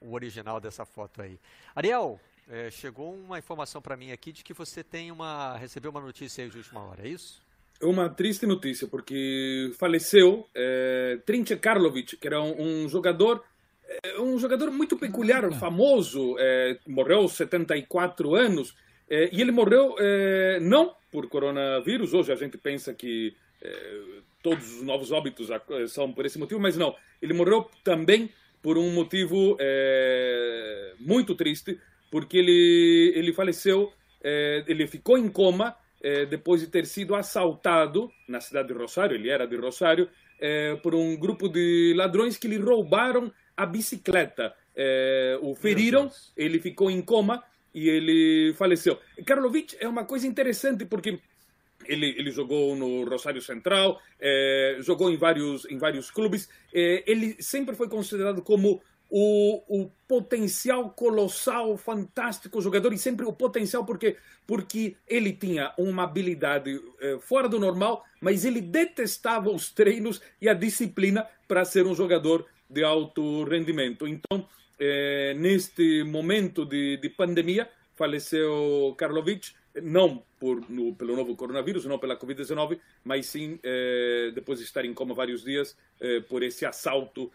o 0.00 0.12
original 0.12 0.60
dessa 0.60 0.84
foto 0.84 1.22
aí. 1.22 1.38
Ariel, 1.76 2.20
é, 2.50 2.68
chegou 2.68 3.14
uma 3.14 3.38
informação 3.38 3.80
para 3.80 3.96
mim 3.96 4.10
aqui 4.10 4.32
de 4.32 4.42
que 4.42 4.52
você 4.52 4.82
tem 4.82 5.12
uma 5.12 5.56
recebeu 5.56 5.92
uma 5.92 6.00
notícia 6.00 6.42
aí 6.42 6.50
de 6.50 6.58
última 6.58 6.80
hora, 6.80 7.06
é 7.06 7.08
isso? 7.08 7.40
Uma 7.80 8.08
triste 8.08 8.46
notícia, 8.46 8.88
porque 8.88 9.72
faleceu 9.78 10.44
é, 10.52 11.20
Trinche 11.24 11.54
Karlovic, 11.54 12.16
que 12.16 12.26
era 12.26 12.42
um, 12.42 12.84
um 12.84 12.88
jogador 12.88 13.44
um 14.18 14.38
jogador 14.38 14.70
muito 14.70 14.96
peculiar, 14.96 15.50
famoso, 15.52 16.36
é, 16.38 16.78
morreu 16.86 17.18
aos 17.18 17.32
74 17.32 18.34
anos, 18.34 18.74
é, 19.08 19.30
e 19.32 19.40
ele 19.40 19.52
morreu 19.52 19.94
é, 19.98 20.58
não 20.60 20.94
por 21.10 21.28
coronavírus, 21.28 22.12
hoje 22.12 22.32
a 22.32 22.36
gente 22.36 22.58
pensa 22.58 22.92
que 22.92 23.34
é, 23.62 24.00
todos 24.42 24.76
os 24.76 24.82
novos 24.82 25.12
óbitos 25.12 25.48
são 25.88 26.12
por 26.12 26.26
esse 26.26 26.38
motivo, 26.38 26.60
mas 26.60 26.76
não, 26.76 26.94
ele 27.22 27.32
morreu 27.32 27.68
também 27.84 28.30
por 28.62 28.76
um 28.76 28.90
motivo 28.90 29.56
é, 29.60 30.94
muito 30.98 31.34
triste, 31.34 31.78
porque 32.10 32.38
ele, 32.38 33.12
ele 33.14 33.32
faleceu, 33.32 33.92
ele 34.66 34.86
ficou 34.86 35.18
em 35.18 35.28
coma 35.28 35.76
depois 36.30 36.60
de 36.60 36.68
ter 36.68 36.86
sido 36.86 37.14
assaltado 37.14 38.10
na 38.28 38.40
cidade 38.40 38.68
de 38.68 38.74
Rosário, 38.74 39.16
ele 39.16 39.28
era 39.28 39.46
de 39.46 39.56
Rosário, 39.56 40.08
por 40.82 40.94
um 40.94 41.16
grupo 41.16 41.48
de 41.48 41.92
ladrões 41.96 42.36
que 42.36 42.48
lhe 42.48 42.58
roubaram 42.58 43.32
a 43.56 43.64
bicicleta. 43.64 44.54
É, 44.74 45.38
o 45.40 45.54
feriram, 45.54 46.10
ele 46.36 46.60
ficou 46.60 46.90
em 46.90 47.00
coma 47.00 47.42
e 47.74 47.88
ele 47.88 48.54
faleceu. 48.54 48.98
Karlovic 49.24 49.76
é 49.80 49.88
uma 49.88 50.04
coisa 50.04 50.26
interessante 50.26 50.84
porque 50.84 51.18
ele, 51.86 52.14
ele 52.18 52.30
jogou 52.30 52.76
no 52.76 53.04
Rosário 53.08 53.40
Central, 53.40 54.00
é, 54.20 54.76
jogou 54.80 55.10
em 55.10 55.16
vários, 55.16 55.64
em 55.70 55.78
vários 55.78 56.10
clubes. 56.10 56.48
É, 56.74 57.02
ele 57.06 57.36
sempre 57.40 57.74
foi 57.74 57.88
considerado 57.88 58.42
como 58.42 58.82
o, 59.08 59.62
o 59.68 59.90
potencial 60.06 60.90
colossal, 60.90 61.76
fantástico 61.78 62.60
jogador 62.60 62.92
e 62.92 62.98
sempre 62.98 63.24
o 63.24 63.32
potencial 63.32 63.84
porque 63.84 64.16
porque 64.46 64.96
ele 65.08 65.32
tinha 65.32 65.72
uma 65.76 66.04
habilidade 66.04 66.80
fora 67.20 67.48
do 67.48 67.58
normal, 67.58 68.04
mas 68.20 68.44
ele 68.44 68.60
detestava 68.60 69.50
os 69.50 69.72
treinos 69.72 70.22
e 70.40 70.48
a 70.48 70.54
disciplina 70.54 71.26
para 71.48 71.64
ser 71.64 71.84
um 71.84 71.96
jogador 71.96 72.46
de 72.68 72.82
alto 72.84 73.44
rendimento. 73.44 74.06
Então, 74.06 74.48
neste 75.36 76.04
momento 76.04 76.64
de, 76.64 76.96
de, 76.98 77.08
pandemia, 77.08 77.68
faleceu 77.94 78.94
Karlovic, 78.98 79.52
não 79.82 80.22
por, 80.38 80.68
no, 80.70 80.94
pelo 80.94 81.16
novo 81.16 81.34
coronavírus, 81.36 81.84
não 81.84 81.98
pela 81.98 82.16
Covid-19, 82.16 82.78
mas 83.04 83.26
sim 83.26 83.58
eh, 83.62 84.30
depois 84.34 84.58
de 84.58 84.64
estar 84.64 84.84
em 84.84 84.92
coma 84.94 85.14
vários 85.14 85.44
dias 85.44 85.76
eh, 86.00 86.20
por 86.20 86.42
esse 86.42 86.64
assalto 86.66 87.30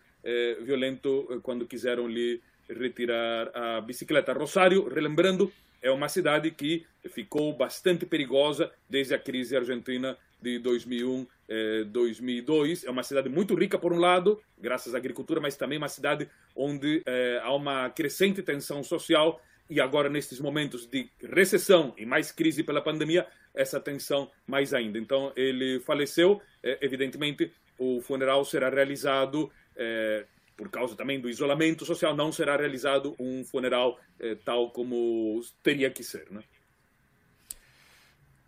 violento 0.64 1.42
quando 1.42 1.66
quiseram 1.66 2.08
lhe 2.08 2.40
retirar 2.70 3.50
a 3.56 3.82
bicicleta. 3.82 4.34
Rosário, 4.34 4.88
relembrando, 4.88 5.52
é 5.82 5.90
uma 5.90 6.08
cidade 6.08 6.52
que 6.52 6.86
ficou 7.10 7.54
bastante 7.54 8.06
perigosa 8.06 8.72
desde 8.90 9.14
a 9.16 9.20
crise 9.20 9.58
argentina 9.58 10.18
de 10.42 10.60
2001, 10.60 11.28
eh, 11.48 11.84
2002. 11.86 12.84
É 12.84 12.90
uma 12.90 13.04
cidade 13.04 13.30
muito 13.30 13.56
rica, 13.56 13.78
por 13.78 13.94
um 13.94 14.00
lado, 14.00 14.42
graças 14.58 14.96
à 14.96 14.98
agricultura, 14.98 15.40
mas 15.40 15.56
também 15.56 15.78
uma 15.78 15.88
cidade 15.88 16.30
onde 16.56 17.02
eh, 17.06 17.40
há 17.44 17.54
uma 17.54 17.90
crescente 17.90 18.42
tensão 18.42 18.84
social 18.84 19.42
e 19.70 19.80
agora, 19.80 20.10
nestes 20.10 20.40
momentos 20.40 20.86
de 20.86 21.10
recessão 21.22 21.94
e 21.98 22.06
mais 22.06 22.30
crise 22.32 22.62
pela 22.62 22.82
pandemia, 22.82 23.26
essa 23.54 23.80
tensão 23.80 24.30
mais 24.46 24.74
ainda. 24.74 25.00
Então, 25.00 25.32
ele 25.36 25.80
faleceu. 25.80 26.42
Eh, 26.62 26.78
evidentemente, 26.82 27.54
o 27.78 28.02
funeral 28.02 28.44
será 28.44 28.70
realizado 28.70 29.50
eh, 29.76 30.26
por 30.58 30.70
causa 30.70 30.96
também 30.96 31.20
do 31.20 31.30
isolamento 31.30 31.86
social, 31.86 32.16
não 32.16 32.32
será 32.32 32.56
realizado 32.56 33.16
um 33.18 33.44
funeral 33.44 34.00
eh, 34.20 34.36
tal 34.46 34.70
como 34.72 35.42
teria 35.64 35.90
que 35.90 36.04
ser, 36.04 36.30
né? 36.30 36.44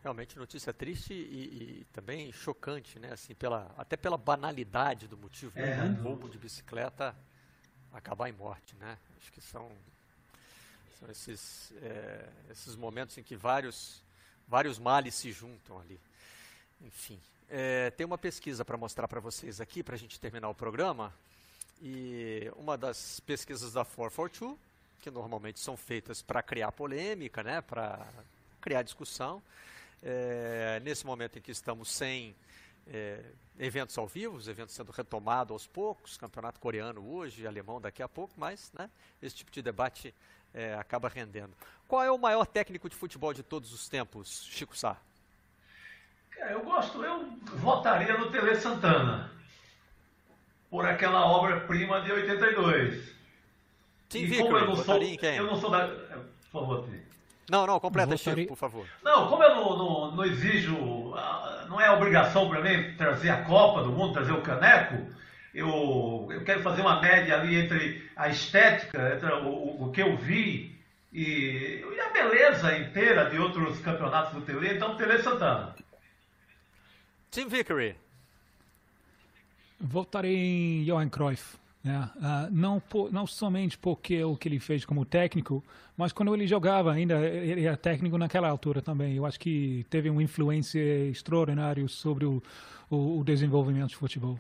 Realmente 0.04 0.38
notícia 0.38 0.74
triste 0.74 1.14
e, 1.14 1.80
e, 1.80 1.88
também 1.94 2.30
chocante, 2.34 3.00
né? 3.00 3.14
Assim, 3.14 3.34
pela, 3.34 3.74
até 3.78 3.96
pela 3.96 4.18
banalidade 4.18 5.08
do 5.08 5.18
motivo 5.18 5.58
é, 5.58 5.82
um 5.82 6.04
roubo 6.04 6.28
de 6.28 6.38
bicicleta 6.38 7.16
acabar 7.94 8.28
em 8.28 8.34
morte, 8.34 8.76
né? 8.76 8.98
Acho 9.18 9.32
que 9.32 9.40
são, 9.40 9.72
são 11.00 11.10
esses, 11.10 11.72
é, 11.82 12.28
esses 12.52 12.76
momentos 12.76 13.18
em 13.18 13.24
que 13.24 13.38
vários, 13.38 14.04
vários 14.46 14.78
males 14.78 15.16
se 15.16 15.32
juntam 15.32 15.80
ali. 15.80 15.98
Enfim, 16.82 17.18
é, 17.50 17.90
tem 17.92 18.06
uma 18.06 18.18
pesquisa 18.18 18.66
para 18.66 18.76
mostrar 18.76 19.08
para 19.08 19.22
vocês 19.22 19.62
aqui, 19.62 19.82
para 19.82 19.96
a 19.96 19.98
gente 19.98 20.20
terminar 20.20 20.50
o 20.50 20.56
programa. 20.56 21.14
E 21.82 22.52
uma 22.58 22.78
das 22.78 23.22
pesquisas 23.22 23.72
da 23.72 23.86
442, 23.86 24.60
que 25.02 25.10
normalmente 25.10 25.62
são 25.62 25.78
feitas 25.78 26.22
para 26.22 26.44
criar 26.44 26.74
polêmica, 26.74 27.42
né? 27.42 27.62
Para 27.62 28.06
criar 28.60 28.82
discussão 28.82 29.42
é, 30.04 30.82
nesse 30.84 31.06
momento 31.06 31.40
em 31.40 31.42
que 31.42 31.52
estamos 31.52 31.90
sem 31.90 32.36
é, 32.88 33.22
eventos 33.58 33.98
ao 33.98 34.08
vivo, 34.08 34.36
os 34.36 34.48
eventos 34.48 34.76
sendo 34.76 34.92
retomados 34.92 35.52
aos 35.52 35.68
poucos, 35.68 36.18
campeonato 36.18 36.60
coreano 36.60 37.08
hoje, 37.14 37.48
alemão 37.48 37.80
daqui 37.80 38.04
a 38.04 38.10
pouco, 38.10 38.34
mas 38.38 38.72
né, 38.74 38.90
esse 39.22 39.36
tipo 39.36 39.52
de 39.52 39.62
debate 39.62 40.14
é, 40.54 40.76
acaba 40.76 41.08
rendendo. 41.08 41.54
Qual 41.88 42.04
é 42.04 42.12
o 42.12 42.18
maior 42.18 42.46
técnico 42.46 42.90
de 42.90 42.96
futebol 42.96 43.34
de 43.34 43.44
todos 43.44 43.74
os 43.74 43.88
tempos, 43.88 44.46
Chico 44.50 44.78
Sá? 44.78 44.98
Eu 46.38 46.62
gosto, 46.64 47.04
eu 47.04 47.32
votaria 47.60 48.18
no 48.18 48.30
Tele 48.30 48.56
Santana, 48.56 49.32
por 50.70 50.86
aquela 50.86 51.26
obra-prima 51.26 52.02
de 52.02 52.12
82. 52.12 53.14
Sim, 54.10 54.20
e 54.26 54.38
como 54.38 54.58
eu 54.58 54.66
não 54.66 54.76
sou, 54.76 55.02
eu 55.02 55.46
não 55.46 55.56
sou 55.56 55.70
da... 55.70 55.88
Por 55.88 56.62
favor, 56.62 56.88
não, 57.50 57.68
não, 57.68 57.80
completa, 57.80 58.16
Chico, 58.18 58.48
por 58.48 58.58
favor. 58.58 58.86
Não, 59.04 59.28
como 59.28 59.44
eu 59.44 59.56
não, 59.56 59.78
não, 59.78 60.12
não 60.16 60.26
exijo, 60.26 61.14
ah, 61.16 61.66
não 61.68 61.80
é 61.80 61.92
obrigação 61.92 62.50
para 62.50 62.62
mim 62.62 62.96
trazer 62.96 63.30
a 63.30 63.44
Copa 63.44 63.84
do 63.84 63.92
Mundo, 63.92 64.14
trazer 64.14 64.32
o 64.32 64.42
caneco, 64.42 65.14
eu, 65.54 66.28
eu 66.32 66.44
quero 66.44 66.62
fazer 66.62 66.82
uma 66.82 67.02
média 67.02 67.36
ali 67.36 67.56
entre 67.56 68.10
a 68.16 68.30
estética, 68.30 69.16
entre 69.16 69.32
o, 69.32 69.48
o, 69.48 69.84
o 69.84 69.92
que 69.92 70.02
eu 70.02 70.18
vi 70.18 70.74
e, 71.12 71.84
e, 71.96 72.00
a 72.00 72.10
beleza 72.10 72.76
inteira 72.78 73.30
de 73.30 73.38
outros 73.38 73.80
campeonatos 73.80 74.34
do 74.34 74.42
Tele, 74.42 74.76
então 74.76 74.98
Tele 74.98 75.22
Santana. 75.22 75.76
Tim 77.30 77.48
Vickery. 77.48 77.96
Votarei 79.80 80.36
em 80.36 80.86
Johan 80.86 81.10
Cruyff. 81.10 81.58
Né? 81.84 82.10
Uh, 82.16 82.50
não, 82.52 82.80
por, 82.80 83.12
não 83.12 83.28
somente 83.28 83.78
porque 83.78 84.24
o 84.24 84.38
que 84.38 84.48
ele 84.48 84.60
fez 84.60 84.86
como 84.86 85.04
técnico, 85.04 85.64
mas 85.98 86.14
quando 86.14 86.34
ele 86.34 86.48
jogava 86.48 86.94
ainda, 86.94 87.20
ele 87.20 87.66
era 87.66 87.76
técnico 87.76 88.18
naquela 88.18 88.48
altura 88.48 88.82
também. 88.82 89.16
Eu 89.16 89.26
acho 89.26 89.40
que 89.40 89.86
teve 89.90 90.10
uma 90.10 90.24
influência 90.24 90.80
extraordinária 91.10 91.86
sobre 91.88 92.26
o, 92.26 92.42
o, 92.90 93.20
o 93.20 93.24
desenvolvimento 93.24 93.90
de 93.90 93.98
futebol. 93.98 94.40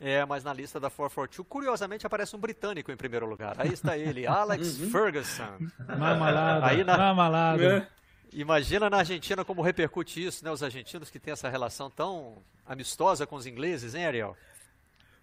É, 0.00 0.24
mas 0.24 0.44
na 0.44 0.52
lista 0.52 0.78
da 0.78 0.88
442, 0.88 1.46
curiosamente, 1.48 2.06
aparece 2.06 2.34
um 2.34 2.38
britânico 2.38 2.90
em 2.90 2.96
primeiro 2.96 3.26
lugar. 3.26 3.56
Aí 3.58 3.72
está 3.72 3.96
ele, 3.96 4.26
Alex 4.26 4.78
uhum. 4.80 4.90
Ferguson. 4.90 5.58
Mamalada, 5.86 6.66
Aí 6.66 6.84
na... 6.84 6.96
mamalada. 6.96 7.78
É. 7.78 7.88
Imagina 8.32 8.90
na 8.90 8.98
Argentina 8.98 9.44
como 9.44 9.62
repercute 9.62 10.24
isso, 10.24 10.44
né? 10.44 10.50
Os 10.50 10.62
argentinos 10.62 11.10
que 11.10 11.18
têm 11.18 11.32
essa 11.32 11.48
relação 11.48 11.90
tão 11.90 12.36
amistosa 12.66 13.26
com 13.26 13.36
os 13.36 13.46
ingleses, 13.46 13.94
hein, 13.94 14.06
Ariel? 14.06 14.36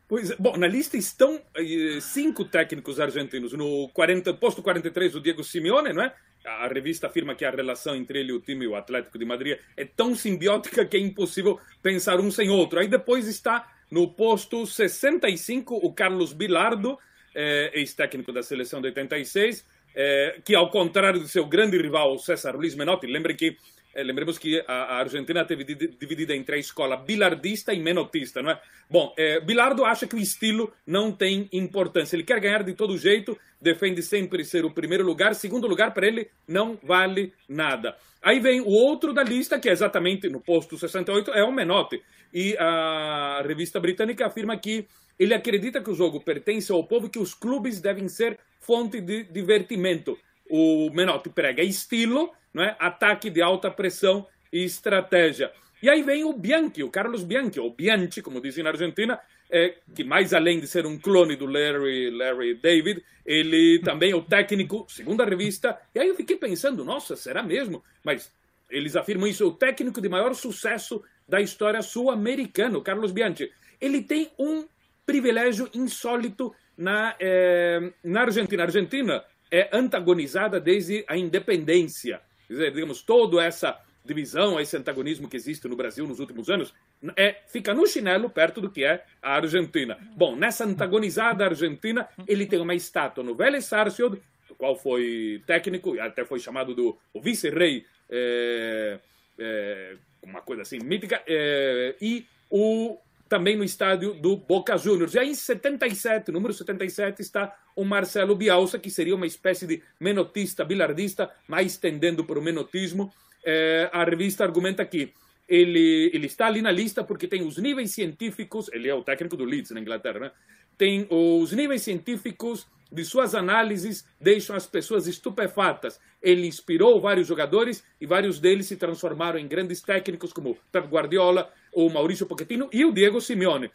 Pois 0.07 0.31
é. 0.31 0.35
Bom, 0.37 0.55
na 0.57 0.67
lista 0.67 0.97
estão 0.97 1.41
eh, 1.55 1.99
cinco 1.99 2.45
técnicos 2.45 2.99
argentinos. 2.99 3.53
No 3.53 3.89
40, 3.89 4.33
posto 4.35 4.61
43, 4.61 5.15
o 5.15 5.21
Diego 5.21 5.43
Simeone, 5.43 5.93
não 5.93 6.03
é? 6.03 6.13
A 6.45 6.67
revista 6.67 7.07
afirma 7.07 7.33
que 7.33 7.43
a 7.43 7.49
relação 7.49 7.95
entre 7.95 8.19
ele 8.19 8.29
e 8.29 8.33
o 8.33 8.39
time, 8.39 8.67
o 8.67 8.75
Atlético 8.75 9.17
de 9.17 9.25
Madrid, 9.25 9.57
é 9.75 9.83
tão 9.83 10.13
simbiótica 10.13 10.85
que 10.85 10.95
é 10.95 10.99
impossível 10.99 11.59
pensar 11.81 12.19
um 12.19 12.29
sem 12.29 12.49
outro. 12.49 12.79
Aí 12.79 12.87
depois 12.87 13.27
está 13.27 13.67
no 13.89 14.13
posto 14.13 14.65
65 14.65 15.75
o 15.75 15.91
Carlos 15.91 16.33
Bilardo, 16.33 16.99
eh, 17.33 17.71
ex-técnico 17.73 18.31
da 18.31 18.43
seleção 18.43 18.79
de 18.79 18.87
86, 18.89 19.65
eh, 19.95 20.39
que 20.45 20.53
ao 20.53 20.69
contrário 20.69 21.19
do 21.19 21.27
seu 21.27 21.47
grande 21.47 21.77
rival, 21.77 22.13
o 22.13 22.19
César 22.19 22.55
Luiz 22.55 22.75
Menotti, 22.75 23.07
lembre 23.07 23.33
que 23.33 23.57
lembremos 24.03 24.37
que 24.37 24.63
a, 24.67 24.97
Argentina 24.97 25.45
teve 25.45 25.63
dividida 25.63 26.35
entre 26.35 26.55
a 26.55 26.59
escola 26.59 26.97
bilardista 26.97 27.73
e 27.73 27.79
menotista, 27.79 28.41
não 28.41 28.51
é? 28.51 28.61
Bom, 28.89 29.13
eh, 29.17 29.39
Bilardo 29.39 29.85
acha 29.85 30.05
que 30.05 30.15
o 30.15 30.19
estilo 30.19 30.71
não 30.85 31.11
tem 31.11 31.49
importância. 31.51 32.15
Ele 32.15 32.23
quer 32.23 32.39
ganhar 32.39 32.63
de 32.63 32.73
todo 32.73 32.97
jeito, 32.97 33.37
defende 33.59 34.03
sempre 34.03 34.43
ser 34.43 34.65
o 34.65 34.71
primeiro 34.71 35.03
lugar. 35.03 35.33
Segundo 35.33 35.67
lugar, 35.67 35.93
para 35.93 36.07
ele, 36.07 36.29
não 36.47 36.77
vale 36.83 37.33
nada. 37.47 37.95
Aí 38.21 38.39
vem 38.39 38.61
o 38.61 38.69
outro 38.69 39.13
da 39.13 39.23
lista, 39.23 39.59
que 39.59 39.69
é 39.69 39.71
exatamente 39.71 40.27
no 40.29 40.41
posto 40.41 40.77
68, 40.77 41.31
é 41.31 41.43
o 41.43 41.51
Menotti. 41.51 42.01
E 42.33 42.57
a 42.57 43.41
revista 43.45 43.79
britânica 43.79 44.25
afirma 44.25 44.57
que 44.57 44.87
ele 45.17 45.33
acredita 45.33 45.81
que 45.81 45.89
o 45.89 45.95
jogo 45.95 46.19
pertence 46.19 46.71
ao 46.71 46.83
povo 46.83 47.09
que 47.09 47.19
os 47.19 47.33
clubes 47.33 47.79
devem 47.79 48.07
ser 48.07 48.37
fonte 48.59 48.99
de 48.99 49.23
divertimento. 49.23 50.17
O 50.49 50.89
Menotti 50.91 51.29
prega 51.29 51.63
estilo, 51.63 52.31
não 52.55 52.63
é? 52.63 52.73
ataque 52.79 53.29
de 53.29 53.41
alta 53.41 53.69
pressão 53.69 54.25
e 54.51 54.63
estratégia. 54.63 55.51
E 55.83 55.89
aí 55.89 56.01
vem 56.01 56.23
o 56.23 56.31
Bianchi, 56.31 56.83
o 56.83 56.89
Carlos 56.89 57.21
Bianchi, 57.21 57.59
ou 57.59 57.69
Bianchi, 57.69 58.21
como 58.21 58.39
dizem 58.39 58.63
na 58.63 58.69
Argentina, 58.69 59.19
é, 59.51 59.75
que 59.93 60.05
mais 60.05 60.33
além 60.33 60.61
de 60.61 60.65
ser 60.65 60.85
um 60.85 60.97
clone 60.97 61.35
do 61.35 61.45
Larry, 61.45 62.09
Larry 62.11 62.53
David, 62.55 63.03
ele 63.25 63.81
também 63.83 64.11
é 64.11 64.15
o 64.15 64.21
técnico, 64.21 64.85
segundo 64.87 65.21
a 65.21 65.25
revista. 65.25 65.77
E 65.93 65.99
aí 65.99 66.07
eu 66.07 66.15
fiquei 66.15 66.37
pensando, 66.37 66.85
nossa, 66.85 67.17
será 67.17 67.43
mesmo? 67.43 67.83
Mas 68.01 68.31
eles 68.69 68.95
afirmam 68.95 69.27
isso, 69.27 69.43
é 69.43 69.47
o 69.47 69.51
técnico 69.51 69.99
de 69.99 70.07
maior 70.07 70.33
sucesso 70.33 71.03
da 71.27 71.41
história 71.41 71.81
sul-americana, 71.81 72.79
Carlos 72.81 73.11
Bianchi. 73.11 73.51
Ele 73.81 74.01
tem 74.01 74.31
um 74.39 74.65
privilégio 75.05 75.69
insólito 75.73 76.55
na, 76.77 77.15
é, 77.19 77.91
na 78.01 78.21
Argentina. 78.21 78.63
A 78.63 78.65
Argentina 78.65 79.25
é 79.51 79.69
antagonizada 79.73 80.57
desde 80.57 81.03
a 81.05 81.17
independência. 81.17 82.21
Dizer, 82.49 82.71
digamos, 82.71 83.01
toda 83.01 83.43
essa 83.43 83.79
divisão, 84.05 84.59
esse 84.59 84.77
antagonismo 84.77 85.27
que 85.27 85.35
existe 85.35 85.67
no 85.67 85.75
Brasil 85.75 86.07
nos 86.07 86.19
últimos 86.19 86.49
anos, 86.49 86.73
é, 87.15 87.37
fica 87.47 87.73
no 87.73 87.87
chinelo 87.87 88.29
perto 88.29 88.61
do 88.61 88.69
que 88.69 88.83
é 88.83 89.03
a 89.21 89.35
Argentina. 89.35 89.97
Bom, 90.15 90.35
nessa 90.35 90.63
antagonizada 90.63 91.45
Argentina, 91.45 92.07
ele 92.27 92.45
tem 92.45 92.59
uma 92.59 92.75
estátua 92.75 93.23
no 93.23 93.35
Vélez 93.35 93.65
Sarsfield, 93.65 94.21
do 94.47 94.55
qual 94.55 94.75
foi 94.75 95.41
técnico, 95.47 95.99
até 95.99 96.23
foi 96.23 96.39
chamado 96.39 96.75
do 96.75 96.97
vice-rei, 97.15 97.85
é, 98.09 98.99
é, 99.39 99.95
uma 100.21 100.41
coisa 100.41 100.61
assim 100.61 100.79
mítica, 100.79 101.21
é, 101.27 101.95
e 101.99 102.25
o 102.49 102.97
também 103.27 103.55
no 103.55 103.63
estádio 103.63 104.13
do 104.13 104.37
Boca 104.37 104.77
Juniors. 104.77 105.15
Aí, 105.15 105.29
em 105.29 105.33
77, 105.33 106.31
número 106.31 106.53
77, 106.53 107.21
está 107.21 107.55
o 107.75 107.83
Marcelo 107.83 108.35
Bielsa, 108.35 108.79
que 108.79 108.89
seria 108.89 109.15
uma 109.15 109.25
espécie 109.25 109.65
de 109.65 109.81
menotista, 109.99 110.63
bilardista, 110.63 111.29
mais 111.47 111.77
tendendo 111.77 112.23
para 112.23 112.39
o 112.39 112.41
menotismo. 112.41 113.11
É, 113.43 113.89
a 113.91 114.03
revista 114.03 114.43
argumenta 114.43 114.85
que 114.85 115.13
ele, 115.47 116.09
ele 116.13 116.27
está 116.27 116.47
ali 116.47 116.61
na 116.61 116.71
lista 116.71 117.03
porque 117.03 117.27
tem 117.27 117.43
os 117.43 117.57
níveis 117.57 117.91
científicos, 117.91 118.69
ele 118.73 118.87
é 118.87 118.93
o 118.93 119.03
técnico 119.03 119.37
do 119.37 119.45
Leeds 119.45 119.71
na 119.71 119.79
Inglaterra, 119.79 120.19
né? 120.19 120.31
tem 120.77 121.07
os 121.09 121.51
níveis 121.51 121.81
científicos 121.81 122.67
de 122.91 123.03
suas 123.03 123.35
análises 123.35 124.05
deixam 124.19 124.55
as 124.55 124.65
pessoas 124.65 125.07
estupefatas. 125.07 125.99
Ele 126.21 126.47
inspirou 126.47 127.01
vários 127.01 127.27
jogadores 127.27 127.83
e 127.99 128.05
vários 128.05 128.39
deles 128.39 128.67
se 128.67 128.77
transformaram 128.77 129.39
em 129.39 129.47
grandes 129.47 129.81
técnicos 129.81 130.31
como 130.31 130.57
Pep 130.71 130.87
Guardiola, 130.87 131.51
o 131.73 131.89
Maurício 131.89 132.25
Pochettino 132.25 132.69
e 132.71 132.85
o 132.85 132.91
Diego 132.91 133.19
Simeone. 133.19 133.71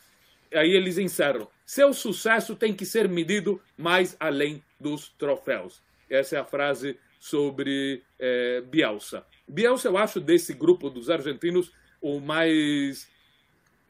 Aí 0.53 0.71
eles 0.71 0.99
encerram. 0.99 1.49
Seu 1.65 1.93
sucesso 1.93 2.57
tem 2.57 2.75
que 2.75 2.85
ser 2.85 3.09
medido 3.09 3.61
mais 3.77 4.17
além 4.19 4.63
dos 4.79 5.09
troféus. 5.11 5.81
Essa 6.09 6.37
é 6.37 6.39
a 6.41 6.45
frase 6.45 6.99
sobre 7.21 8.03
é, 8.19 8.61
Bielsa. 8.63 9.25
Bielsa, 9.47 9.89
eu 9.89 9.97
acho, 9.97 10.19
desse 10.19 10.55
grupo 10.55 10.89
dos 10.91 11.11
argentinos, 11.11 11.71
o 12.01 12.19
mais 12.19 13.09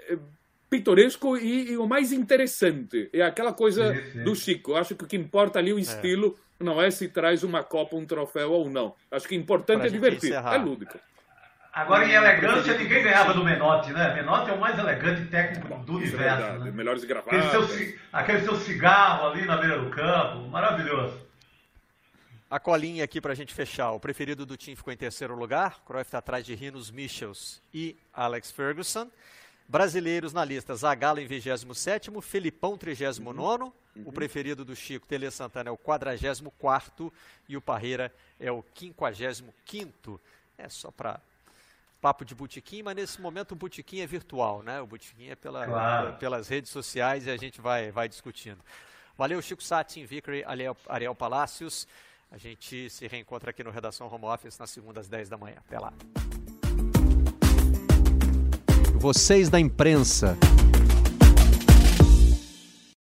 é, 0.00 0.18
pitoresco 0.70 1.36
e, 1.36 1.72
e, 1.72 1.76
o 1.76 1.86
mais 1.86 2.12
interessante. 2.12 3.10
É 3.12 3.22
aquela 3.22 3.52
coisa 3.52 3.92
sim, 3.92 4.12
sim. 4.12 4.24
do 4.24 4.36
Chico. 4.36 4.76
Acho 4.76 4.94
que 4.94 5.04
o 5.04 5.06
que 5.06 5.16
importa 5.16 5.58
ali 5.58 5.72
é 5.72 5.74
o 5.74 5.78
é. 5.78 5.82
estilo, 5.82 6.38
é. 6.60 6.64
não 6.64 6.80
é 6.80 6.90
se 6.90 7.08
traz 7.08 7.42
uma 7.42 7.64
Copa, 7.64 7.96
um 7.96 8.06
troféu 8.06 8.52
ou 8.52 8.70
não. 8.70 8.94
Acho 9.10 9.26
que 9.26 9.36
o 9.36 9.38
importante 9.38 9.80
pra 9.80 9.88
é 9.88 9.90
divertir, 9.90 10.30
encerrar. 10.30 10.54
é 10.54 10.58
lúdico. 10.58 10.98
Agora, 11.72 12.04
em 12.04 12.12
elegância, 12.12 12.76
ninguém 12.76 13.02
ganhava 13.02 13.32
do 13.32 13.44
Menotti, 13.44 13.92
né? 13.92 14.14
Menotti 14.14 14.50
é 14.50 14.54
o 14.54 14.60
mais 14.60 14.76
elegante 14.76 15.24
técnico 15.26 15.68
do 15.84 16.02
Isso 16.02 16.16
universo. 16.16 16.46
É 16.46 16.58
né? 16.58 16.70
Melhores 16.72 17.04
gravados. 17.04 17.46
Aquele 17.46 17.66
seu, 17.66 17.98
aquele 18.12 18.40
seu 18.42 18.56
cigarro 18.56 19.28
ali 19.28 19.44
na 19.44 19.56
beira 19.56 19.78
do 19.78 19.90
campo, 19.90 20.48
maravilhoso. 20.48 21.30
A 22.50 22.58
colinha 22.58 23.04
aqui 23.04 23.20
para 23.20 23.32
a 23.32 23.36
gente 23.36 23.54
fechar. 23.54 23.92
O 23.92 24.00
preferido 24.00 24.44
do 24.44 24.56
time 24.56 24.74
ficou 24.74 24.92
em 24.92 24.96
terceiro 24.96 25.36
lugar. 25.36 25.84
Cruyff 25.86 26.08
está 26.08 26.18
atrás 26.18 26.44
de 26.44 26.52
Rinos 26.56 26.90
Michels 26.90 27.62
e 27.72 27.96
Alex 28.12 28.50
Ferguson. 28.50 29.08
Brasileiros 29.70 30.32
na 30.32 30.44
lista, 30.44 30.74
Zagallo 30.74 31.20
em 31.20 31.26
27 31.28 32.10
Felipão 32.20 32.76
39 32.76 33.62
uhum. 33.62 33.72
O 34.04 34.10
preferido 34.10 34.64
do 34.64 34.74
Chico, 34.74 35.06
Tele 35.06 35.30
Santana, 35.30 35.70
é 35.70 35.72
o 35.72 35.76
44 35.76 37.12
e 37.48 37.56
o 37.56 37.60
Parreira 37.60 38.12
é 38.40 38.50
o 38.50 38.64
55 38.74 40.20
É 40.58 40.68
só 40.68 40.90
para 40.90 41.20
papo 42.00 42.24
de 42.24 42.34
botequim, 42.34 42.82
mas 42.82 42.96
nesse 42.96 43.20
momento 43.20 43.52
o 43.52 43.54
botequim 43.54 44.00
é 44.00 44.08
virtual, 44.08 44.60
né? 44.64 44.80
O 44.80 44.88
botequim 44.88 45.28
é 45.28 45.36
pela, 45.36 45.64
claro. 45.64 46.16
pelas 46.16 46.48
redes 46.48 46.72
sociais 46.72 47.26
e 47.26 47.30
a 47.30 47.36
gente 47.36 47.60
vai, 47.60 47.92
vai 47.92 48.08
discutindo. 48.08 48.58
Valeu, 49.16 49.40
Chico 49.40 49.62
Satin, 49.62 50.04
Vickery, 50.04 50.42
Ariel, 50.44 50.76
Ariel 50.88 51.14
Palácios. 51.14 51.86
A 52.28 52.38
gente 52.38 52.90
se 52.90 53.06
reencontra 53.06 53.50
aqui 53.50 53.62
no 53.62 53.70
Redação 53.70 54.12
Home 54.12 54.24
Office 54.24 54.58
nas 54.58 54.70
segundas 54.70 55.08
10 55.08 55.28
da 55.28 55.36
manhã. 55.36 55.58
Até 55.58 55.78
lá. 55.78 55.92
Vocês 59.00 59.48
da 59.48 59.58
imprensa. 59.58 60.36